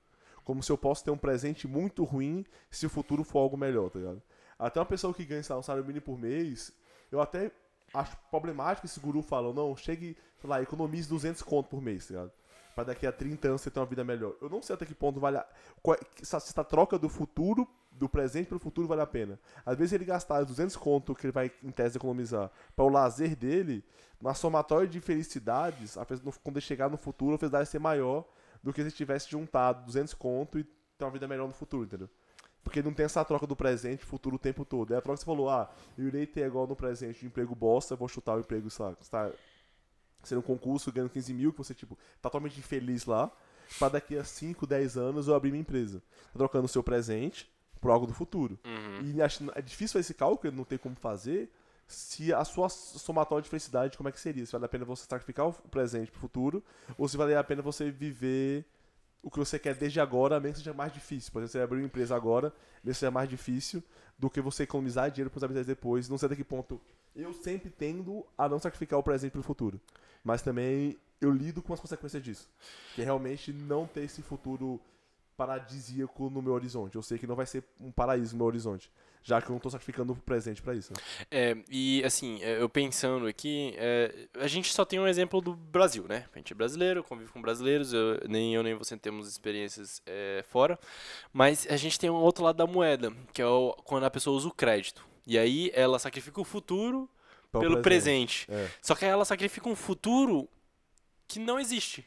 Como 0.44 0.64
se 0.64 0.72
eu 0.72 0.78
posso 0.78 1.04
ter 1.04 1.12
um 1.12 1.18
presente 1.18 1.68
muito 1.68 2.04
ruim 2.04 2.46
se 2.70 2.86
o 2.86 2.90
futuro 2.90 3.24
for 3.24 3.40
algo 3.40 3.58
melhor, 3.58 3.90
tá 3.90 4.00
ligado? 4.00 4.22
Até 4.58 4.80
uma 4.80 4.86
pessoa 4.86 5.14
que 5.14 5.26
ganha 5.26 5.42
um 5.42 5.62
salário 5.62 5.86
mínimo 5.86 6.06
por 6.06 6.18
mês, 6.18 6.72
eu 7.12 7.20
até 7.20 7.52
acho 7.94 8.16
problemático 8.30 8.86
esse 8.86 9.00
guru 9.00 9.22
falam, 9.22 9.54
não, 9.54 9.76
chegue, 9.76 10.16
sei 10.40 10.50
lá, 10.50 10.62
economize 10.62 11.10
200 11.10 11.42
conto 11.42 11.68
por 11.68 11.82
mês, 11.82 12.08
tá 12.08 12.14
ligado? 12.14 12.32
Pra 12.76 12.84
daqui 12.84 13.08
a 13.08 13.12
30 13.12 13.48
anos 13.48 13.62
você 13.62 13.72
ter 13.72 13.80
uma 13.80 13.86
vida 13.86 14.04
melhor. 14.04 14.36
Eu 14.42 14.50
não 14.50 14.62
sei 14.62 14.76
até 14.76 14.86
que 14.86 14.94
ponto 14.94 15.18
vale 15.20 15.38
a... 15.38 15.48
qual 15.82 15.96
é- 15.96 16.00
se 16.22 16.36
essa 16.36 16.64
troca 16.64 17.00
do 17.00 17.08
futuro, 17.08 17.66
do 17.90 18.10
presente 18.10 18.48
pro 18.48 18.60
futuro 18.60 18.86
vale 18.88 19.02
a 19.02 19.08
pena. 19.08 19.40
Às 19.66 19.78
vezes 19.78 19.94
ele 19.94 20.04
gastar 20.04 20.44
200 20.44 20.76
conto 20.76 21.16
que 21.16 21.26
ele 21.26 21.32
vai, 21.32 21.50
em 21.64 21.72
tese, 21.72 21.98
economizar 21.98 22.52
para 22.76 22.84
o 22.84 22.90
lazer 22.90 23.34
dele, 23.36 23.84
na 24.22 24.34
somatória 24.34 24.88
de 24.88 25.00
felicidades, 25.00 25.96
quando 26.44 26.58
ele 26.58 26.62
chegar 26.62 26.90
no 26.90 26.98
futuro, 26.98 27.36
a 27.36 27.38
felicidade 27.38 27.66
vai 27.66 27.72
ser 27.72 27.80
maior 27.80 28.26
do 28.62 28.74
que 28.74 28.84
se 28.84 28.92
tivesse 28.92 29.30
juntado 29.30 29.86
200 29.86 30.14
conto 30.14 30.60
e 30.60 30.64
ter 30.98 31.06
uma 31.06 31.12
vida 31.12 31.28
melhor 31.28 31.48
no 31.48 31.54
futuro, 31.54 31.86
entendeu? 31.86 32.10
Porque 32.64 32.82
não 32.82 32.94
tem 32.94 33.06
essa 33.06 33.24
troca 33.24 33.46
do 33.46 33.56
presente 33.56 34.02
e 34.02 34.06
futuro 34.06 34.36
o 34.38 34.40
tempo 34.40 34.66
todo. 34.66 34.94
É 34.94 34.98
a 34.98 35.02
troca 35.02 35.18
que 35.18 35.24
você 35.24 35.26
falou, 35.26 35.50
ah, 35.50 35.70
eu 35.98 36.08
irei 36.08 36.26
ter 36.26 36.46
igual 36.48 36.66
no 36.68 36.76
presente 36.76 37.24
um 37.24 37.28
emprego 37.28 37.54
bosta, 37.56 37.96
vou 37.96 38.08
chutar 38.08 38.36
o 38.36 38.40
emprego, 38.40 38.68
está 38.68 39.32
sendo 40.28 40.40
um 40.40 40.44
concurso, 40.44 40.92
ganhando 40.92 41.10
15 41.10 41.34
mil, 41.34 41.52
que 41.52 41.58
você, 41.58 41.74
tipo, 41.74 41.96
tá 42.22 42.30
totalmente 42.30 42.60
infeliz 42.60 43.06
lá, 43.06 43.32
pra 43.80 43.90
daqui 43.90 44.18
a 44.18 44.24
5, 44.24 44.66
10 44.66 44.98
anos 44.98 45.28
eu 45.28 45.36
abrir 45.36 45.52
minha 45.52 45.62
empresa. 45.62 46.02
Tá 46.34 46.40
trocando 46.40 46.66
o 46.66 46.70
seu 46.70 46.84
presente 46.84 47.50
por 47.80 47.92
algo 47.92 48.08
do 48.08 48.14
futuro. 48.14 48.60
Uhum. 48.66 49.12
E 49.14 49.22
acho, 49.22 49.44
é 49.56 49.62
difícil 49.62 49.94
fazer 49.94 50.02
esse 50.02 50.14
cálculo, 50.14 50.54
não 50.54 50.64
tem 50.64 50.78
como 50.78 50.96
fazer, 50.96 51.52
se 51.88 52.34
a 52.34 52.44
sua 52.44 52.68
somatória 52.70 53.44
de 53.44 53.50
felicidade, 53.50 53.98
como 53.98 54.10
é 54.10 54.12
que 54.12 54.20
seria? 54.20 54.46
Se 54.46 54.52
vale 54.52 54.66
a 54.66 54.70
pena 54.70 54.86
você 54.86 55.06
sacrificar 55.08 55.48
o 55.48 55.54
presente 55.54 56.12
pro 56.12 56.20
futuro, 56.20 56.64
ou 56.98 57.08
se 57.08 57.16
vale 57.16 57.36
a 57.36 57.44
pena 57.44 57.62
você 57.62 57.92
viver 57.92 58.66
o 59.22 59.30
que 59.30 59.38
você 59.38 59.58
quer 59.58 59.76
desde 59.76 60.00
agora, 60.00 60.40
mesmo 60.40 60.54
que 60.54 60.60
seja 60.60 60.74
mais 60.74 60.94
difícil. 60.94 61.32
Por 61.32 61.40
exemplo, 61.40 61.52
você 61.52 61.60
abrir 61.60 61.80
uma 61.80 61.86
empresa 61.86 62.16
agora, 62.16 62.54
mesmo 62.84 62.94
que 62.94 63.00
seja 63.00 63.12
mais 63.12 63.30
difícil 63.30 63.84
do 64.18 64.30
que 64.30 64.42
você 64.42 64.64
economizar 64.64 65.12
dinheiro 65.12 65.30
para 65.30 65.38
os 65.38 65.44
habitantes 65.44 65.68
depois. 65.68 66.10
Não 66.10 66.18
sei 66.18 66.28
até 66.28 66.36
que 66.36 66.44
ponto. 66.44 66.82
Eu 67.16 67.34
sempre 67.34 67.70
tendo 67.70 68.26
a 68.38 68.48
não 68.50 68.60
sacrificar 68.60 69.00
o 69.00 69.04
presente 69.04 69.32
pro 69.32 69.44
futuro. 69.44 69.80
Mas 70.26 70.42
também 70.42 70.98
eu 71.22 71.32
lido 71.32 71.62
com 71.62 71.74
as 71.74 71.80
consequências 71.80 72.22
disso. 72.22 72.50
Que 72.96 73.02
é 73.02 73.06
realmente 73.06 73.54
não 73.54 73.86
ter 73.88 74.02
esse 74.02 74.22
futuro 74.22 74.82
paradisíaco 75.38 76.30
no 76.30 76.42
meu 76.42 76.54
horizonte. 76.54 76.96
Eu 76.96 77.04
sei 77.04 77.18
que 77.18 77.28
não 77.28 77.36
vai 77.36 77.46
ser 77.46 77.64
um 77.80 77.92
paraíso 77.92 78.34
no 78.34 78.38
meu 78.40 78.48
horizonte. 78.48 78.92
Já 79.22 79.42
que 79.42 79.50
eu 79.50 79.54
não 79.54 79.60
tô 79.60 79.70
sacrificando 79.72 80.14
o 80.14 80.16
presente 80.16 80.62
pra 80.62 80.76
isso. 80.76 80.94
né? 80.94 81.00
É, 81.32 81.58
e 81.70 82.04
assim, 82.06 82.42
é, 82.44 82.62
eu 82.62 82.70
pensando 82.70 83.26
aqui, 83.26 83.74
é, 83.76 84.28
a 84.36 84.46
gente 84.48 84.72
só 84.72 84.86
tem 84.86 85.00
um 85.00 85.08
exemplo 85.08 85.42
do 85.42 85.56
Brasil, 85.56 86.06
né? 86.08 86.26
A 86.34 86.38
gente 86.38 86.54
é 86.54 86.56
brasileiro, 86.56 87.04
convive 87.04 87.32
com 87.32 87.42
brasileiros, 87.42 87.92
eu- 87.92 88.20
nem 88.30 88.54
eu 88.54 88.62
nem 88.62 88.76
você 88.76 88.96
temos 88.96 89.28
experiências 89.28 90.00
é, 90.06 90.44
fora, 90.48 90.78
mas 91.34 91.66
a 91.70 91.76
gente 91.76 92.00
tem 92.00 92.08
um 92.10 92.14
outro 92.14 92.44
lado 92.44 92.58
da 92.58 92.68
moeda, 92.68 93.12
que 93.34 93.42
é 93.42 93.48
o- 93.48 93.74
quando 93.84 94.04
a 94.04 94.12
pessoa 94.12 94.38
usa 94.38 94.48
o 94.48 94.54
crédito. 94.54 95.04
E 95.26 95.40
aí 95.40 95.72
ela 95.74 95.98
sacrifica 95.98 96.40
o 96.40 96.44
futuro 96.46 97.10
Pra 97.60 97.68
o 97.68 97.72
pelo 97.72 97.82
presente. 97.82 98.48
É. 98.50 98.70
Só 98.82 98.96
que 98.96 99.06
ela 99.06 99.26
sacrifica 99.26 99.70
um 99.70 99.76
futuro 99.76 100.48
que 101.28 101.40
não 101.40 101.60
existe. 101.60 102.06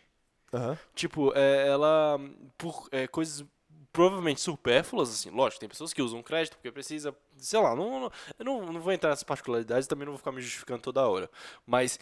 Aham. 0.53 0.79
Tipo, 0.95 1.33
é, 1.35 1.69
ela, 1.69 2.19
por 2.57 2.89
é, 2.91 3.07
coisas 3.07 3.45
provavelmente 3.93 4.41
supérfluas, 4.41 5.11
assim, 5.11 5.31
lógico, 5.31 5.61
tem 5.61 5.69
pessoas 5.69 5.93
que 5.93 6.03
usam 6.03 6.23
crédito 6.23 6.55
porque 6.55 6.71
precisa, 6.71 7.15
sei 7.37 7.59
lá, 7.59 7.75
não, 7.75 8.01
não, 8.01 8.13
eu 8.39 8.45
não, 8.45 8.73
não 8.73 8.81
vou 8.81 8.93
entrar 8.93 9.11
nessas 9.11 9.25
particularidades, 9.25 9.89
também 9.89 10.05
não 10.05 10.13
vou 10.13 10.19
ficar 10.19 10.31
me 10.31 10.41
justificando 10.41 10.81
toda 10.81 11.07
hora, 11.07 11.29
mas 11.67 11.99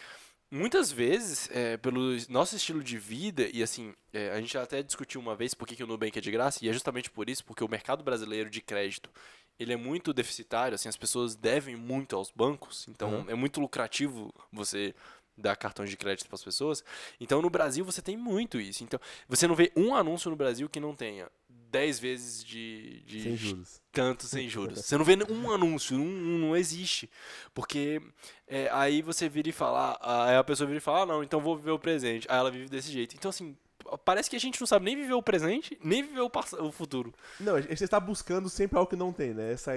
muitas 0.51 0.91
vezes, 0.91 1.49
é, 1.51 1.77
pelo 1.77 2.15
nosso 2.29 2.55
estilo 2.55 2.83
de 2.83 2.97
vida, 2.97 3.49
e 3.51 3.63
assim, 3.63 3.93
é, 4.13 4.31
a 4.31 4.39
gente 4.39 4.57
até 4.57 4.83
discutiu 4.83 5.19
uma 5.19 5.35
vez 5.35 5.53
por 5.53 5.67
que, 5.67 5.75
que 5.75 5.83
o 5.83 5.87
Nubank 5.87 6.17
é 6.17 6.21
de 6.21 6.31
graça, 6.31 6.63
e 6.63 6.69
é 6.69 6.73
justamente 6.73 7.09
por 7.09 7.29
isso, 7.29 7.43
porque 7.43 7.63
o 7.63 7.69
mercado 7.69 8.03
brasileiro 8.03 8.49
de 8.49 8.61
crédito, 8.61 9.09
ele 9.59 9.73
é 9.73 9.77
muito 9.77 10.13
deficitário, 10.13 10.75
assim, 10.75 10.87
as 10.89 10.97
pessoas 10.97 11.35
devem 11.35 11.75
muito 11.75 12.15
aos 12.15 12.31
bancos, 12.31 12.85
então 12.89 13.09
Uhum. 13.21 13.25
é 13.29 13.35
muito 13.35 13.59
lucrativo 13.59 14.33
você 14.51 14.93
dar 15.37 15.55
cartões 15.55 15.89
de 15.89 15.97
crédito 15.97 16.27
para 16.27 16.35
as 16.35 16.43
pessoas. 16.43 16.83
Então 17.19 17.41
no 17.43 17.49
Brasil 17.49 17.85
você 17.85 18.01
tem 18.01 18.17
muito 18.17 18.59
isso. 18.59 18.83
Então 18.83 18.99
você 19.29 19.47
não 19.47 19.53
vê 19.55 19.71
um 19.75 19.93
anúncio 19.93 20.31
no 20.31 20.35
Brasil 20.35 20.67
que 20.67 20.79
não 20.79 20.95
tenha 20.95 21.29
10 21.69 21.99
vezes 21.99 22.43
de, 22.43 23.01
de 23.05 23.21
Sem 23.21 23.37
juros. 23.37 23.81
tanto 23.91 24.23
sem 24.25 24.49
juros. 24.49 24.79
Você 24.83 24.97
não 24.97 25.05
vê 25.05 25.15
um 25.29 25.51
anúncio, 25.51 25.95
não, 25.95 26.05
não 26.05 26.57
existe. 26.57 27.07
Porque 27.53 28.01
é, 28.47 28.67
aí 28.71 29.03
você 29.03 29.29
vira 29.29 29.49
e 29.49 29.51
fala, 29.51 29.95
ah, 30.01 30.29
aí 30.29 30.35
a 30.37 30.43
pessoa 30.43 30.65
vira 30.65 30.77
e 30.79 30.81
fala, 30.81 31.01
ah, 31.01 31.05
não, 31.05 31.23
então 31.23 31.39
vou 31.39 31.55
viver 31.55 31.71
o 31.71 31.77
presente. 31.77 32.25
Aí 32.31 32.37
ela 32.39 32.49
vive 32.49 32.67
desse 32.67 32.91
jeito. 32.91 33.15
Então 33.15 33.29
assim, 33.29 33.55
parece 34.03 34.29
que 34.29 34.35
a 34.35 34.39
gente 34.39 34.59
não 34.59 34.67
sabe 34.67 34.85
nem 34.85 34.95
viver 34.95 35.13
o 35.13 35.21
presente, 35.21 35.77
nem 35.83 36.03
viver 36.03 36.21
o, 36.21 36.29
passa- 36.29 36.61
o 36.61 36.71
futuro. 36.71 37.13
Não, 37.39 37.55
a 37.55 37.61
gente 37.61 37.83
está 37.83 37.99
buscando 37.99 38.49
sempre 38.49 38.77
algo 38.77 38.89
que 38.89 38.95
não 38.95 39.13
tem, 39.13 39.33
né? 39.33 39.53
Essa, 39.53 39.73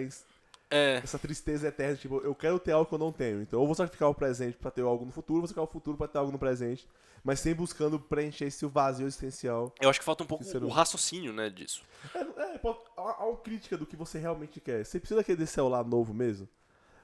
É, 0.70 1.00
essa 1.02 1.18
tristeza 1.18 1.68
eterna, 1.68 1.96
tipo, 1.96 2.18
eu 2.18 2.34
quero 2.34 2.58
ter 2.58 2.72
algo 2.72 2.86
que 2.86 2.94
eu 2.94 2.98
não 2.98 3.12
tenho. 3.12 3.42
Então, 3.42 3.60
eu 3.60 3.66
vou 3.66 3.74
sacrificar 3.74 4.08
o 4.08 4.14
presente 4.14 4.56
pra 4.56 4.70
ter 4.70 4.82
algo 4.82 5.04
no 5.04 5.12
futuro, 5.12 5.40
vou 5.40 5.48
sacrificar 5.48 5.64
o 5.68 5.72
futuro 5.72 5.96
pra 5.96 6.06
ter 6.08 6.18
algo 6.18 6.32
no 6.32 6.38
presente. 6.38 6.88
Mas 7.22 7.40
sempre 7.40 7.58
buscando 7.58 8.00
preencher 8.00 8.46
esse 8.46 8.64
vazio 8.66 9.06
existencial. 9.06 9.74
eu 9.80 9.90
acho 9.90 9.98
que 9.98 10.04
falta 10.04 10.24
um 10.24 10.26
pouco 10.26 10.42
o 10.64 10.68
raciocínio, 10.68 11.32
né, 11.34 11.50
disso. 11.50 11.82
É, 12.14 12.20
é 12.20 12.60
há, 12.96 13.26
uma 13.26 13.36
crítica 13.36 13.76
do 13.76 13.84
que 13.84 13.94
você 13.94 14.18
realmente 14.18 14.58
quer. 14.58 14.84
Você 14.86 14.98
precisa 14.98 15.22
querer 15.22 15.44
celular 15.46 15.84
novo 15.84 16.14
mesmo? 16.14 16.48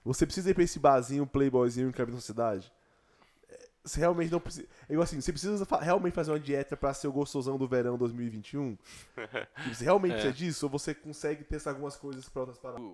Você 0.04 0.24
precisa 0.24 0.50
ir 0.50 0.54
pra 0.54 0.62
esse 0.62 0.78
barzinho, 0.78 1.26
playboyzinho 1.26 1.88
em 1.88 1.92
caminho 1.92 2.14
na 2.16 2.22
cidade? 2.22 2.72
Você 3.86 4.00
realmente 4.00 4.32
não 4.32 4.40
precisa. 4.40 4.66
É 4.88 4.92
igual 4.92 5.04
assim, 5.04 5.20
você 5.20 5.30
precisa 5.32 5.64
fa- 5.64 5.80
realmente 5.80 6.12
fazer 6.14 6.32
uma 6.32 6.40
dieta 6.40 6.76
pra 6.76 6.92
ser 6.92 7.06
o 7.06 7.12
gostosão 7.12 7.56
do 7.56 7.68
verão 7.68 7.96
2021? 7.96 8.76
Tipo, 8.76 9.74
Você 9.74 9.84
realmente 9.84 10.12
É. 10.14 10.14
precisa 10.16 10.32
disso? 10.34 10.66
Ou 10.66 10.70
você 10.70 10.92
consegue 10.94 11.44
testar 11.44 11.70
algumas 11.70 11.96
coisas 11.96 12.28
pra 12.28 12.40
outras 12.42 12.58
paradas? 12.58 12.84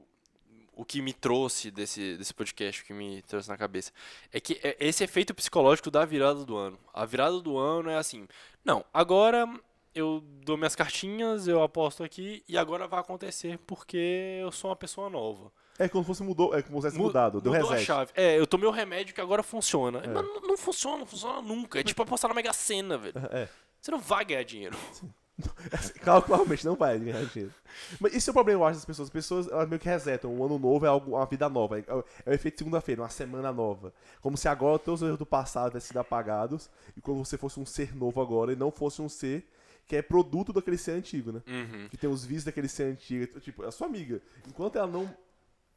o 0.74 0.86
que 0.86 1.02
me 1.02 1.12
trouxe 1.12 1.70
desse, 1.70 2.16
desse 2.16 2.32
podcast, 2.32 2.82
o 2.82 2.86
que 2.86 2.94
me 2.94 3.20
trouxe 3.22 3.46
na 3.48 3.58
cabeça, 3.58 3.92
é 4.32 4.40
que 4.40 4.58
é 4.62 4.74
esse 4.80 5.04
efeito 5.04 5.34
psicológico 5.34 5.90
da 5.90 6.02
virada 6.04 6.46
do 6.46 6.56
ano. 6.56 6.78
A 6.94 7.04
virada 7.04 7.38
do 7.40 7.58
ano 7.58 7.90
é 7.90 7.96
assim, 7.98 8.26
não, 8.64 8.82
agora 8.92 9.46
eu 9.94 10.22
dou 10.44 10.56
minhas 10.56 10.74
cartinhas, 10.74 11.46
eu 11.46 11.62
aposto 11.62 12.02
aqui 12.02 12.42
e 12.48 12.56
agora 12.56 12.88
vai 12.88 13.00
acontecer 13.00 13.58
porque 13.66 14.38
eu 14.40 14.50
sou 14.50 14.70
uma 14.70 14.76
pessoa 14.76 15.10
nova. 15.10 15.52
É 15.84 15.88
como 15.88 16.04
se 16.04 16.06
fosse 16.08 16.22
mudou, 16.22 16.54
é 16.54 16.62
como 16.62 16.80
se 16.82 16.96
mudado, 16.98 17.40
deu 17.40 17.52
mudou 17.52 17.70
reset. 17.70 17.82
a 17.90 17.94
chave. 17.94 18.12
É, 18.14 18.38
eu 18.38 18.46
tomei 18.46 18.68
o 18.68 18.72
remédio 18.72 19.14
que 19.14 19.20
agora 19.20 19.42
funciona. 19.42 19.98
É. 20.00 20.06
Mas 20.08 20.24
não, 20.24 20.40
não 20.40 20.56
funciona, 20.56 20.98
não 20.98 21.06
funciona 21.06 21.40
nunca. 21.42 21.78
É 21.80 21.82
tipo 21.82 22.02
apostar 22.02 22.28
na 22.28 22.34
Mega 22.34 22.52
Sena, 22.52 22.96
velho. 22.98 23.14
É. 23.30 23.48
Você 23.80 23.90
não 23.90 23.98
vai 24.00 24.24
ganhar 24.24 24.42
dinheiro. 24.44 24.76
Claro, 26.02 26.22
Claramente 26.22 26.64
não 26.64 26.76
vai 26.76 26.98
ganhar 26.98 27.24
dinheiro. 27.24 27.52
Mas 27.98 28.14
esse 28.14 28.28
é 28.28 28.30
o 28.30 28.34
problema, 28.34 28.60
eu 28.60 28.66
acho, 28.66 28.76
das 28.78 28.84
pessoas. 28.84 29.08
As 29.08 29.12
pessoas 29.12 29.48
elas 29.48 29.68
meio 29.68 29.80
que 29.80 29.88
resetam. 29.88 30.32
Um 30.32 30.44
ano 30.44 30.58
novo 30.58 30.84
é 30.84 30.88
algo, 30.88 31.12
uma 31.16 31.26
vida 31.26 31.48
nova. 31.48 31.78
É, 31.80 31.82
o- 31.92 32.04
é 32.26 32.30
o 32.30 32.32
efeito 32.32 32.58
segunda-feira, 32.58 33.02
uma 33.02 33.08
semana 33.08 33.50
nova. 33.50 33.92
Como 34.20 34.36
se 34.36 34.46
agora 34.46 34.78
todos 34.78 35.02
os 35.02 35.06
erros 35.08 35.18
do 35.18 35.26
passado 35.26 35.68
tivessem 35.70 35.88
sido 35.88 35.96
apagados 35.98 36.70
e 36.96 37.00
quando 37.00 37.18
você 37.24 37.36
fosse 37.36 37.58
um 37.58 37.66
ser 37.66 37.96
novo 37.96 38.20
agora 38.20 38.52
e 38.52 38.56
não 38.56 38.70
fosse 38.70 39.00
um 39.02 39.08
ser 39.08 39.48
que 39.86 39.96
é 39.96 40.02
produto 40.02 40.52
daquele 40.52 40.78
ser 40.78 40.92
antigo, 40.92 41.32
né? 41.32 41.42
Uhum. 41.46 41.88
Que 41.88 41.96
tem 41.96 42.08
os 42.08 42.24
vícios 42.24 42.44
daquele 42.44 42.68
ser 42.68 42.84
antigo. 42.84 43.40
Tipo, 43.40 43.64
a 43.64 43.72
sua 43.72 43.86
amiga, 43.88 44.20
enquanto 44.46 44.76
ela 44.76 44.86
não, 44.86 45.12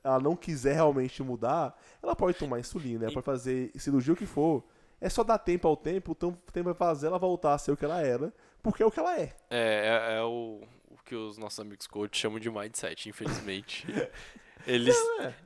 ela 0.06 0.20
não 0.20 0.36
quiser 0.36 0.76
realmente 0.76 1.24
mudar, 1.24 1.76
ela 2.02 2.16
pode 2.16 2.38
tomar 2.38 2.60
insulina, 2.60 3.06
ela 3.06 3.14
pode 3.14 3.26
fazer 3.26 3.72
cirurgia 3.76 4.14
o 4.14 4.16
que 4.16 4.28
for. 4.28 4.64
É 5.02 5.10
só 5.10 5.24
dar 5.24 5.40
tempo 5.40 5.68
ao 5.68 5.76
tempo, 5.76 6.12
o 6.12 6.52
tempo 6.52 6.66
vai 6.66 6.74
fazer 6.76 7.08
ela 7.08 7.18
voltar 7.18 7.54
a 7.56 7.58
ser 7.58 7.72
o 7.72 7.78
que 7.78 7.84
ela 7.84 8.02
era, 8.02 8.32
porque 8.62 8.84
é 8.84 8.86
o 8.86 8.92
que 8.92 9.00
ela 9.00 9.20
é. 9.20 9.34
É, 9.50 10.14
é, 10.14 10.18
é 10.18 10.22
o, 10.22 10.62
o 10.90 10.98
que 11.04 11.16
os 11.16 11.38
nossos 11.38 11.60
amigos 11.60 11.88
coach 11.88 12.18
chamam 12.18 12.40
de 12.40 12.50
mindset, 12.50 13.10
infelizmente. 13.10 13.86
Eles 14.68 14.96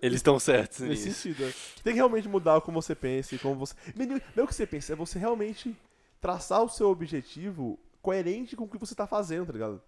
eles 0.01 0.17
estão 0.17 0.39
certos 0.39 0.79
Nesse 0.79 1.09
nisso. 1.09 1.21
sentido. 1.21 1.45
né? 1.45 1.53
Tem 1.83 1.91
que 1.91 1.97
realmente 1.97 2.29
mudar 2.29 2.61
como 2.61 2.81
você 2.81 2.95
pensa 2.95 3.35
e 3.35 3.39
como 3.39 3.55
você. 3.55 3.75
Não 3.93 4.15
é 4.15 4.41
o 4.41 4.47
que 4.47 4.55
você 4.55 4.65
pensa, 4.65 4.93
é 4.93 4.95
você 4.95 5.19
realmente 5.19 5.75
traçar 6.21 6.63
o 6.63 6.69
seu 6.69 6.89
objetivo 6.89 7.77
coerente 8.09 8.55
com 8.55 8.63
o 8.63 8.67
que 8.67 8.77
você 8.77 8.95
tá 8.95 9.05
fazendo, 9.05 9.45
tá 9.45 9.53
ligado? 9.53 9.81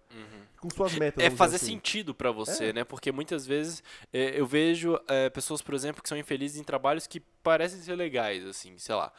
Com 0.60 0.70
suas 0.70 0.94
metas. 0.94 1.24
É 1.24 1.28
fazer 1.30 1.56
assim. 1.56 1.66
sentido 1.66 2.14
pra 2.14 2.30
você, 2.30 2.66
É. 2.66 2.72
né? 2.72 2.84
Porque 2.84 3.10
muitas 3.10 3.44
vezes 3.46 3.82
é, 4.12 4.38
eu 4.38 4.46
vejo 4.46 4.98
é, 5.08 5.28
pessoas, 5.28 5.60
por 5.60 5.74
exemplo, 5.74 6.00
que 6.02 6.08
são 6.08 6.16
infelizes 6.16 6.60
em 6.60 6.62
trabalhos 6.64 7.06
que 7.06 7.18
parecem 7.42 7.80
ser 7.80 7.96
legais, 7.96 8.46
assim, 8.46 8.78
sei 8.78 8.94
lá. 8.94 9.12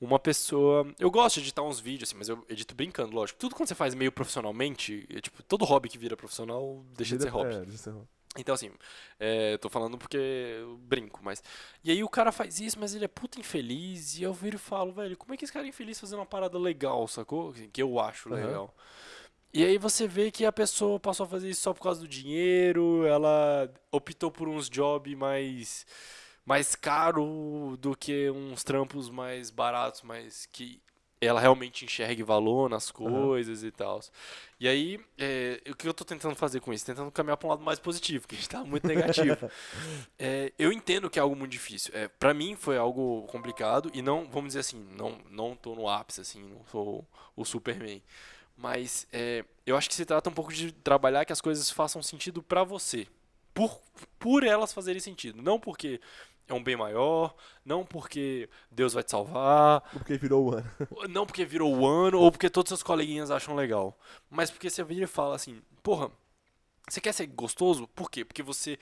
Uma 0.00 0.18
pessoa. 0.18 0.86
Eu 0.98 1.10
gosto 1.10 1.34
de 1.36 1.40
editar 1.42 1.62
uns 1.62 1.80
vídeos, 1.80 2.08
assim, 2.08 2.16
mas 2.16 2.28
eu 2.28 2.44
edito 2.48 2.74
brincando, 2.74 3.14
lógico. 3.14 3.38
Tudo 3.38 3.54
quando 3.54 3.68
você 3.68 3.74
faz 3.74 3.94
meio 3.94 4.12
profissionalmente, 4.12 5.06
é, 5.12 5.20
tipo, 5.20 5.42
todo 5.42 5.64
hobby 5.64 5.88
que 5.88 5.98
vira 5.98 6.16
profissional 6.16 6.84
deixa 6.96 7.16
de 7.16 7.24
ser 7.24 7.28
hobby. 7.30 7.50
É, 7.54 7.58
deixa 7.58 7.72
de 7.72 7.78
ser 7.78 7.90
hobby. 7.90 8.06
Então, 8.38 8.54
assim, 8.54 8.70
é, 9.18 9.58
tô 9.58 9.68
falando 9.68 9.98
porque 9.98 10.16
eu 10.16 10.78
brinco, 10.78 11.20
mas. 11.22 11.42
E 11.82 11.90
aí 11.90 12.04
o 12.04 12.08
cara 12.08 12.30
faz 12.32 12.60
isso, 12.60 12.78
mas 12.78 12.94
ele 12.94 13.04
é 13.04 13.08
puta 13.08 13.40
infeliz, 13.40 14.16
e 14.16 14.22
eu 14.22 14.32
viro 14.32 14.56
e 14.56 14.58
falo, 14.58 14.92
velho, 14.92 15.16
como 15.16 15.34
é 15.34 15.36
que 15.36 15.44
esse 15.44 15.52
cara 15.52 15.66
é 15.66 15.68
infeliz 15.68 15.98
fazendo 15.98 16.20
uma 16.20 16.26
parada 16.26 16.58
legal, 16.58 17.06
sacou? 17.08 17.50
Assim, 17.50 17.68
Que 17.68 17.82
eu 17.82 17.98
acho 17.98 18.28
legal. 18.30 18.72
E 19.52 19.64
aí 19.64 19.78
você 19.78 20.06
vê 20.06 20.30
que 20.30 20.44
a 20.44 20.52
pessoa 20.52 21.00
passou 21.00 21.24
a 21.24 21.28
fazer 21.28 21.48
isso 21.50 21.62
só 21.62 21.72
por 21.74 21.82
causa 21.82 22.00
do 22.00 22.08
dinheiro, 22.08 23.06
ela 23.06 23.72
optou 23.90 24.30
por 24.30 24.46
uns 24.48 24.68
jobs 24.68 25.14
mais 25.16 25.86
mais 26.44 26.74
caro 26.74 27.76
do 27.78 27.94
que 27.96 28.30
uns 28.30 28.64
trampos 28.64 29.10
mais 29.10 29.50
baratos, 29.50 30.02
mas 30.02 30.46
que 30.46 30.80
ela 31.20 31.40
realmente 31.40 31.84
enxergue 31.84 32.22
valor 32.22 32.70
nas 32.70 32.90
coisas 32.90 33.64
e 33.64 33.70
tal. 33.70 34.00
E 34.60 34.68
aí, 34.68 35.00
é, 35.16 35.60
o 35.68 35.74
que 35.74 35.88
eu 35.88 35.94
tô 35.94 36.04
tentando 36.04 36.34
fazer 36.34 36.60
com 36.60 36.72
isso? 36.72 36.86
Tentando 36.86 37.10
caminhar 37.10 37.36
pra 37.36 37.46
um 37.46 37.50
lado 37.50 37.62
mais 37.62 37.78
positivo, 37.78 38.26
que 38.26 38.34
a 38.34 38.38
gente 38.38 38.48
tá 38.48 38.64
muito 38.64 38.86
negativo. 38.86 39.36
É, 40.20 40.52
eu 40.58 40.72
entendo 40.72 41.08
que 41.08 41.18
é 41.18 41.22
algo 41.22 41.36
muito 41.36 41.52
difícil. 41.52 41.92
É, 41.94 42.08
para 42.08 42.34
mim 42.34 42.56
foi 42.56 42.76
algo 42.76 43.22
complicado 43.28 43.90
e 43.94 44.02
não, 44.02 44.24
vamos 44.24 44.48
dizer 44.48 44.60
assim, 44.60 44.84
não, 44.96 45.18
não 45.30 45.54
tô 45.54 45.74
no 45.74 45.88
ápice, 45.88 46.20
assim, 46.20 46.42
não 46.42 46.64
sou 46.70 47.06
o 47.36 47.44
Superman. 47.44 48.02
Mas 48.56 49.06
é, 49.12 49.44
eu 49.64 49.76
acho 49.76 49.88
que 49.88 49.94
se 49.94 50.04
trata 50.04 50.28
um 50.28 50.32
pouco 50.32 50.52
de 50.52 50.72
trabalhar 50.72 51.24
que 51.24 51.32
as 51.32 51.40
coisas 51.40 51.70
façam 51.70 52.02
sentido 52.02 52.42
pra 52.42 52.64
você. 52.64 53.06
Por, 53.54 53.80
por 54.18 54.42
elas 54.42 54.72
fazerem 54.72 55.00
sentido. 55.00 55.40
Não 55.40 55.60
porque 55.60 56.00
é 56.48 56.54
um 56.54 56.62
bem 56.62 56.76
maior, 56.76 57.34
não 57.64 57.84
porque 57.84 58.48
Deus 58.70 58.94
vai 58.94 59.02
te 59.02 59.10
salvar, 59.10 59.82
Porque 59.92 60.16
virou 60.16 60.46
o 60.46 60.54
ano. 60.54 60.70
não 61.08 61.26
porque 61.26 61.44
virou 61.44 61.74
o 61.76 61.86
ano 61.86 62.18
ou 62.18 62.32
porque 62.32 62.48
todos 62.48 62.70
seus 62.70 62.82
coleguinhas 62.82 63.30
acham 63.30 63.54
legal. 63.54 63.98
Mas 64.30 64.50
porque 64.50 64.70
você 64.70 64.82
vira 64.82 65.04
e 65.04 65.06
fala 65.06 65.36
assim, 65.36 65.60
porra, 65.82 66.10
você 66.88 67.00
quer 67.00 67.12
ser 67.12 67.26
gostoso? 67.26 67.86
Por 67.88 68.10
quê? 68.10 68.24
Porque 68.24 68.42
você 68.42 68.78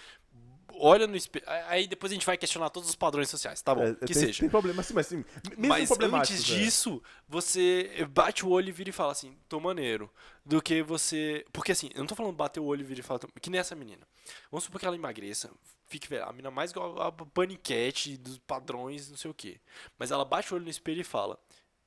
olha 0.78 1.06
no 1.06 1.16
espelho. 1.16 1.44
Aí 1.66 1.86
depois 1.86 2.12
a 2.12 2.14
gente 2.14 2.26
vai 2.26 2.36
questionar 2.36 2.70
todos 2.70 2.88
os 2.88 2.94
padrões 2.94 3.28
sociais, 3.28 3.60
tá 3.62 3.74
bom? 3.74 3.82
É, 3.82 3.94
que 3.94 4.12
tem, 4.12 4.14
seja. 4.14 4.40
Tem 4.40 4.48
problema, 4.48 4.80
assim, 4.80 4.94
mas 4.94 5.10
mesmo 5.10 5.24
Mas 5.56 5.90
antes 5.90 6.40
é. 6.40 6.42
disso, 6.42 7.02
você 7.28 8.06
bate 8.10 8.44
o 8.44 8.50
olho 8.50 8.68
e 8.68 8.72
vira 8.72 8.90
e 8.90 8.92
fala 8.92 9.12
assim, 9.12 9.36
tô 9.48 9.60
maneiro. 9.60 10.10
Do 10.44 10.62
que 10.62 10.82
você. 10.82 11.44
Porque 11.52 11.72
assim, 11.72 11.90
eu 11.94 12.00
não 12.00 12.06
tô 12.06 12.14
falando 12.14 12.34
bater 12.34 12.60
o 12.60 12.64
olho 12.64 12.82
e 12.82 12.84
vira 12.84 13.00
e 13.00 13.02
falar. 13.02 13.20
Que 13.40 13.50
nem 13.50 13.58
essa 13.58 13.74
menina. 13.74 14.06
Vamos 14.50 14.64
supor 14.64 14.80
que 14.80 14.86
ela 14.86 14.96
emagreça. 14.96 15.50
Fique 15.86 16.08
velha. 16.08 16.24
A 16.24 16.32
menina 16.32 16.50
mais 16.50 16.70
igual 16.70 17.00
a 17.00 17.12
paniquete 17.12 18.16
dos 18.16 18.38
padrões, 18.38 19.08
não 19.10 19.16
sei 19.16 19.30
o 19.30 19.34
quê. 19.34 19.60
Mas 19.98 20.10
ela 20.10 20.24
bate 20.24 20.52
o 20.52 20.56
olho 20.56 20.64
no 20.64 20.70
espelho 20.70 21.00
e 21.00 21.04
fala: 21.04 21.38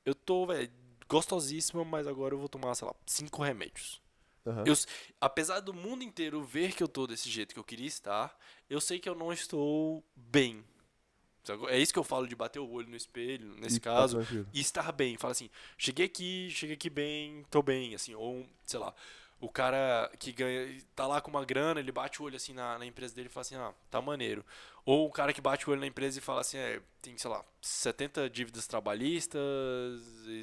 Eu 0.04 0.14
tô, 0.14 0.46
velho, 0.46 0.70
gostosíssima, 1.08 1.84
mas 1.84 2.06
agora 2.06 2.34
eu 2.34 2.38
vou 2.38 2.48
tomar, 2.48 2.74
sei 2.74 2.86
lá, 2.86 2.94
cinco 3.06 3.42
remédios. 3.42 4.00
Aham. 4.46 4.64
Eu, 4.66 4.74
apesar 5.20 5.60
do 5.60 5.74
mundo 5.74 6.02
inteiro 6.02 6.42
ver 6.42 6.74
que 6.74 6.82
eu 6.82 6.88
tô 6.88 7.06
desse 7.06 7.28
jeito 7.30 7.52
que 7.54 7.60
eu 7.60 7.64
queria 7.64 7.86
estar, 7.86 8.36
eu 8.68 8.80
sei 8.80 8.98
que 8.98 9.08
eu 9.08 9.14
não 9.14 9.32
estou 9.32 10.02
bem. 10.16 10.64
É 11.68 11.78
isso 11.78 11.92
que 11.92 11.98
eu 11.98 12.04
falo 12.04 12.28
de 12.28 12.36
bater 12.36 12.58
o 12.58 12.70
olho 12.70 12.88
no 12.88 12.96
espelho, 12.96 13.54
nesse 13.56 13.76
E 13.76 13.80
tá 13.80 13.90
caso, 13.94 14.16
tranquilo. 14.16 14.46
e 14.52 14.60
estar 14.60 14.92
bem. 14.92 15.16
Fala 15.16 15.32
assim, 15.32 15.50
cheguei 15.76 16.06
aqui, 16.06 16.48
cheguei 16.50 16.74
aqui 16.74 16.90
bem, 16.90 17.44
tô 17.50 17.62
bem, 17.62 17.94
assim, 17.94 18.14
ou, 18.14 18.46
sei 18.64 18.78
lá, 18.78 18.94
o 19.40 19.48
cara 19.48 20.10
que 20.18 20.32
ganha, 20.32 20.80
tá 20.94 21.06
lá 21.06 21.20
com 21.20 21.30
uma 21.30 21.44
grana, 21.44 21.80
ele 21.80 21.90
bate 21.90 22.20
o 22.20 22.26
olho 22.26 22.36
assim 22.36 22.52
na, 22.52 22.78
na 22.78 22.84
empresa 22.86 23.14
dele 23.14 23.28
e 23.28 23.32
fala 23.32 23.42
assim, 23.42 23.56
ah, 23.56 23.72
tá 23.90 24.00
maneiro. 24.02 24.44
Ou 24.84 25.06
o 25.06 25.10
cara 25.10 25.32
que 25.32 25.40
bate 25.40 25.66
o 25.68 25.72
olho 25.72 25.80
na 25.80 25.86
empresa 25.86 26.18
e 26.18 26.22
fala 26.22 26.42
assim, 26.42 26.58
é, 26.58 26.80
tem, 27.00 27.16
sei 27.16 27.30
lá, 27.30 27.42
70 27.62 28.28
dívidas 28.28 28.66
trabalhistas, 28.66 29.40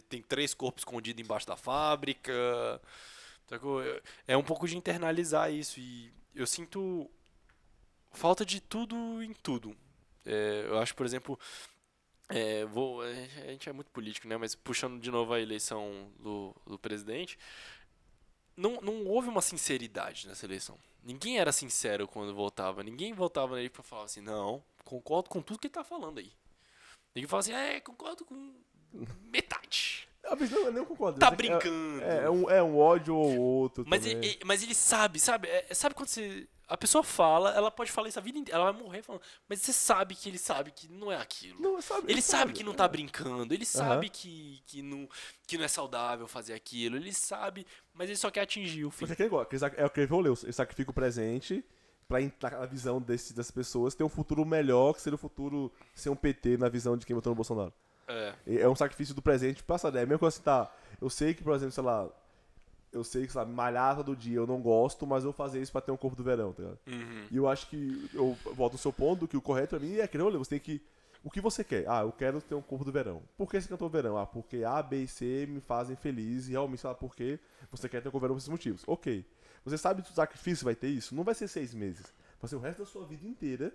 tem 0.09 0.21
três 0.23 0.53
corpos 0.53 0.81
escondidos 0.81 1.23
embaixo 1.23 1.45
da 1.47 1.55
fábrica. 1.55 2.33
É- 3.55 4.01
É 4.27 4.37
um 4.37 4.43
pouco 4.43 4.67
de 4.67 4.77
internalizar 4.77 5.51
isso 5.51 5.79
e 5.79 6.11
eu 6.35 6.45
sinto 6.47 7.09
falta 8.11 8.45
de 8.45 8.59
tudo 8.61 8.95
em 9.23 9.33
tudo. 9.33 9.75
É, 10.25 10.65
eu 10.67 10.79
acho, 10.79 10.95
por 10.95 11.05
exemplo, 11.05 11.39
é, 12.29 12.65
vou, 12.65 13.01
a 13.01 13.13
gente 13.51 13.69
é 13.69 13.73
muito 13.73 13.89
político, 13.91 14.27
né? 14.27 14.37
Mas 14.37 14.55
puxando 14.55 14.99
de 14.99 15.09
novo 15.11 15.33
a 15.33 15.39
eleição 15.39 16.11
do, 16.19 16.55
do 16.65 16.77
presidente, 16.77 17.37
não, 18.55 18.81
não 18.81 19.05
houve 19.05 19.29
uma 19.29 19.41
sinceridade 19.41 20.27
nessa 20.27 20.45
eleição. 20.45 20.77
Ninguém 21.03 21.39
era 21.39 21.51
sincero 21.51 22.07
quando 22.07 22.33
votava. 22.35 22.83
Ninguém 22.83 23.13
votava 23.13 23.55
nele 23.55 23.69
pra 23.69 23.83
falar 23.83 24.05
assim, 24.05 24.21
não, 24.21 24.63
concordo 24.83 25.29
com 25.29 25.41
tudo 25.41 25.59
que 25.59 25.67
ele 25.67 25.73
tá 25.73 25.83
falando 25.83 26.19
aí. 26.19 26.31
Ninguém 27.15 27.27
fala 27.27 27.39
assim, 27.39 27.53
é, 27.53 27.79
concordo 27.79 28.25
com 28.25 28.53
metade. 29.31 30.06
Vezes 30.35 30.53
não, 30.53 30.65
eu 30.65 30.71
não 30.71 30.85
concordo. 30.85 31.19
Tá 31.19 31.27
Mas 31.31 31.33
é- 31.33 31.35
brincando. 31.37 32.03
É, 32.03 32.23
é 32.25 32.29
um, 32.29 32.49
é 32.49 32.63
um 32.63 32.77
ódio 32.77 33.15
ou 33.15 33.37
outro. 33.39 33.83
Mas 33.87 34.05
ele, 34.05 34.39
mas 34.45 34.61
ele 34.63 34.75
sabe, 34.75 35.19
sabe? 35.19 35.47
É, 35.47 35.73
sabe 35.73 35.93
quando 35.95 36.09
você. 36.09 36.47
A 36.69 36.75
pessoa 36.75 37.01
fala, 37.01 37.51
ela 37.51 37.71
pode 37.71 37.89
falar 37.89 38.09
isso 38.09 38.19
a 38.19 38.21
vida 38.21 38.37
inteira, 38.37 38.59
ela 38.59 38.73
vai 38.73 38.81
morrer 38.83 39.01
falando. 39.01 39.21
Mas 39.47 39.61
você 39.61 39.71
sabe 39.71 40.13
que 40.15 40.27
ele 40.27 40.37
sabe 40.37 40.69
que 40.71 40.89
não 40.91 41.09
é 41.09 41.15
aquilo. 41.15 41.61
Não, 41.61 41.81
sabe, 41.81 42.11
Ele 42.11 42.21
sabe 42.21 42.51
que 42.51 42.61
não 42.61 42.73
tá 42.73 42.83
é. 42.83 42.87
brincando, 42.89 43.53
ele 43.53 43.63
sabe 43.65 44.09
que, 44.09 44.61
que, 44.65 44.81
não, 44.81 45.07
que 45.47 45.57
não 45.57 45.63
é 45.63 45.67
saudável 45.69 46.27
fazer 46.27 46.53
aquilo, 46.53 46.97
ele 46.97 47.13
sabe, 47.13 47.65
mas 47.93 48.09
ele 48.09 48.17
só 48.17 48.29
quer 48.29 48.41
atingir 48.41 48.83
o 48.83 48.91
fim. 48.91 49.05
Mas 49.07 49.11
é 49.11 49.13
aquele 49.13 49.59
sac- 49.59 49.75
é 49.79 49.85
o 49.85 49.89
que 49.89 50.01
ele 50.01 50.07
falou, 50.07 50.25
ele 50.43 50.51
sacrifica 50.51 50.91
o 50.91 50.93
presente 50.93 51.63
pra 52.05 52.21
entrar 52.21 52.59
na 52.59 52.65
visão 52.65 53.01
desse, 53.01 53.33
das 53.33 53.49
pessoas 53.49 53.95
ter 53.95 54.03
um 54.03 54.09
futuro 54.09 54.45
melhor, 54.45 54.93
que 54.93 55.01
seria 55.01 55.15
o 55.15 55.17
futuro 55.17 55.71
ser 55.95 56.09
um 56.09 56.17
PT 56.17 56.57
na 56.57 56.67
visão 56.67 56.97
de 56.97 57.05
quem 57.05 57.13
votou 57.15 57.31
no 57.31 57.35
Bolsonaro. 57.35 57.71
É, 58.07 58.33
É 58.45 58.67
um 58.69 58.75
sacrifício 58.75 59.13
do 59.13 59.21
presente 59.21 59.63
passado. 59.63 59.97
É 59.97 60.05
mesmo 60.05 60.19
que 60.19 60.25
assim, 60.25 60.41
tá, 60.41 60.71
eu 61.01 61.09
sei 61.09 61.33
que, 61.33 61.43
por 61.43 61.53
exemplo, 61.55 61.71
sei 61.73 61.83
lá, 61.83 62.07
eu 62.91 63.03
sei 63.03 63.25
que, 63.25 63.31
sei 63.31 63.41
lá, 63.41 63.45
malhar 63.47 63.95
todo 63.97 64.15
dia 64.15 64.37
eu 64.37 64.47
não 64.47 64.61
gosto, 64.61 65.05
mas 65.05 65.23
eu 65.23 65.31
vou 65.31 65.33
fazer 65.33 65.61
isso 65.61 65.71
pra 65.71 65.81
ter 65.81 65.91
um 65.91 65.97
corpo 65.97 66.15
do 66.15 66.23
verão, 66.23 66.53
tá 66.53 66.63
ligado? 66.63 66.79
uhum, 66.87 67.27
E 67.29 67.37
eu 67.37 67.47
acho 67.47 67.67
que, 67.67 68.09
eu 68.13 68.37
volto 68.53 68.73
no 68.73 68.79
seu 68.79 68.93
ponto, 68.93 69.27
que 69.27 69.37
o 69.37 69.41
correto 69.41 69.77
pra 69.77 69.79
mim 69.79 69.95
é 69.97 70.03
aquele 70.03 70.23
rolê, 70.23 70.37
você 70.37 70.51
tem 70.51 70.59
que, 70.59 70.81
o 71.23 71.29
que 71.29 71.41
você 71.41 71.63
quer? 71.63 71.83
Ah, 71.89 72.01
eu 72.01 72.11
quero 72.11 72.41
ter 72.41 72.55
um 72.55 72.61
corpo 72.61 72.85
do 72.85 72.91
verão. 72.91 73.21
Por 73.37 73.49
que 73.49 73.59
você 73.59 73.73
um 73.73 73.89
verão? 73.89 74.17
Ah, 74.17 74.25
porque 74.25 74.63
A, 74.63 74.81
B 74.81 75.03
e 75.03 75.07
C 75.07 75.45
me 75.49 75.59
fazem 75.59 75.95
feliz 75.95 76.47
e 76.47 76.51
realmente, 76.51 76.79
sei 76.81 76.87
lá, 76.87 76.95
por 76.95 77.15
que 77.15 77.39
você 77.69 77.89
quer 77.89 78.01
ter 78.01 78.07
um 78.07 78.11
corpo 78.11 78.19
do 78.19 78.21
verão 78.21 78.35
por 78.35 78.39
esses 78.39 78.49
motivos. 78.49 78.83
Ok. 78.87 79.25
Você 79.65 79.77
sabe 79.77 80.01
que 80.01 80.09
o 80.09 80.13
sacrifício 80.13 80.63
vai 80.63 80.75
ter 80.75 80.87
isso? 80.87 81.13
Não 81.13 81.25
vai 81.25 81.35
ser 81.35 81.49
seis 81.49 81.73
meses. 81.73 82.05
Vai 82.41 82.47
ser 82.47 82.55
o 82.55 82.59
resto 82.59 82.79
da 82.79 82.85
sua 82.85 83.05
vida 83.05 83.27
inteira 83.27 83.73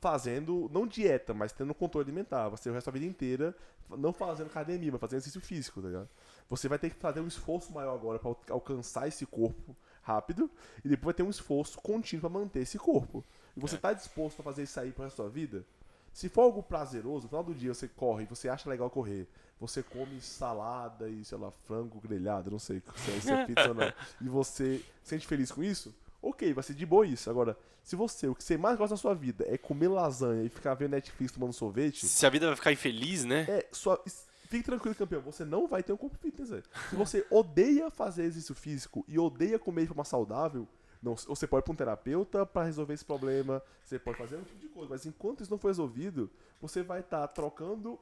fazendo, 0.00 0.68
não 0.72 0.86
dieta, 0.86 1.32
mas 1.34 1.52
tendo 1.52 1.74
controle 1.74 2.04
alimentar. 2.06 2.54
Ser 2.56 2.70
o 2.70 2.72
resto 2.74 2.86
da 2.86 2.92
vida 2.92 3.06
inteira 3.06 3.54
não 3.90 4.12
fazendo 4.12 4.48
academia, 4.48 4.90
mas 4.92 5.00
fazendo 5.00 5.18
exercício 5.18 5.40
físico, 5.40 5.80
tá 5.80 5.88
ligado? 5.88 6.08
Você 6.48 6.68
vai 6.68 6.78
ter 6.78 6.90
que 6.90 6.96
fazer 6.96 7.20
um 7.20 7.26
esforço 7.26 7.72
maior 7.72 7.94
agora 7.94 8.18
pra 8.18 8.34
alcançar 8.50 9.08
esse 9.08 9.24
corpo 9.26 9.76
rápido 10.02 10.50
e 10.84 10.88
depois 10.88 11.04
vai 11.06 11.14
ter 11.14 11.22
um 11.22 11.30
esforço 11.30 11.78
contínuo 11.80 12.20
pra 12.20 12.30
manter 12.40 12.60
esse 12.60 12.78
corpo. 12.78 13.24
E 13.56 13.60
você 13.60 13.76
É. 13.76 13.78
tá 13.78 13.92
disposto 13.92 14.40
a 14.40 14.42
fazer 14.42 14.62
isso 14.62 14.78
aí 14.78 14.92
pro 14.92 15.04
resto 15.04 15.16
da 15.16 15.24
sua 15.24 15.30
vida? 15.30 15.64
Se 16.12 16.28
for 16.28 16.42
algo 16.42 16.62
prazeroso, 16.62 17.24
no 17.24 17.28
final 17.28 17.44
do 17.44 17.54
dia 17.54 17.72
você 17.72 17.86
corre, 17.86 18.24
você 18.26 18.48
acha 18.48 18.68
legal 18.68 18.90
correr, 18.90 19.28
você 19.60 19.82
come 19.82 20.20
salada 20.20 21.08
e, 21.08 21.24
sei 21.24 21.38
lá, 21.38 21.50
frango 21.50 22.00
grelhado, 22.00 22.50
não 22.50 22.58
sei 22.58 22.82
se 23.20 23.30
é 23.30 23.44
pizza 23.46 23.68
ou 23.68 23.74
não, 23.74 23.92
e 24.20 24.28
você 24.28 24.78
se 25.02 25.10
sente 25.10 25.26
feliz 25.26 25.52
com 25.52 25.62
isso, 25.62 25.94
ok, 26.22 26.52
vai 26.52 26.62
ser 26.64 26.74
de 26.74 26.84
boa 26.86 27.06
isso. 27.06 27.28
Agora, 27.30 27.56
se 27.82 27.96
você, 27.96 28.28
o 28.28 28.34
que 28.34 28.44
você 28.44 28.56
mais 28.56 28.76
gosta 28.76 28.94
da 28.94 29.00
sua 29.00 29.14
vida 29.14 29.44
é 29.48 29.56
comer 29.56 29.88
lasanha 29.88 30.44
e 30.44 30.48
ficar 30.48 30.74
vendo 30.74 30.90
Netflix 30.92 31.32
tomando 31.32 31.52
sorvete, 31.52 32.06
Se 32.06 32.26
a 32.26 32.30
vida 32.30 32.46
vai 32.46 32.56
ficar 32.56 32.72
infeliz, 32.72 33.24
né? 33.24 33.46
é, 33.48 33.68
sua, 33.72 34.02
fique 34.48 34.64
tranquilo, 34.64 34.94
campeão, 34.94 35.20
você 35.22 35.44
não 35.44 35.66
vai 35.66 35.82
ter 35.82 35.92
um 35.92 35.96
corpo 35.96 36.16
fitness. 36.18 36.64
Se 36.90 36.96
você 36.96 37.26
odeia 37.30 37.90
fazer 37.90 38.22
exercício 38.24 38.54
físico 38.54 39.04
e 39.08 39.18
odeia 39.18 39.58
comer 39.58 39.82
de 39.82 39.88
forma 39.88 40.04
saudável, 40.04 40.66
não, 41.02 41.14
você 41.14 41.46
pode 41.46 41.62
ir 41.62 41.64
pra 41.64 41.72
um 41.72 41.76
terapeuta 41.76 42.44
pra 42.44 42.64
resolver 42.64 42.92
esse 42.94 43.04
problema, 43.04 43.62
você 43.84 43.98
pode 43.98 44.18
fazer 44.18 44.36
um 44.36 44.42
tipo 44.42 44.58
de 44.58 44.68
coisa, 44.68 44.88
mas 44.90 45.06
enquanto 45.06 45.42
isso 45.42 45.50
não 45.50 45.58
for 45.58 45.68
resolvido, 45.68 46.28
você 46.60 46.82
vai 46.82 47.00
estar 47.00 47.26
trocando 47.28 47.98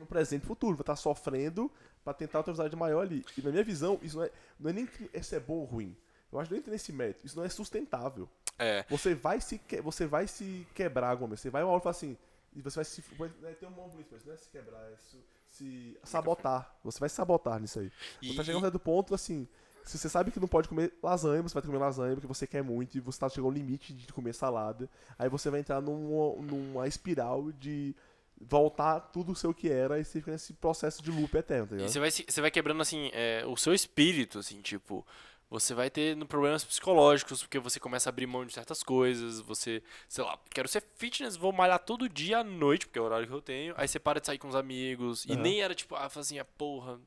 um 0.00 0.06
presente 0.06 0.42
e 0.42 0.46
futuro, 0.46 0.76
vai 0.76 0.82
estar 0.82 0.96
sofrendo 0.96 1.70
pra 2.02 2.14
tentar 2.14 2.38
uma 2.38 2.40
oportunidade 2.42 2.76
maior 2.76 3.00
ali. 3.02 3.24
E 3.36 3.42
na 3.42 3.50
minha 3.50 3.64
visão, 3.64 3.98
isso 4.02 4.16
não 4.16 4.24
é, 4.24 4.30
não 4.58 4.70
é 4.70 4.72
nem 4.72 4.86
que 4.86 5.10
isso 5.12 5.34
é 5.34 5.40
bom 5.40 5.54
ou 5.54 5.64
ruim. 5.64 5.96
Eu 6.36 6.40
acho 6.40 6.48
que 6.48 6.54
não 6.54 6.60
entra 6.60 6.72
nesse 6.72 6.92
método, 6.92 7.26
isso 7.26 7.36
não 7.36 7.44
é 7.44 7.48
sustentável. 7.48 8.28
É. 8.58 8.84
Você 8.88 9.14
vai 9.14 9.40
se, 9.40 9.58
que- 9.58 9.80
você 9.80 10.06
vai 10.06 10.26
se 10.26 10.66
quebrar 10.74 11.10
alguma 11.10 11.28
vez. 11.30 11.40
Você 11.40 11.50
vai 11.50 11.62
uma 11.62 11.72
hora 11.72 11.80
e 11.80 11.82
fala 11.82 11.90
assim. 11.96 12.16
E 12.54 12.62
você 12.62 12.76
vai 12.76 12.84
se. 12.84 13.02
Vai 13.18 13.54
ter 13.54 13.66
um 13.66 13.70
bonito, 13.70 14.08
mas 14.12 14.24
não 14.24 14.32
é 14.32 14.36
se 14.36 14.48
quebrar, 14.48 14.80
é 14.90 14.96
se, 15.10 15.18
se 15.50 15.98
sabotar. 16.04 16.74
Você 16.84 16.98
vai 16.98 17.08
se 17.08 17.14
sabotar 17.14 17.60
nisso 17.60 17.80
aí. 17.80 17.92
E- 18.22 18.34
Você 18.34 18.50
a 18.52 18.56
um 18.56 18.60
certo 18.60 18.78
ponto, 18.78 19.14
assim. 19.14 19.46
Se 19.84 19.98
você 19.98 20.08
sabe 20.08 20.30
que 20.32 20.40
não 20.40 20.48
pode 20.48 20.68
comer 20.68 20.92
lasanha, 21.02 21.42
você 21.42 21.54
vai 21.54 21.62
comer 21.62 21.78
lasanha 21.78 22.14
porque 22.14 22.26
você 22.26 22.44
quer 22.46 22.62
muito 22.62 22.96
e 22.96 23.00
você 23.00 23.20
tá 23.20 23.28
chegando 23.28 23.46
ao 23.46 23.52
limite 23.52 23.92
de 23.92 24.12
comer 24.12 24.34
salada. 24.34 24.88
Aí 25.18 25.28
você 25.28 25.48
vai 25.50 25.60
entrar 25.60 25.80
numa, 25.80 26.34
numa 26.42 26.88
espiral 26.88 27.52
de 27.52 27.94
voltar 28.40 28.98
tudo 29.00 29.32
o 29.32 29.36
seu 29.36 29.54
que 29.54 29.70
era 29.70 29.98
e 30.00 30.04
você 30.04 30.18
fica 30.18 30.32
nesse 30.32 30.52
processo 30.54 31.02
de 31.02 31.10
loop 31.10 31.34
eterno, 31.36 31.68
tá 31.68 31.76
E 31.76 31.88
você 31.88 32.00
vai, 32.00 32.10
você 32.10 32.40
vai 32.40 32.50
quebrando, 32.50 32.82
assim, 32.82 33.10
é, 33.12 33.44
o 33.46 33.56
seu 33.56 33.72
espírito, 33.74 34.38
assim, 34.40 34.60
tipo... 34.60 35.06
Você 35.48 35.74
vai 35.74 35.88
ter 35.88 36.16
problemas 36.26 36.64
psicológicos, 36.64 37.42
porque 37.42 37.58
você 37.58 37.78
começa 37.78 38.08
a 38.08 38.10
abrir 38.10 38.26
mão 38.26 38.44
de 38.44 38.52
certas 38.52 38.82
coisas, 38.82 39.40
você, 39.40 39.80
sei 40.08 40.24
lá, 40.24 40.36
quero 40.50 40.66
ser 40.66 40.82
fitness, 40.96 41.36
vou 41.36 41.52
malhar 41.52 41.78
todo 41.78 42.08
dia 42.08 42.38
à 42.38 42.44
noite, 42.44 42.86
porque 42.86 42.98
é 42.98 43.02
o 43.02 43.04
horário 43.04 43.28
que 43.28 43.32
eu 43.32 43.40
tenho, 43.40 43.72
aí 43.76 43.86
você 43.86 44.00
para 44.00 44.20
de 44.20 44.26
sair 44.26 44.38
com 44.38 44.48
os 44.48 44.56
amigos, 44.56 45.24
e 45.24 45.32
Aham. 45.32 45.42
nem 45.42 45.60
era 45.60 45.74
tipo, 45.74 45.94
ah, 45.94 46.10
assim, 46.16 46.38
ah, 46.40 46.44
porra, 46.44 46.98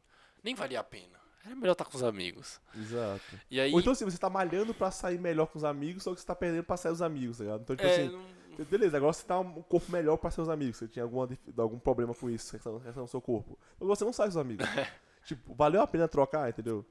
nem 0.41 0.55
valia 0.55 0.79
a 0.79 0.83
pena. 0.83 1.19
Era 1.45 1.55
melhor 1.55 1.73
estar 1.73 1.85
com 1.85 1.97
os 1.97 2.03
amigos. 2.03 2.61
Exato. 2.75 3.39
E 3.51 3.59
aí, 3.59 3.73
Ou 3.73 3.79
então 3.79 3.91
assim, 3.91 4.05
você 4.05 4.17
tá 4.17 4.29
malhando 4.29 4.73
pra 4.73 4.89
sair 4.89 5.19
melhor 5.19 5.47
com 5.47 5.57
os 5.57 5.63
amigos, 5.65 6.03
só 6.03 6.13
que 6.13 6.21
você 6.21 6.25
tá 6.27 6.35
perdendo 6.35 6.63
pra 6.63 6.77
sair 6.77 6.91
os 6.91 7.01
amigos, 7.01 7.37
tá 7.39 7.43
ligado? 7.43 7.61
Então, 7.61 7.75
tipo 7.75 7.87
é, 7.87 7.91
assim, 7.91 8.09
não- 8.09 8.39
Beleza, 8.65 8.97
agora 8.97 9.13
você 9.13 9.25
tá 9.25 9.39
um 9.39 9.61
corpo 9.61 9.89
melhor 9.91 10.17
para 10.17 10.31
seus 10.31 10.49
amigos. 10.49 10.77
Você 10.77 10.87
tinha 10.87 11.03
alguma, 11.03 11.29
algum 11.57 11.79
problema 11.79 12.13
com 12.13 12.29
isso, 12.29 12.51
questão 12.51 12.79
questão 12.79 13.05
do 13.05 13.09
seu 13.09 13.21
corpo. 13.21 13.57
Mas 13.79 13.87
você 13.87 14.03
não 14.03 14.11
sai 14.11 14.27
com 14.27 14.33
seus 14.33 14.41
amigos. 14.41 14.65
tipo, 15.23 15.53
valeu 15.55 15.81
a 15.81 15.87
pena 15.87 16.07
trocar, 16.07 16.49
entendeu? 16.49 16.85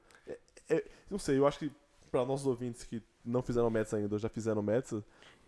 É- 0.68 0.84
não 1.10 1.18
sei, 1.18 1.38
eu 1.38 1.46
acho 1.46 1.58
que 1.58 1.72
para 2.10 2.24
nossos 2.24 2.46
ouvintes 2.46 2.84
que 2.84 3.02
não 3.24 3.42
fizeram 3.42 3.70
metas 3.70 3.94
ainda 3.94 4.14
ou 4.14 4.18
já 4.18 4.28
fizeram 4.28 4.62
metas, 4.62 5.02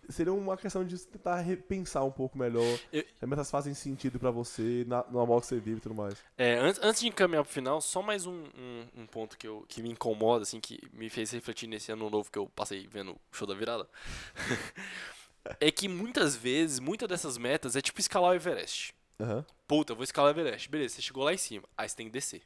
seria 0.09 0.33
uma 0.33 0.57
questão 0.57 0.85
de 0.85 0.99
tentar 1.07 1.37
repensar 1.41 2.05
um 2.05 2.11
pouco 2.11 2.37
melhor. 2.39 2.79
Eu- 2.93 3.05
as 3.21 3.29
metas 3.29 3.51
fazem 3.51 3.75
sentido 3.75 4.19
pra 4.19 4.31
você, 4.31 4.85
na, 4.87 5.05
no 5.11 5.25
modo 5.27 5.41
que 5.41 5.47
você 5.47 5.59
vive 5.59 5.79
e 5.79 5.81
tudo 5.81 5.95
mais. 5.95 6.15
É, 6.37 6.55
antes, 6.59 6.81
antes 6.83 7.01
de 7.01 7.09
encaminhar 7.09 7.45
pro 7.45 7.53
final, 7.53 7.81
só 7.81 8.03
mais 8.03 8.27
um, 8.27 8.43
um, 8.43 9.03
um 9.03 9.07
ponto 9.07 9.37
que, 9.39 9.47
eu, 9.47 9.65
que 9.69 9.83
me 9.83 9.91
incomoda, 9.91 10.43
assim, 10.43 10.61
que 10.61 10.81
me 10.93 11.09
fez 11.09 11.31
refletir 11.31 11.67
nesse 11.67 11.93
ano 11.93 12.11
novo 12.11 12.31
que 12.31 12.39
eu 12.39 12.49
passei 12.49 12.87
vendo 12.87 13.13
o 13.13 13.21
show 13.33 13.47
da 13.47 13.55
virada. 13.55 13.89
é 15.61 15.71
que 15.71 15.89
muitas 15.89 16.37
vezes, 16.37 16.79
muitas 16.79 17.09
dessas 17.09 17.39
metas 17.39 17.77
é 17.77 17.81
tipo 17.81 18.01
escalar 18.01 18.33
o 18.33 18.35
Everest. 18.35 18.95
Aham. 19.21 19.45
Puta, 19.67 19.95
vou 19.95 20.05
escalar 20.05 20.35
o 20.35 20.41
Everest. 20.41 20.69
Beleza, 20.69 20.97
você 20.97 21.03
chegou 21.03 21.25
lá 21.25 21.33
em 21.33 21.39
cima. 21.39 21.65
Aí 21.77 21.89
você 21.89 21.97
tem 21.97 22.07
que 22.07 22.13
descer. 22.13 22.43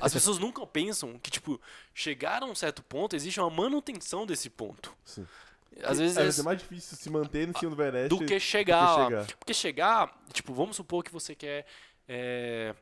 As 0.00 0.12
pessoas 0.12 0.38
nunca 0.38 0.66
pensam 0.66 1.18
que, 1.18 1.30
tipo, 1.30 1.60
chegar 1.94 2.42
a 2.42 2.46
um 2.46 2.54
certo 2.54 2.82
ponto, 2.82 3.16
existe 3.16 3.40
uma 3.40 3.50
manutenção 3.50 4.26
desse 4.26 4.50
ponto. 4.50 4.94
Sim. 5.04 5.26
Às 5.82 5.98
vezes 5.98 6.16
é, 6.16 6.40
é, 6.40 6.44
mais 6.44 6.58
difícil 6.58 6.96
se 6.96 7.08
manter 7.10 7.46
no 7.46 7.56
cima 7.56 7.74
do 7.74 7.82
Everest 7.82 8.08
do 8.08 8.24
que 8.24 8.40
chegar. 8.40 8.96
lá. 8.96 9.04
chegar. 9.04 9.26
Porque 9.38 9.54
chegar, 9.54 10.22
tipo, 10.32 10.52
vamos 10.52 10.76
supor 10.76 11.04
que 11.04 11.12
você 11.12 11.34
quer 11.34 11.66
é, 12.08 12.74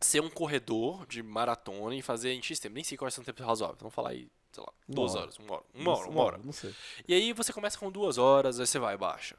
ser 0.00 0.20
um 0.20 0.30
corredor 0.30 1.06
de 1.06 1.22
maratona 1.22 1.94
e 1.94 2.02
fazer 2.02 2.32
em 2.32 2.42
X 2.42 2.58
tempo. 2.60 2.74
Nem 2.74 2.84
sei 2.84 2.96
quais 2.96 3.14
são 3.14 3.22
os 3.22 3.26
tempos 3.26 3.44
razoáveis. 3.44 3.80
Vamos 3.80 3.94
falar 3.94 4.10
aí, 4.10 4.28
sei 4.52 4.62
lá, 4.62 4.72
Uma 4.88 4.94
duas 4.94 5.12
hora. 5.12 5.22
horas, 5.22 5.38
uma 5.38 5.54
hora. 5.54 5.64
Uma 5.74 5.92
hora, 5.92 6.08
uma 6.08 6.22
hora. 6.22 6.38
Não 6.44 6.52
sei. 6.52 6.74
E 7.08 7.14
aí 7.14 7.32
você 7.32 7.52
começa 7.52 7.78
com 7.78 7.90
duas 7.90 8.16
horas, 8.16 8.60
aí 8.60 8.66
você 8.66 8.78
vai, 8.78 8.96
baixa. 8.96 9.36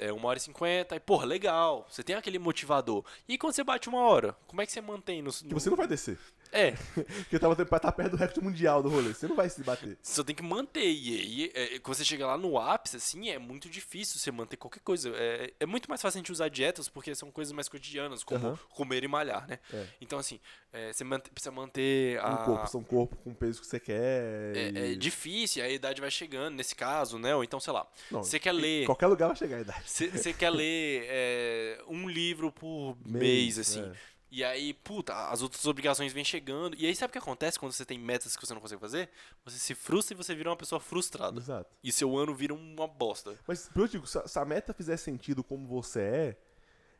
É 0.00 0.12
uma 0.12 0.28
hora 0.28 0.38
e 0.38 0.42
cinquenta, 0.42 0.94
aí, 0.94 1.00
porra, 1.00 1.24
legal. 1.24 1.86
Você 1.90 2.02
tem 2.02 2.14
aquele 2.16 2.38
motivador. 2.38 3.04
E 3.28 3.38
quando 3.38 3.54
você 3.54 3.64
bate 3.64 3.88
uma 3.88 4.00
hora, 4.00 4.36
como 4.46 4.60
é 4.60 4.66
que 4.66 4.72
você 4.72 4.80
mantém 4.80 5.22
no. 5.22 5.32
Que 5.32 5.44
no- 5.46 5.58
você 5.60 5.70
não 5.70 5.76
vai 5.76 5.86
descer. 5.86 6.18
É, 6.52 6.72
Porque 7.24 7.38
tava 7.38 7.56
tá 7.56 7.90
perto 7.90 8.10
do 8.10 8.16
recorde 8.18 8.40
mundial 8.42 8.82
do 8.82 8.90
rolê. 8.90 9.14
Você 9.14 9.26
não 9.26 9.34
vai 9.34 9.48
se 9.48 9.62
bater. 9.62 9.96
você 10.02 10.16
só 10.16 10.22
tem 10.22 10.34
que 10.34 10.42
manter. 10.42 10.84
E 10.84 11.18
aí, 11.18 11.52
é, 11.54 11.78
quando 11.78 11.96
você 11.96 12.04
chega 12.04 12.26
lá 12.26 12.36
no 12.36 12.58
ápice, 12.58 12.96
assim, 12.96 13.30
é 13.30 13.38
muito 13.38 13.70
difícil 13.70 14.18
você 14.20 14.30
manter 14.30 14.58
qualquer 14.58 14.80
coisa. 14.80 15.10
É, 15.16 15.52
é 15.58 15.66
muito 15.66 15.88
mais 15.88 16.02
fácil 16.02 16.18
a 16.18 16.20
gente 16.20 16.30
usar 16.30 16.48
dietas 16.48 16.88
porque 16.90 17.14
são 17.14 17.30
coisas 17.30 17.52
mais 17.52 17.68
cotidianas, 17.68 18.22
como 18.22 18.46
Aham. 18.46 18.58
comer 18.70 19.02
e 19.02 19.08
malhar, 19.08 19.48
né? 19.48 19.58
É. 19.72 19.86
Então, 20.00 20.18
assim, 20.18 20.38
é, 20.72 20.92
você 20.92 21.04
precisa 21.32 21.50
manter 21.50 22.20
a. 22.20 22.34
Um 22.34 22.44
corpo, 22.44 22.78
um 22.78 22.84
corpo 22.84 23.16
com 23.16 23.30
o 23.30 23.34
peso 23.34 23.60
que 23.60 23.66
você 23.66 23.80
quer. 23.80 24.54
É, 24.54 24.72
é 24.74 24.86
e- 24.92 24.96
difícil, 24.96 25.64
a 25.64 25.68
idade 25.68 26.00
vai 26.02 26.10
chegando, 26.10 26.54
nesse 26.54 26.74
caso, 26.74 27.18
né? 27.18 27.34
Ou 27.34 27.42
então, 27.42 27.58
sei 27.58 27.72
lá, 27.72 27.86
Não, 28.10 28.22
você 28.22 28.38
quer 28.38 28.52
ler. 28.52 28.82
Em 28.82 28.86
qualquer 28.86 29.06
lugar 29.06 29.28
vai 29.28 29.36
chegar 29.36 29.56
a 29.56 29.60
idade. 29.60 29.90
Você 29.90 30.08
você 30.08 30.32
quer 30.34 30.50
ler 30.50 31.06
é, 31.08 31.82
um 31.88 32.08
livro 32.08 32.52
por 32.52 32.96
mês, 33.06 33.56
Mês, 33.56 33.58
assim. 33.58 33.90
E 34.34 34.42
aí, 34.42 34.72
puta, 34.72 35.28
as 35.28 35.42
outras 35.42 35.66
obrigações 35.66 36.10
vêm 36.10 36.24
chegando. 36.24 36.74
E 36.78 36.86
aí, 36.86 36.96
sabe 36.96 37.10
o 37.10 37.12
que 37.12 37.18
acontece 37.18 37.58
quando 37.58 37.72
você 37.72 37.84
tem 37.84 37.98
metas 37.98 38.34
que 38.34 38.46
você 38.46 38.54
não 38.54 38.62
consegue 38.62 38.80
fazer? 38.80 39.10
Você 39.44 39.58
se 39.58 39.74
frustra 39.74 40.14
e 40.14 40.16
você 40.16 40.34
vira 40.34 40.48
uma 40.48 40.56
pessoa 40.56 40.80
frustrada. 40.80 41.38
Exato. 41.38 41.70
E 41.84 41.92
seu 41.92 42.16
ano 42.16 42.34
vira 42.34 42.54
uma 42.54 42.88
bosta. 42.88 43.38
Mas, 43.46 43.68
eu 43.76 43.86
digo, 43.86 44.06
se 44.06 44.38
a, 44.38 44.44
meta 44.46 44.72
fizer 44.72 44.96
sentido 44.96 45.44
como 45.44 45.68
você 45.68 46.00
é, 46.00 46.36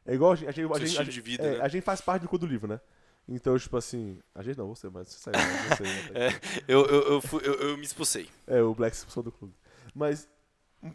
é 0.04 0.14
igual 0.14 0.32
a 0.32 0.36
gente. 0.36 0.48
A 0.50 0.52
gente, 0.52 0.70
a 0.70 1.04
gente, 1.04 1.20
a 1.20 1.22
vida, 1.22 1.42
é, 1.42 1.50
né? 1.52 1.60
A 1.62 1.68
gente 1.68 1.82
faz 1.82 2.02
parte 2.02 2.20
do 2.20 2.28
clube 2.28 2.46
do 2.46 2.52
livro, 2.52 2.68
né? 2.68 2.78
Então, 3.26 3.58
tipo 3.58 3.78
assim. 3.78 4.20
A 4.34 4.42
gente 4.42 4.58
não, 4.58 4.68
você, 4.68 4.90
mas 4.90 5.08
você 5.08 5.30
saiu. 5.30 5.40
Você, 5.70 5.82
né? 5.84 6.10
É, 6.14 6.64
eu, 6.68 6.84
eu, 6.84 7.12
eu, 7.12 7.22
fui- 7.22 7.42
eu, 7.46 7.54
eu 7.54 7.78
me 7.78 7.84
expulsei. 7.84 8.28
É, 8.46 8.60
o 8.60 8.74
Black 8.74 8.94
se 8.94 9.00
expulsou 9.00 9.22
do 9.22 9.32
clube. 9.32 9.54
Mas. 9.94 10.28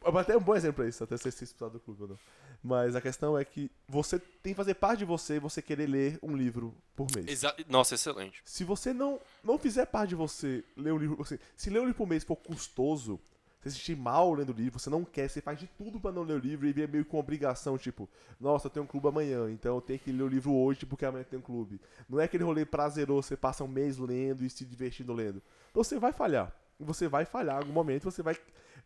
Até 0.04 0.36
um 0.36 0.42
bom 0.42 0.56
exemplo 0.56 0.78
pra 0.78 0.88
isso, 0.88 1.04
até 1.04 1.16
você 1.16 1.32
ser 1.32 1.46
expulsado 1.46 1.74
do 1.74 1.80
clube 1.80 2.04
ou 2.04 2.10
não. 2.10 2.20
Mas 2.64 2.96
a 2.96 3.02
questão 3.02 3.38
é 3.38 3.46
que 3.46 3.72
você 3.88 4.20
tem 4.20 4.54
que 4.54 4.58
fazer 4.58 4.74
parte 4.74 5.00
de 5.00 5.06
você 5.06 5.40
você 5.40 5.62
querer 5.62 5.88
ler 5.88 6.20
um 6.22 6.36
livro 6.36 6.76
por 6.96 7.08
mês. 7.16 7.28
Exa 7.28 7.56
Nossa, 7.70 7.96
excelente. 7.96 8.42
Se 8.44 8.64
você 8.64 8.94
não, 8.94 9.20
não 9.44 9.58
fizer 9.58 9.86
parte 9.86 10.10
de 10.10 10.16
você 10.16 10.64
ler 10.76 10.92
um 10.92 10.98
livro. 10.98 11.22
Assim, 11.22 11.38
se 11.56 11.70
ler 11.70 11.80
um 11.80 11.84
livro 11.84 11.98
por 11.98 12.08
mês 12.08 12.24
for 12.24 12.36
custoso, 12.36 13.20
você 13.62 13.70
se 13.70 13.78
sentir 13.78 13.96
mal 13.96 14.34
lendo 14.34 14.50
o 14.50 14.54
livro, 14.54 14.80
você 14.80 14.90
não 14.90 15.04
quer, 15.04 15.30
você 15.30 15.42
faz 15.42 15.60
de 15.60 15.68
tudo 15.68 16.00
pra 16.00 16.12
não 16.12 16.24
ler 16.24 16.36
o 16.36 16.40
livro 16.40 16.68
e 16.68 16.74
vê 16.74 16.88
meio 16.88 17.06
com 17.06 17.18
obrigação, 17.20 17.78
tipo, 17.78 18.10
nossa, 18.40 18.68
eu 18.68 18.72
tenho 18.72 18.84
um 18.84 18.88
clube 18.88 19.08
amanhã, 19.08 19.50
então 19.50 19.76
eu 19.76 19.82
tenho 19.82 20.00
que 20.00 20.12
ler 20.12 20.24
o 20.24 20.28
livro 20.28 20.54
hoje 20.54 20.86
porque 20.86 21.06
amanhã 21.06 21.24
tem 21.24 21.40
um 21.40 21.42
clube. 21.42 21.80
Não 22.08 22.20
é 22.20 22.26
aquele 22.26 22.44
rolê 22.44 22.66
prazeroso, 22.66 23.28
você 23.28 23.38
passa 23.38 23.64
um 23.64 23.68
mês 23.68 23.98
lendo 23.98 24.44
e 24.44 24.50
se 24.50 24.66
divertindo 24.66 25.14
lendo. 25.14 25.42
Então 25.72 25.84
você 25.84 26.00
vai 26.00 26.12
falhar. 26.12 26.54
Você 26.80 27.08
vai 27.08 27.26
falhar 27.26 27.56
em 27.56 27.60
algum 27.60 27.74
momento, 27.74 28.04
você 28.04 28.22
vai, 28.22 28.38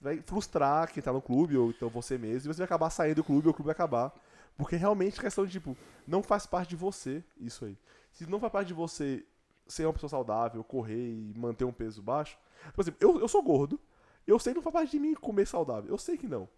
vai 0.01 0.21
frustrar 0.21 0.91
quem 0.91 1.01
tá 1.01 1.13
no 1.13 1.21
clube, 1.21 1.55
ou 1.55 1.69
então 1.69 1.89
você 1.89 2.17
mesmo, 2.17 2.49
e 2.49 2.53
você 2.53 2.57
vai 2.57 2.65
acabar 2.65 2.89
saindo 2.89 3.17
do 3.17 3.23
clube, 3.23 3.47
ou 3.47 3.51
o 3.51 3.53
clube 3.53 3.67
vai 3.67 3.73
acabar. 3.73 4.13
Porque 4.57 4.75
realmente 4.75 5.19
é 5.19 5.21
questão 5.21 5.45
de, 5.45 5.51
tipo, 5.51 5.77
não 6.07 6.21
faz 6.21 6.45
parte 6.45 6.69
de 6.69 6.75
você 6.75 7.23
isso 7.39 7.65
aí. 7.65 7.77
Se 8.11 8.29
não 8.29 8.39
faz 8.39 8.51
parte 8.51 8.67
de 8.67 8.73
você 8.73 9.25
ser 9.67 9.85
uma 9.85 9.93
pessoa 9.93 10.09
saudável, 10.09 10.63
correr 10.63 11.09
e 11.13 11.33
manter 11.37 11.63
um 11.63 11.71
peso 11.71 12.01
baixo. 12.01 12.37
Por 12.73 12.81
exemplo, 12.81 12.99
eu, 12.99 13.19
eu 13.21 13.27
sou 13.27 13.41
gordo, 13.41 13.79
eu 14.27 14.37
sei 14.37 14.53
que 14.53 14.57
não 14.57 14.63
faz 14.63 14.73
parte 14.73 14.91
de 14.91 14.99
mim 14.99 15.13
comer 15.13 15.47
saudável. 15.47 15.89
Eu 15.89 15.97
sei 15.97 16.17
que 16.17 16.27
não. 16.27 16.49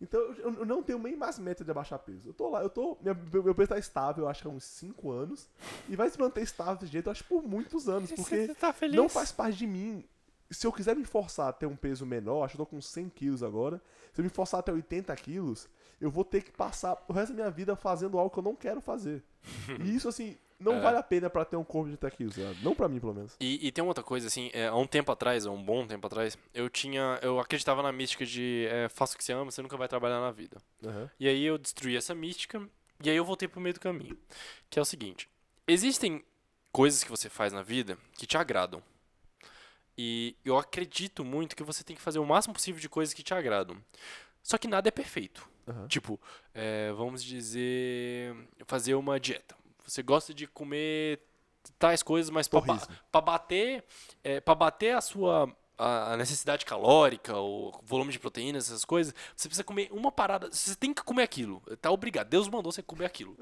Então 0.00 0.20
eu, 0.20 0.52
eu 0.54 0.66
não 0.66 0.82
tenho 0.82 0.98
nem 0.98 1.16
mais 1.16 1.38
meta 1.38 1.64
de 1.64 1.70
abaixar 1.70 1.98
peso. 1.98 2.28
Eu 2.28 2.34
tô 2.34 2.50
lá, 2.50 2.62
eu 2.62 2.68
tô. 2.68 2.98
Minha, 3.00 3.14
meu, 3.14 3.54
peso 3.54 3.68
tá 3.68 3.78
estável, 3.78 4.24
eu 4.24 4.28
acho 4.28 4.42
que 4.42 4.48
há 4.48 4.50
uns 4.50 4.64
5 4.64 5.10
anos. 5.10 5.48
E 5.88 5.96
vai 5.96 6.10
se 6.10 6.18
manter 6.18 6.42
estável 6.42 6.76
desse 6.76 6.92
jeito, 6.92 7.06
eu 7.06 7.12
acho, 7.12 7.24
por 7.24 7.42
muitos 7.42 7.88
anos. 7.88 8.12
Porque 8.12 8.48
tá 8.54 8.72
feliz? 8.72 8.96
não 8.96 9.08
faz 9.08 9.32
parte 9.32 9.56
de 9.56 9.66
mim. 9.66 10.04
Se 10.50 10.66
eu 10.66 10.72
quiser 10.72 10.94
me 10.94 11.04
forçar 11.04 11.48
a 11.48 11.52
ter 11.52 11.66
um 11.66 11.76
peso 11.76 12.06
menor, 12.06 12.44
acho 12.44 12.54
que 12.56 12.60
eu 12.60 12.66
tô 12.66 12.70
com 12.70 12.80
100 12.80 13.08
quilos 13.10 13.42
agora. 13.42 13.80
Se 14.12 14.20
eu 14.20 14.24
me 14.24 14.30
forçar 14.30 14.60
até 14.60 14.72
80 14.72 15.14
quilos, 15.16 15.68
eu 16.00 16.10
vou 16.10 16.24
ter 16.24 16.42
que 16.42 16.52
passar 16.52 17.02
o 17.08 17.12
resto 17.12 17.30
da 17.30 17.34
minha 17.34 17.50
vida 17.50 17.74
fazendo 17.74 18.18
algo 18.18 18.30
que 18.30 18.38
eu 18.38 18.42
não 18.44 18.54
quero 18.54 18.80
fazer. 18.80 19.22
e 19.84 19.94
isso, 19.94 20.08
assim, 20.08 20.36
não 20.58 20.74
É. 20.74 20.80
vale 20.80 20.96
a 20.98 21.02
pena 21.02 21.28
pra 21.28 21.44
ter 21.44 21.56
um 21.56 21.64
corpo 21.64 21.86
de 21.86 21.92
80 21.92 22.10
quilos? 22.12 22.36
Não 22.62 22.74
pra 22.74 22.88
mim, 22.88 23.00
pelo 23.00 23.12
menos. 23.12 23.36
E, 23.40 23.66
e 23.66 23.72
tem 23.72 23.82
outra 23.84 24.04
coisa, 24.04 24.26
assim, 24.28 24.50
é, 24.52 24.68
há 24.68 24.74
um 24.76 24.86
tempo 24.86 25.10
atrás, 25.12 25.46
há 25.46 25.50
um 25.50 25.62
bom 25.62 25.86
tempo 25.86 26.06
atrás, 26.06 26.38
eu 26.54 26.70
tinha. 26.70 27.18
Eu 27.22 27.38
acreditava 27.40 27.82
na 27.82 27.90
mística 27.92 28.24
de 28.24 28.66
é, 28.70 28.88
faça 28.88 29.14
o 29.14 29.18
que 29.18 29.24
você 29.24 29.32
ama, 29.32 29.50
você 29.50 29.60
nunca 29.62 29.76
vai 29.76 29.88
trabalhar 29.88 30.20
na 30.20 30.30
vida. 30.30 30.56
Aham. 30.84 31.10
E 31.18 31.28
aí 31.28 31.44
eu 31.44 31.58
destruí 31.58 31.96
essa 31.96 32.14
mística 32.14 32.62
e 33.02 33.10
aí 33.10 33.16
eu 33.16 33.24
voltei 33.24 33.48
pro 33.48 33.60
meio 33.60 33.74
do 33.74 33.80
caminho. 33.80 34.16
Que 34.70 34.78
é 34.78 34.82
o 34.82 34.84
seguinte: 34.84 35.28
existem 35.66 36.24
coisas 36.72 37.02
que 37.04 37.10
você 37.10 37.28
faz 37.28 37.52
na 37.52 37.62
vida 37.62 37.98
que 38.14 38.26
te 38.26 38.36
agradam. 38.38 38.82
E 39.96 40.36
eu 40.44 40.58
acredito 40.58 41.24
muito 41.24 41.56
que 41.56 41.62
você 41.62 41.82
tem 41.82 41.96
que 41.96 42.02
fazer 42.02 42.18
o 42.18 42.26
máximo 42.26 42.54
possível 42.54 42.80
de 42.80 42.88
coisas 42.88 43.14
que 43.14 43.22
te 43.22 43.32
agradam. 43.32 43.76
Só 44.42 44.58
que 44.58 44.68
nada 44.68 44.88
é 44.88 44.92
perfeito. 44.92 45.48
Aham. 45.66 45.88
Tipo, 45.88 46.20
é, 46.54 46.92
vamos 46.92 47.24
dizer, 47.24 48.36
fazer 48.66 48.94
uma 48.94 49.18
dieta. 49.18 49.56
Você 49.84 50.02
gosta 50.02 50.32
de 50.34 50.46
comer 50.46 51.20
tais 51.78 52.02
coisas, 52.02 52.30
mas 52.30 52.48
para 52.48 53.20
bater, 53.20 53.84
é, 54.22 54.40
para 54.40 54.54
bater 54.54 54.94
a 54.94 55.00
sua 55.00 55.52
a 55.78 56.16
necessidade 56.16 56.64
calórica, 56.64 57.36
o 57.36 57.70
volume 57.84 58.10
de 58.10 58.18
proteínas, 58.18 58.66
essas 58.66 58.84
coisas, 58.84 59.14
você 59.36 59.46
precisa 59.48 59.64
comer 59.64 59.88
uma 59.92 60.10
parada. 60.10 60.50
Você 60.50 60.74
tem 60.74 60.94
que 60.94 61.02
comer 61.02 61.22
aquilo. 61.22 61.60
Tá 61.80 61.90
obrigado. 61.90 62.28
Deus 62.28 62.48
mandou 62.48 62.72
você 62.72 62.82
comer 62.82 63.04
aquilo. 63.04 63.36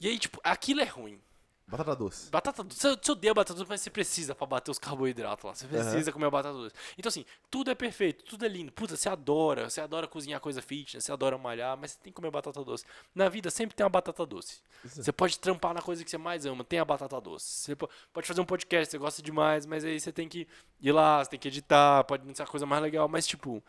E 0.00 0.08
aí, 0.08 0.18
tipo, 0.18 0.40
aquilo 0.44 0.80
é 0.80 0.84
ruim. 0.84 1.20
Batata 1.66 1.96
doce. 1.96 2.30
Batata 2.30 2.62
doce. 2.62 2.78
Você, 2.78 2.96
você 3.02 3.12
odeia 3.12 3.32
batata 3.32 3.58
doce, 3.58 3.68
mas 3.68 3.80
você 3.80 3.88
precisa 3.90 4.34
pra 4.34 4.46
bater 4.46 4.70
os 4.70 4.78
carboidratos 4.78 5.44
lá. 5.44 5.54
Você 5.54 5.66
precisa 5.66 6.12
comer 6.12 6.26
a 6.26 6.30
batata 6.30 6.54
doce. 6.54 6.74
Então, 6.98 7.08
assim, 7.08 7.24
tudo 7.50 7.70
é 7.70 7.74
perfeito, 7.74 8.22
tudo 8.24 8.44
é 8.44 8.48
lindo. 8.48 8.70
Puta, 8.70 8.96
você 8.96 9.08
adora. 9.08 9.68
Você 9.70 9.80
adora 9.80 10.06
cozinhar 10.06 10.40
coisa 10.40 10.60
fitness, 10.60 11.04
você 11.04 11.10
adora 11.12 11.38
malhar, 11.38 11.76
mas 11.78 11.92
você 11.92 11.98
tem 12.02 12.12
que 12.12 12.16
comer 12.16 12.30
batata 12.30 12.62
doce. 12.62 12.84
Na 13.14 13.28
vida 13.30 13.50
sempre 13.50 13.74
tem 13.74 13.82
uma 13.82 13.90
batata 13.90 14.26
doce. 14.26 14.60
Você 14.84 15.10
pode 15.10 15.38
trampar 15.38 15.72
na 15.72 15.80
coisa 15.80 16.04
que 16.04 16.10
você 16.10 16.18
mais 16.18 16.44
ama, 16.44 16.62
tem 16.62 16.78
a 16.78 16.84
batata 16.84 17.18
doce. 17.20 17.46
Você 17.46 17.74
po- 17.74 17.88
pode 18.12 18.26
fazer 18.26 18.40
um 18.42 18.44
podcast, 18.44 18.90
você 18.90 18.98
gosta 18.98 19.22
demais, 19.22 19.64
mas 19.64 19.84
aí 19.86 19.98
você 19.98 20.12
tem 20.12 20.28
que 20.28 20.46
ir 20.82 20.92
lá, 20.92 21.24
você 21.24 21.30
tem 21.30 21.40
que 21.40 21.48
editar, 21.48 22.04
pode 22.04 22.26
não 22.26 22.34
ser 22.34 22.42
a 22.42 22.46
coisa 22.46 22.66
mais 22.66 22.82
legal, 22.82 23.08
mas 23.08 23.26
tipo. 23.26 23.62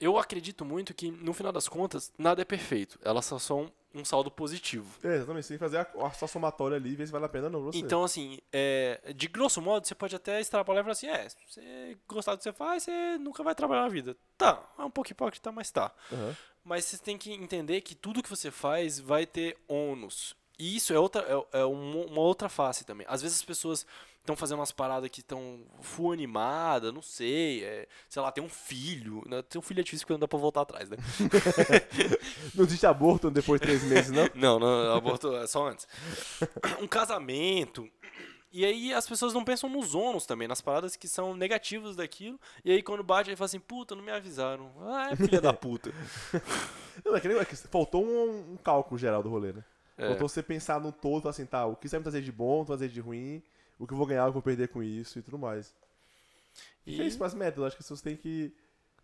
Eu 0.00 0.16
acredito 0.18 0.64
muito 0.64 0.94
que, 0.94 1.10
no 1.10 1.32
final 1.32 1.52
das 1.52 1.68
contas, 1.68 2.12
nada 2.16 2.42
é 2.42 2.44
perfeito. 2.44 2.98
Elas 3.02 3.24
só 3.24 3.38
são 3.38 3.72
um 3.94 4.04
saldo 4.04 4.30
positivo. 4.30 4.86
É, 5.02 5.16
exatamente. 5.16 5.44
Você 5.44 5.48
tem 5.48 5.58
que 5.58 5.64
fazer 5.64 5.78
a, 5.78 6.06
a 6.06 6.10
sua 6.12 6.28
somatória 6.28 6.76
ali 6.76 6.90
e 6.90 6.96
ver 6.96 7.06
se 7.06 7.12
vale 7.12 7.24
a 7.24 7.28
pena 7.28 7.46
ou 7.46 7.50
não 7.50 7.62
você. 7.62 7.78
Então, 7.78 8.04
assim, 8.04 8.38
é, 8.52 9.12
de 9.14 9.26
grosso 9.26 9.60
modo, 9.60 9.86
você 9.86 9.94
pode 9.94 10.14
até 10.14 10.40
extrapolar 10.40 10.80
e 10.80 10.84
falar 10.84 10.92
assim: 10.92 11.08
é, 11.08 11.28
se 11.28 11.36
você 11.48 11.98
gostar 12.06 12.32
do 12.34 12.38
que 12.38 12.44
você 12.44 12.52
faz, 12.52 12.84
você 12.84 13.18
nunca 13.18 13.42
vai 13.42 13.54
trabalhar 13.54 13.82
na 13.82 13.88
vida. 13.88 14.16
Tá, 14.36 14.62
é 14.78 14.82
um 14.82 14.90
pouco 14.90 15.10
hipócrita, 15.10 15.50
mas 15.50 15.70
tá. 15.70 15.92
Aham. 16.12 16.36
Mas 16.64 16.84
você 16.84 16.98
tem 16.98 17.16
que 17.16 17.32
entender 17.32 17.80
que 17.80 17.94
tudo 17.94 18.22
que 18.22 18.28
você 18.28 18.50
faz 18.50 19.00
vai 19.00 19.24
ter 19.24 19.56
ônus. 19.66 20.36
E 20.58 20.76
isso 20.76 20.92
é, 20.92 20.98
outra, 20.98 21.22
é, 21.22 21.60
é 21.60 21.64
uma 21.64 22.20
outra 22.20 22.48
face 22.48 22.84
também. 22.84 23.06
Às 23.08 23.22
vezes 23.22 23.38
as 23.38 23.44
pessoas 23.44 23.86
estão 24.28 24.36
fazendo 24.36 24.58
umas 24.58 24.72
paradas 24.72 25.08
que 25.08 25.20
estão 25.20 25.60
full 25.80 26.12
animada, 26.12 26.92
não 26.92 27.00
sei, 27.00 27.64
é, 27.64 27.88
sei 28.08 28.20
lá, 28.20 28.30
tem 28.30 28.44
um 28.44 28.48
filho. 28.48 29.22
Né? 29.26 29.42
Tem 29.42 29.58
um 29.58 29.62
filho 29.62 29.80
é 29.80 29.82
difícil 29.82 30.04
porque 30.04 30.12
não 30.12 30.20
dá 30.20 30.28
pra 30.28 30.38
voltar 30.38 30.60
atrás, 30.62 30.90
né? 30.90 30.96
Não 32.54 32.64
existe 32.64 32.86
aborto 32.86 33.30
depois 33.30 33.60
de 33.60 33.66
três 33.66 33.82
meses, 33.84 34.10
não? 34.10 34.28
Não, 34.34 34.58
não, 34.58 34.94
aborto 34.94 35.34
é 35.36 35.46
só 35.46 35.68
antes. 35.68 35.86
Um 36.80 36.86
casamento. 36.86 37.88
E 38.50 38.64
aí 38.64 38.92
as 38.92 39.06
pessoas 39.06 39.34
não 39.34 39.44
pensam 39.44 39.68
nos 39.68 39.94
ônus 39.94 40.26
também, 40.26 40.48
nas 40.48 40.60
paradas 40.60 40.96
que 40.96 41.06
são 41.06 41.34
negativas 41.36 41.96
daquilo. 41.96 42.40
E 42.64 42.72
aí 42.72 42.82
quando 42.82 43.02
bate, 43.02 43.30
aí 43.30 43.36
fala 43.36 43.46
assim, 43.46 43.60
puta, 43.60 43.94
não 43.94 44.02
me 44.02 44.10
avisaram. 44.10 44.70
Ah, 44.80 45.10
é 45.12 45.16
filha 45.16 45.40
da 45.40 45.52
puta. 45.52 45.92
Não, 47.04 47.14
é 47.14 47.20
que, 47.20 47.28
é 47.28 47.44
que 47.44 47.56
faltou 47.56 48.04
um, 48.04 48.54
um 48.54 48.56
cálculo 48.56 48.98
geral 48.98 49.22
do 49.22 49.28
rolê, 49.28 49.52
né? 49.52 49.62
É. 49.96 50.08
Faltou 50.08 50.28
você 50.28 50.42
pensar 50.42 50.80
no 50.80 50.90
todo, 50.90 51.28
assim, 51.28 51.46
tá, 51.46 51.64
o 51.64 51.76
que 51.76 51.86
isso 51.86 51.92
vai 51.92 52.00
me 52.00 52.04
trazer 52.04 52.22
de 52.22 52.32
bom, 52.32 52.64
trazer 52.64 52.88
de 52.88 53.00
ruim, 53.00 53.40
o 53.78 53.86
que 53.86 53.92
eu 53.92 53.98
vou 53.98 54.06
ganhar, 54.06 54.24
o 54.24 54.26
que 54.26 54.30
eu 54.30 54.32
vou 54.34 54.42
perder 54.42 54.68
com 54.68 54.82
isso 54.82 55.18
e 55.18 55.22
tudo 55.22 55.38
mais. 55.38 55.74
E 56.86 57.00
é 57.00 57.04
isso, 57.04 57.18
mas 57.18 57.34
método, 57.34 57.66
acho 57.66 57.76
que 57.76 57.82
as 57.82 57.86
pessoas 57.86 58.00
têm 58.00 58.16
que 58.16 58.52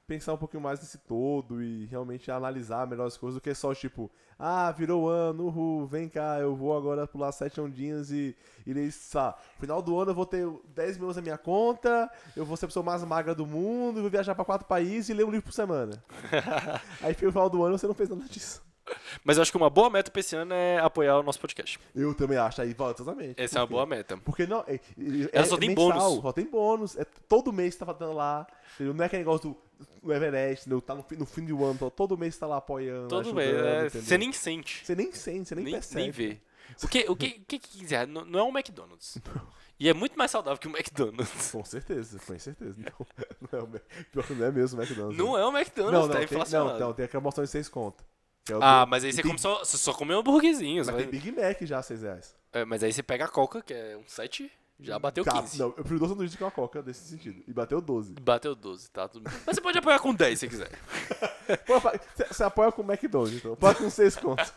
pensar 0.07 0.35
um 0.35 0.37
pouquinho 0.37 0.63
mais 0.63 0.81
nesse 0.81 0.99
todo 0.99 1.63
e 1.63 1.87
realmente 1.87 2.31
analisar 2.31 2.87
melhor 2.87 3.07
as 3.07 3.17
coisas 3.17 3.41
do 3.41 3.43
que 3.43 3.55
só 3.55 3.75
tipo, 3.75 4.11
ah, 4.39 4.71
virou 4.71 5.09
ano, 5.09 5.47
uhul, 5.47 5.87
vem 5.87 6.09
cá, 6.09 6.39
eu 6.41 6.55
vou 6.55 6.77
agora 6.77 7.07
pular 7.07 7.33
sete 7.33 7.61
ondinhas 7.61 8.11
e 8.11 8.37
irei, 8.67 8.91
sabe, 8.91 9.37
final 9.59 9.81
do 9.81 9.99
ano 9.99 10.11
eu 10.11 10.15
vou 10.15 10.27
ter 10.27 10.47
10 10.75 10.99
milhões 10.99 11.17
na 11.17 11.23
minha 11.23 11.39
conta, 11.39 12.11
eu 12.37 12.45
vou 12.45 12.57
ser 12.57 12.67
a 12.67 12.69
pessoa 12.69 12.85
mais 12.85 13.03
magra 13.05 13.35
do 13.35 13.47
mundo, 13.47 14.03
vou 14.03 14.11
viajar 14.11 14.35
pra 14.35 14.45
quatro 14.45 14.67
países 14.67 15.09
e 15.09 15.15
ler 15.15 15.25
um 15.25 15.31
livro 15.31 15.47
por 15.47 15.53
semana. 15.53 16.03
Aí 17.01 17.13
no 17.13 17.33
final 17.33 17.49
do 17.49 17.63
ano 17.65 17.79
você 17.79 17.87
não 17.87 17.95
fez 17.95 18.09
nada 18.09 18.25
disso. 18.25 18.63
Mas 19.25 19.37
eu 19.37 19.43
acho 19.43 19.51
que 19.51 19.57
uma 19.57 19.71
boa 19.71 19.89
meta 19.89 20.11
pra 20.11 20.21
esse 20.21 20.37
ano 20.37 20.53
é 20.53 20.79
apoiar 20.79 21.19
o 21.19 21.23
nosso 21.23 21.41
podcast. 21.41 21.79
Eu 21.95 22.15
também 22.15 22.37
acho, 22.37 22.61
aí 22.61 22.75
volta 22.75 23.03
exatamente. 23.03 23.41
Essa 23.41 23.59
é 23.59 23.61
uma 23.63 23.67
boa 23.67 23.87
meta. 23.87 24.17
Porque 24.19 24.47
não, 24.47 24.61
é, 24.67 24.75
é, 24.75 24.81
Ela 25.33 25.47
só 25.47 25.57
tem 25.57 25.71
mensal, 25.71 25.91
bônus. 25.93 26.23
Só 26.23 26.33
tem 26.33 26.45
bônus. 26.45 26.97
É, 26.97 27.05
todo 27.29 27.53
mês 27.53 27.75
você 27.75 27.81
tá 27.85 27.87
falando 27.87 28.15
lá. 28.15 28.47
entendeu? 28.75 28.95
Não 28.95 29.03
é 29.03 29.07
aquele 29.07 29.21
negócio 29.23 29.57
do, 30.03 30.13
Everest, 30.13 30.63
entendeu? 30.67 30.81
Tá 30.81 30.95
no, 30.95 31.03
fim- 31.03 31.17
no 31.17 31.27
fim 31.27 31.45
do 31.45 31.65
ano, 31.65 31.91
todo 31.91 32.17
mês 32.17 32.35
você 32.35 32.41
tá 32.41 32.47
lá 32.47 32.59
apoiando. 32.59 33.09
Todo 33.09 33.21
ajudando, 33.21 33.37
bem, 33.37 33.55
é, 33.55 33.89
você 33.89 34.19
nem 34.19 34.33
sente. 34.33 34.85
Você 34.85 34.95
nem 34.95 35.13
sente, 35.13 35.49
você 35.49 35.55
nem, 35.55 35.65
Nem, 35.65 35.75
percebe. 35.75 36.03
nem 36.03 36.11
vê. 36.11 36.41
O 36.83 36.89
que, 36.89 37.11
o 37.11 37.17
que, 37.17 37.27
o 37.41 37.45
que, 37.47 37.59
quiser, 37.59 38.07
não, 38.07 38.25
não 38.25 38.39
é 38.39 38.43
um 38.43 38.51
McDonald's. 38.57 39.19
E 39.77 39.89
é 39.89 39.93
muito 39.93 40.17
mais 40.17 40.31
saudável 40.31 40.57
que 40.57 40.69
o 40.69 40.71
McDonald's. 40.71 41.51
Com 41.51 41.65
certeza, 41.65 42.17
com 42.25 42.39
certeza. 42.39 42.77
Não, 42.79 43.07
não 43.41 43.59
é 43.59 43.63
o 43.65 44.35
não 44.35 44.47
é 44.47 44.53
mesmo 44.53 44.79
o 44.79 44.83
McDonald's. 44.83 45.19
Não 45.19 45.37
é 45.37 45.45
o 45.45 45.51
não, 45.51 45.59
McDonald's, 45.59 46.01
não, 46.01 46.09
tá 46.09 46.15
tem, 46.15 46.25
inflacionado. 46.25 46.79
não, 46.79 46.87
não, 46.87 46.95
tem 46.95 47.05
aquela 47.05 47.21
promoção 47.21 47.43
de 47.43 47.51
6 47.51 47.69
conto. 47.69 48.05
É 48.53 48.57
Ah, 48.61 48.85
do- 48.85 48.91
mas 48.91 49.05
aí 49.05 49.13
você 49.13 49.23
tem- 49.23 49.29
come 49.31 49.39
só, 49.39 49.59
você 49.65 49.77
só 49.79 49.93
come 49.93 50.15
um 50.15 50.19
hambúrguerzinho. 50.19 50.79
Mas 50.79 50.87
vai- 50.87 51.03
tem 51.03 51.11
Big 51.11 51.33
Mac 51.33 51.59
já, 51.63 51.83
6 51.83 52.03
reais. 52.03 52.35
É, 52.53 52.65
mas 52.65 52.83
aí 52.83 52.93
você 52.93 53.03
pega 53.03 53.25
a 53.25 53.29
Coca, 53.29 53.63
que 53.63 53.73
é 53.75 53.97
um 53.97 54.03
7, 54.07 54.51
já 54.81 54.99
bateu 54.99 55.25
Tá, 55.25 55.41
15. 55.43 55.59
Não, 55.59 55.67
eu 55.67 55.73
prefiro 55.73 55.99
dois 55.99 56.11
sanduíches 56.13 56.37
com 56.37 56.47
a 56.47 56.51
Coca 56.51 56.83
nesse 56.83 57.09
sentido. 57.09 57.43
E 57.49 57.53
bateu 57.53 57.81
12. 57.81 58.15
Bateu 58.21 58.55
12, 58.55 58.91
tá? 58.91 59.09
Tudo 59.09 59.25
bem. 59.29 59.33
Mas 59.47 59.57
você 59.57 59.61
pode 59.63 59.79
apoiar 59.79 59.99
com 59.99 60.15
10 60.15 60.39
se 60.39 60.49
quiser. 60.49 60.71
Você 62.31 62.43
apoia 62.43 62.73
com 62.73 62.81
o 62.81 62.85
McDonald's, 62.91 63.37
então. 63.37 63.53
Apoia 63.53 63.75
com 63.75 63.91
6 63.91 64.17
contos. 64.17 64.51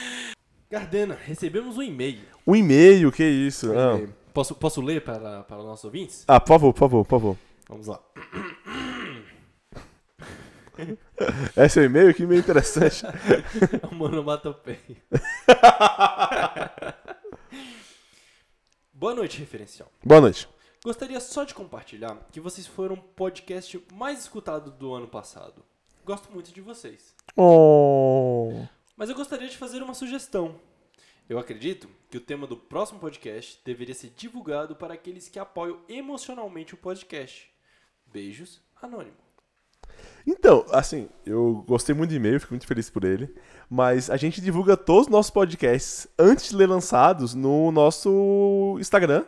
Gardena, 0.70 1.14
recebemos 1.14 1.76
um 1.78 1.82
e-mail. 1.82 2.20
Um 2.46 2.56
e-mail, 2.56 3.12
que 3.12 3.22
isso? 3.24 3.70
Ah. 3.72 4.00
Posso, 4.32 4.54
posso 4.56 4.80
ler 4.80 5.04
para, 5.04 5.44
para 5.44 5.58
os 5.58 5.64
nossos 5.64 5.84
ouvintes? 5.84 6.24
Ah, 6.26 6.40
por 6.40 6.48
favor, 6.48 6.72
por 6.72 6.78
favor, 6.80 7.04
por 7.04 7.10
favor. 7.20 7.38
Vamos 7.68 7.86
lá. 7.86 8.00
Esse 11.56 11.80
é 11.80 11.84
e-mail? 11.84 12.14
Que 12.14 12.24
e-mail 12.24 12.40
interessante. 12.40 13.04
É 13.06 13.86
uma 13.90 14.06
onomatopeia. 14.06 14.78
Boa 18.92 19.14
noite, 19.14 19.38
referencial. 19.38 19.90
Boa 20.02 20.20
noite. 20.20 20.48
Gostaria 20.84 21.20
só 21.20 21.44
de 21.44 21.54
compartilhar 21.54 22.16
que 22.30 22.40
vocês 22.40 22.66
foram 22.66 22.96
o 22.96 23.02
podcast 23.02 23.82
mais 23.92 24.20
escutado 24.20 24.70
do 24.70 24.92
ano 24.92 25.08
passado. 25.08 25.64
Gosto 26.04 26.30
muito 26.30 26.52
de 26.52 26.60
vocês. 26.60 27.14
Oh. 27.36 28.66
Mas 28.96 29.08
eu 29.08 29.14
gostaria 29.14 29.48
de 29.48 29.56
fazer 29.56 29.82
uma 29.82 29.94
sugestão. 29.94 30.60
Eu 31.26 31.38
acredito 31.38 31.88
que 32.10 32.18
o 32.18 32.20
tema 32.20 32.46
do 32.46 32.56
próximo 32.56 33.00
podcast 33.00 33.58
deveria 33.64 33.94
ser 33.94 34.10
divulgado 34.10 34.76
para 34.76 34.92
aqueles 34.92 35.26
que 35.28 35.38
apoiam 35.38 35.80
emocionalmente 35.88 36.74
o 36.74 36.76
podcast. 36.76 37.50
Beijos, 38.06 38.60
Anônimo. 38.82 39.23
Então, 40.26 40.64
assim, 40.70 41.08
eu 41.26 41.64
gostei 41.66 41.94
muito 41.94 42.10
do 42.10 42.16
e-mail, 42.16 42.40
fico 42.40 42.54
muito 42.54 42.66
feliz 42.66 42.88
por 42.88 43.04
ele. 43.04 43.34
Mas 43.68 44.08
a 44.08 44.16
gente 44.16 44.40
divulga 44.40 44.76
todos 44.76 45.06
os 45.06 45.12
nossos 45.12 45.30
podcasts 45.30 46.06
antes 46.18 46.48
de 46.48 46.56
ser 46.56 46.66
lançados 46.66 47.34
no 47.34 47.70
nosso 47.70 48.76
Instagram. 48.80 49.24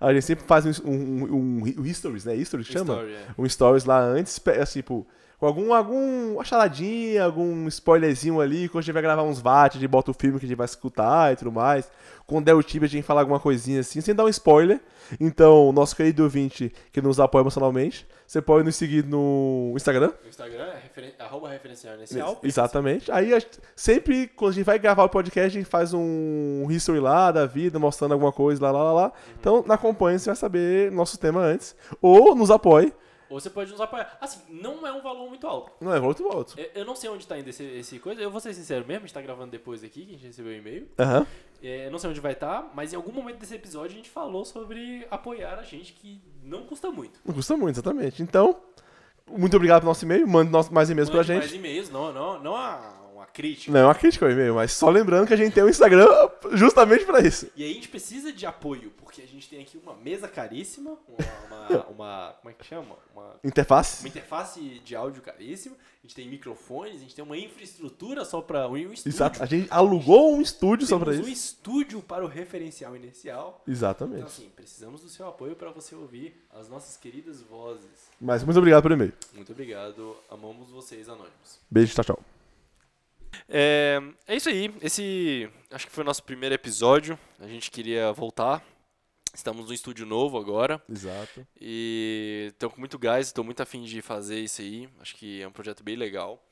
A 0.00 0.12
gente 0.12 0.24
sempre 0.24 0.44
faz 0.46 0.64
um, 0.64 0.90
um, 0.90 1.24
um, 1.24 1.62
um 1.80 1.94
stories, 1.94 2.24
né? 2.24 2.36
Que 2.36 2.72
chama? 2.72 2.94
Story, 2.94 3.12
é. 3.12 3.26
um 3.36 3.48
stories 3.48 3.84
lá 3.84 4.00
antes, 4.00 4.40
assim, 4.60 4.80
tipo, 4.80 5.06
com 5.38 5.46
algum, 5.46 5.72
algum 5.72 6.34
uma 6.34 6.44
charadinha, 6.44 7.24
algum 7.24 7.68
spoilerzinho 7.68 8.40
ali, 8.40 8.68
quando 8.68 8.82
a 8.82 8.82
gente 8.82 8.92
vai 8.92 9.02
gravar 9.02 9.22
uns 9.22 9.40
VAT, 9.40 9.76
a 9.76 9.78
gente 9.78 9.88
bota 9.88 10.10
o 10.10 10.14
filme 10.14 10.38
que 10.38 10.46
a 10.46 10.48
gente 10.48 10.58
vai 10.58 10.64
escutar 10.64 11.32
e 11.32 11.36
tudo 11.36 11.52
mais. 11.52 11.88
Quando 12.26 12.44
der 12.44 12.54
o 12.54 12.62
time, 12.62 12.86
a 12.86 12.88
gente 12.88 13.04
fala 13.04 13.20
alguma 13.20 13.38
coisinha 13.38 13.80
assim, 13.80 14.00
sem 14.00 14.14
dar 14.14 14.24
um 14.24 14.28
spoiler. 14.28 14.80
Então, 15.18 15.72
nosso 15.72 15.96
querido 15.96 16.24
ouvinte 16.24 16.72
que 16.92 17.00
nos 17.00 17.18
apoia 17.20 17.42
emocionalmente, 17.42 18.06
você 18.26 18.42
pode 18.42 18.64
nos 18.64 18.76
seguir 18.76 19.04
no 19.04 19.72
Instagram. 19.76 20.12
O 20.24 20.28
Instagram 20.28 20.64
é 20.64 20.80
referen 20.82 21.12
arroba 21.18 21.48
referencial 21.48 21.94
inicial. 21.94 22.38
Exatamente. 22.42 23.10
Aí, 23.10 23.30
sempre 23.74 24.26
quando 24.26 24.50
a 24.50 24.54
gente 24.56 24.66
vai 24.66 24.78
gravar 24.78 25.04
o 25.04 25.08
podcast, 25.08 25.56
a 25.56 25.60
gente 25.60 25.70
faz 25.70 25.94
um 25.94 26.66
history 26.68 27.00
lá 27.00 27.30
da 27.30 27.46
vida, 27.46 27.78
mostrando 27.78 28.12
alguma 28.12 28.32
coisa 28.32 28.60
lá, 28.60 28.72
lá, 28.72 28.82
lá, 28.82 28.92
lá. 28.92 29.12
Então, 29.40 29.64
na 29.66 29.74
acompanha, 29.74 30.18
você 30.18 30.26
vai 30.26 30.36
saber 30.36 30.90
nosso 30.90 31.16
tema 31.16 31.40
antes. 31.40 31.76
Ou 32.02 32.34
nos 32.34 32.50
apoie. 32.50 32.92
Ou 33.30 33.38
você 33.40 33.50
pode 33.50 33.70
nos 33.70 33.80
apoiar. 33.80 34.16
Assim, 34.20 34.40
não 34.48 34.86
é 34.86 34.92
um 34.92 35.02
valor 35.02 35.28
muito 35.28 35.46
alto. 35.46 35.72
Não 35.80 35.94
é, 35.94 36.00
volta 36.00 36.22
e 36.22 36.24
volta. 36.24 36.60
Eu- 36.60 36.70
Eu 36.76 36.84
não 36.84 36.94
sei 36.96 37.10
onde 37.10 37.26
tá 37.26 37.38
indo 37.38 37.48
esse, 37.50 37.62
esse 37.62 37.98
coisa. 37.98 38.20
Eu 38.22 38.30
vou 38.30 38.40
ser 38.40 38.54
sincero 38.54 38.84
mesmo, 38.86 39.04
a 39.04 39.06
gente 39.06 39.14
tá 39.14 39.20
gravando 39.20 39.50
depois 39.50 39.82
aqui, 39.84 40.02
que 40.04 40.10
a 40.10 40.12
gente 40.14 40.26
recebeu 40.26 40.52
o 40.52 40.54
e-mail. 40.54 40.88
Aham. 40.98 41.26
É, 41.62 41.86
eu 41.86 41.90
não 41.90 41.98
sei 41.98 42.08
onde 42.10 42.20
vai 42.20 42.32
estar, 42.32 42.70
mas 42.74 42.92
em 42.92 42.96
algum 42.96 43.12
momento 43.12 43.38
desse 43.38 43.54
episódio 43.54 43.92
a 43.94 43.96
gente 43.96 44.08
falou 44.10 44.44
sobre 44.44 45.06
apoiar 45.10 45.58
a 45.58 45.62
gente, 45.62 45.92
que 45.92 46.20
não 46.42 46.62
custa 46.64 46.90
muito. 46.90 47.20
Não 47.24 47.34
custa 47.34 47.56
muito, 47.56 47.74
exatamente. 47.74 48.22
Então, 48.22 48.60
muito 49.30 49.56
obrigado 49.56 49.80
pelo 49.80 49.90
nosso 49.90 50.04
e-mail. 50.04 50.26
Mande 50.26 50.50
nosso- 50.50 50.72
mais 50.72 50.88
e-mails 50.88 51.10
pra 51.10 51.22
gente. 51.22 51.38
mais 51.40 51.52
e-mails, 51.52 51.90
não, 51.90 52.12
não, 52.12 52.38
não 52.42 52.56
a- 52.56 52.94
crítica. 53.32 53.72
Não 53.72 53.80
é 53.80 53.84
uma 53.84 53.94
crítica 53.94 54.24
ao 54.26 54.30
e-mail, 54.32 54.54
mas 54.54 54.72
só 54.72 54.88
lembrando 54.90 55.26
que 55.26 55.34
a 55.34 55.36
gente 55.36 55.52
tem 55.54 55.62
um 55.64 55.68
Instagram 55.68 56.06
justamente 56.52 57.04
pra 57.04 57.20
isso. 57.20 57.48
E 57.56 57.62
aí 57.64 57.70
a 57.70 57.74
gente 57.74 57.88
precisa 57.88 58.32
de 58.32 58.44
apoio, 58.46 58.90
porque 58.98 59.22
a 59.22 59.26
gente 59.26 59.48
tem 59.48 59.60
aqui 59.60 59.78
uma 59.82 59.94
mesa 59.94 60.26
caríssima, 60.28 60.96
uma, 61.08 61.68
uma, 61.68 61.86
uma- 61.90 62.34
como 62.40 62.50
é 62.50 62.54
que 62.54 62.64
chama? 62.66 62.96
Uma, 63.14 63.36
Interface. 63.44 64.02
uma 64.02 64.08
interface 64.08 64.60
de 64.84 64.94
áudio 64.96 65.22
caríssima, 65.22 65.74
a 65.76 66.06
gente 66.06 66.14
tem 66.14 66.28
microfones, 66.28 66.96
a 66.96 66.98
gente 67.00 67.14
tem 67.14 67.24
uma 67.24 67.36
infraestrutura 67.36 68.24
só 68.24 68.40
para 68.40 68.68
um 68.68 68.76
estúdio. 68.76 69.08
Exato. 69.16 69.42
A 69.42 69.46
gente 69.46 69.66
alugou 69.70 70.34
um 70.36 70.40
estúdio 70.40 70.86
só 70.86 70.98
pra 70.98 71.12
Temos 71.12 71.26
um 71.26 71.30
isso. 71.30 71.44
estúdio 71.54 72.00
para 72.00 72.24
o 72.24 72.28
referencial 72.28 72.94
inicial. 72.96 73.60
Então, 73.62 73.72
Exatamente. 73.74 74.22
assim, 74.24 74.48
precisamos 74.54 75.02
do 75.02 75.08
seu 75.08 75.26
apoio 75.28 75.54
para 75.56 75.70
você 75.70 75.94
ouvir 75.94 76.34
as 76.52 76.68
nossas 76.68 76.96
queridas 76.96 77.42
vozes. 77.42 78.08
Mas 78.20 78.42
muito 78.44 78.56
obrigado 78.58 78.82
pelo 78.82 78.94
e-mail. 78.94 79.12
Muito 79.34 79.52
obrigado, 79.52 80.16
amamos 80.30 80.70
vocês, 80.70 81.08
anônimos. 81.08 81.58
Beijo, 81.70 81.94
tchau, 81.94 82.04
tchau. 82.04 82.37
É, 83.48 84.00
é 84.26 84.36
isso 84.36 84.48
aí. 84.48 84.72
Esse 84.82 85.48
acho 85.70 85.86
que 85.86 85.92
foi 85.92 86.02
o 86.02 86.06
nosso 86.06 86.22
primeiro 86.22 86.54
episódio. 86.54 87.18
A 87.40 87.46
gente 87.46 87.70
queria 87.70 88.12
voltar. 88.12 88.64
Estamos 89.34 89.68
no 89.68 89.74
estúdio 89.74 90.04
novo 90.06 90.38
agora. 90.38 90.82
Exato. 90.90 91.46
E 91.60 92.48
estou 92.52 92.70
com 92.70 92.80
muito 92.80 92.98
gás, 92.98 93.26
estou 93.26 93.44
muito 93.44 93.62
afim 93.62 93.82
de 93.82 94.02
fazer 94.02 94.40
isso 94.40 94.60
aí. 94.62 94.88
Acho 95.00 95.14
que 95.14 95.42
é 95.42 95.46
um 95.46 95.52
projeto 95.52 95.82
bem 95.82 95.96
legal. 95.96 96.42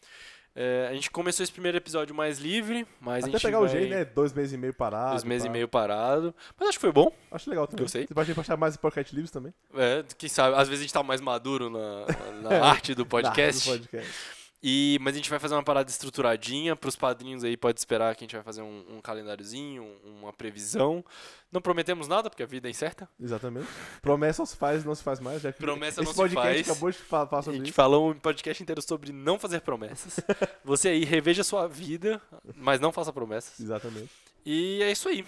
É, 0.59 0.89
a 0.91 0.95
gente 0.95 1.11
começou 1.11 1.45
esse 1.45 1.53
primeiro 1.53 1.77
episódio 1.77 2.15
mais 2.15 2.39
livre, 2.39 2.87
mas 2.99 3.25
a 3.25 3.29
Até 3.29 3.33
gente 3.33 3.43
pegar 3.43 3.59
vai... 3.59 3.69
o 3.69 3.71
jeito, 3.71 3.91
né? 3.91 4.07
Dois 4.07 4.33
meses 4.33 4.55
e 4.55 4.57
meio 4.57 4.73
parado. 4.73 5.11
Dois 5.11 5.25
meses 5.25 5.45
e 5.45 5.51
meio 5.51 5.69
parado. 5.69 6.35
Mas 6.59 6.71
acho 6.71 6.79
que 6.79 6.83
foi 6.83 6.93
bom. 6.93 7.13
Acho 7.31 7.51
legal 7.51 7.67
também. 7.67 7.85
Gostei. 7.85 8.07
Você 8.07 8.15
pode 8.15 8.41
achar 8.41 8.57
mais 8.57 8.75
podcast 8.75 9.15
livres 9.15 9.31
também. 9.31 9.53
É, 9.75 10.03
quem 10.17 10.31
sabe, 10.31 10.57
às 10.57 10.67
vezes 10.67 10.81
a 10.81 10.85
gente 10.85 10.95
tá 10.95 11.03
mais 11.03 11.21
maduro 11.21 11.69
na, 11.69 12.07
na 12.41 12.65
arte 12.71 12.95
do 12.95 13.05
podcast. 13.05 13.69
No 13.69 13.77
podcast. 13.77 14.36
E, 14.63 14.99
mas 15.01 15.15
a 15.15 15.17
gente 15.19 15.31
vai 15.31 15.39
fazer 15.39 15.55
uma 15.55 15.63
parada 15.63 15.89
estruturadinha. 15.91 16.75
Pros 16.75 16.97
padrinhos 16.97 17.45
aí, 17.45 17.57
pode 17.57 17.79
esperar 17.79 18.15
que 18.17 18.25
a 18.25 18.27
gente 18.27 18.35
vai 18.35 18.43
fazer 18.43 18.63
um, 18.63 18.85
um 18.97 19.01
calendáriozinho, 19.01 19.83
um- 20.05 20.21
uma 20.23 20.33
previsão. 20.33 21.05
Não 21.53 21.61
prometemos 21.61 22.09
nada, 22.09 22.29
porque 22.29 22.43
a 22.43 22.47
vida 22.47 22.67
é 22.67 22.71
incerta. 22.71 23.09
Exatamente. 23.21 23.69
Promessa 24.03 24.45
se 24.45 24.57
faz, 24.57 24.85
não 24.85 24.95
se 24.95 25.03
faz 25.03 25.21
mais. 25.21 25.41
Já 25.43 25.53
que 25.53 25.59
Promessa 25.61 26.01
esse 26.01 26.07
não 26.07 26.13
se 26.13 26.17
podcast 26.17 26.55
faz. 26.55 26.71
acabou 26.71 26.91
de 26.91 26.99
fa- 26.99 27.27
falar 27.27 27.41
A 27.41 27.43
sobre 27.43 27.59
gente 27.59 27.67
isso. 27.69 27.75
falou 27.77 28.11
um 28.11 28.19
podcast 28.19 28.63
inteiro 28.63 28.83
sobre 28.83 29.13
não 29.13 29.39
fazer 29.39 29.61
promessas. 29.61 30.19
Você 30.65 30.89
aí, 30.89 31.05
reveja 31.05 31.45
sua 31.45 31.69
vida, 31.69 32.21
mas 32.57 32.81
não 32.81 32.91
faça 32.91 33.13
promessas. 33.13 33.61
Exatamente. 33.61 34.11
E 34.45 34.83
é 34.83 34.91
isso 34.91 35.09
aí. 35.09 35.25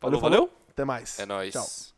Falou, 0.00 0.20
Valeu, 0.20 0.40
valeu? 0.46 0.52
Até 0.70 0.84
mais. 0.84 1.18
É 1.18 1.26
nóis. 1.26 1.52
Tchau. 1.52 1.95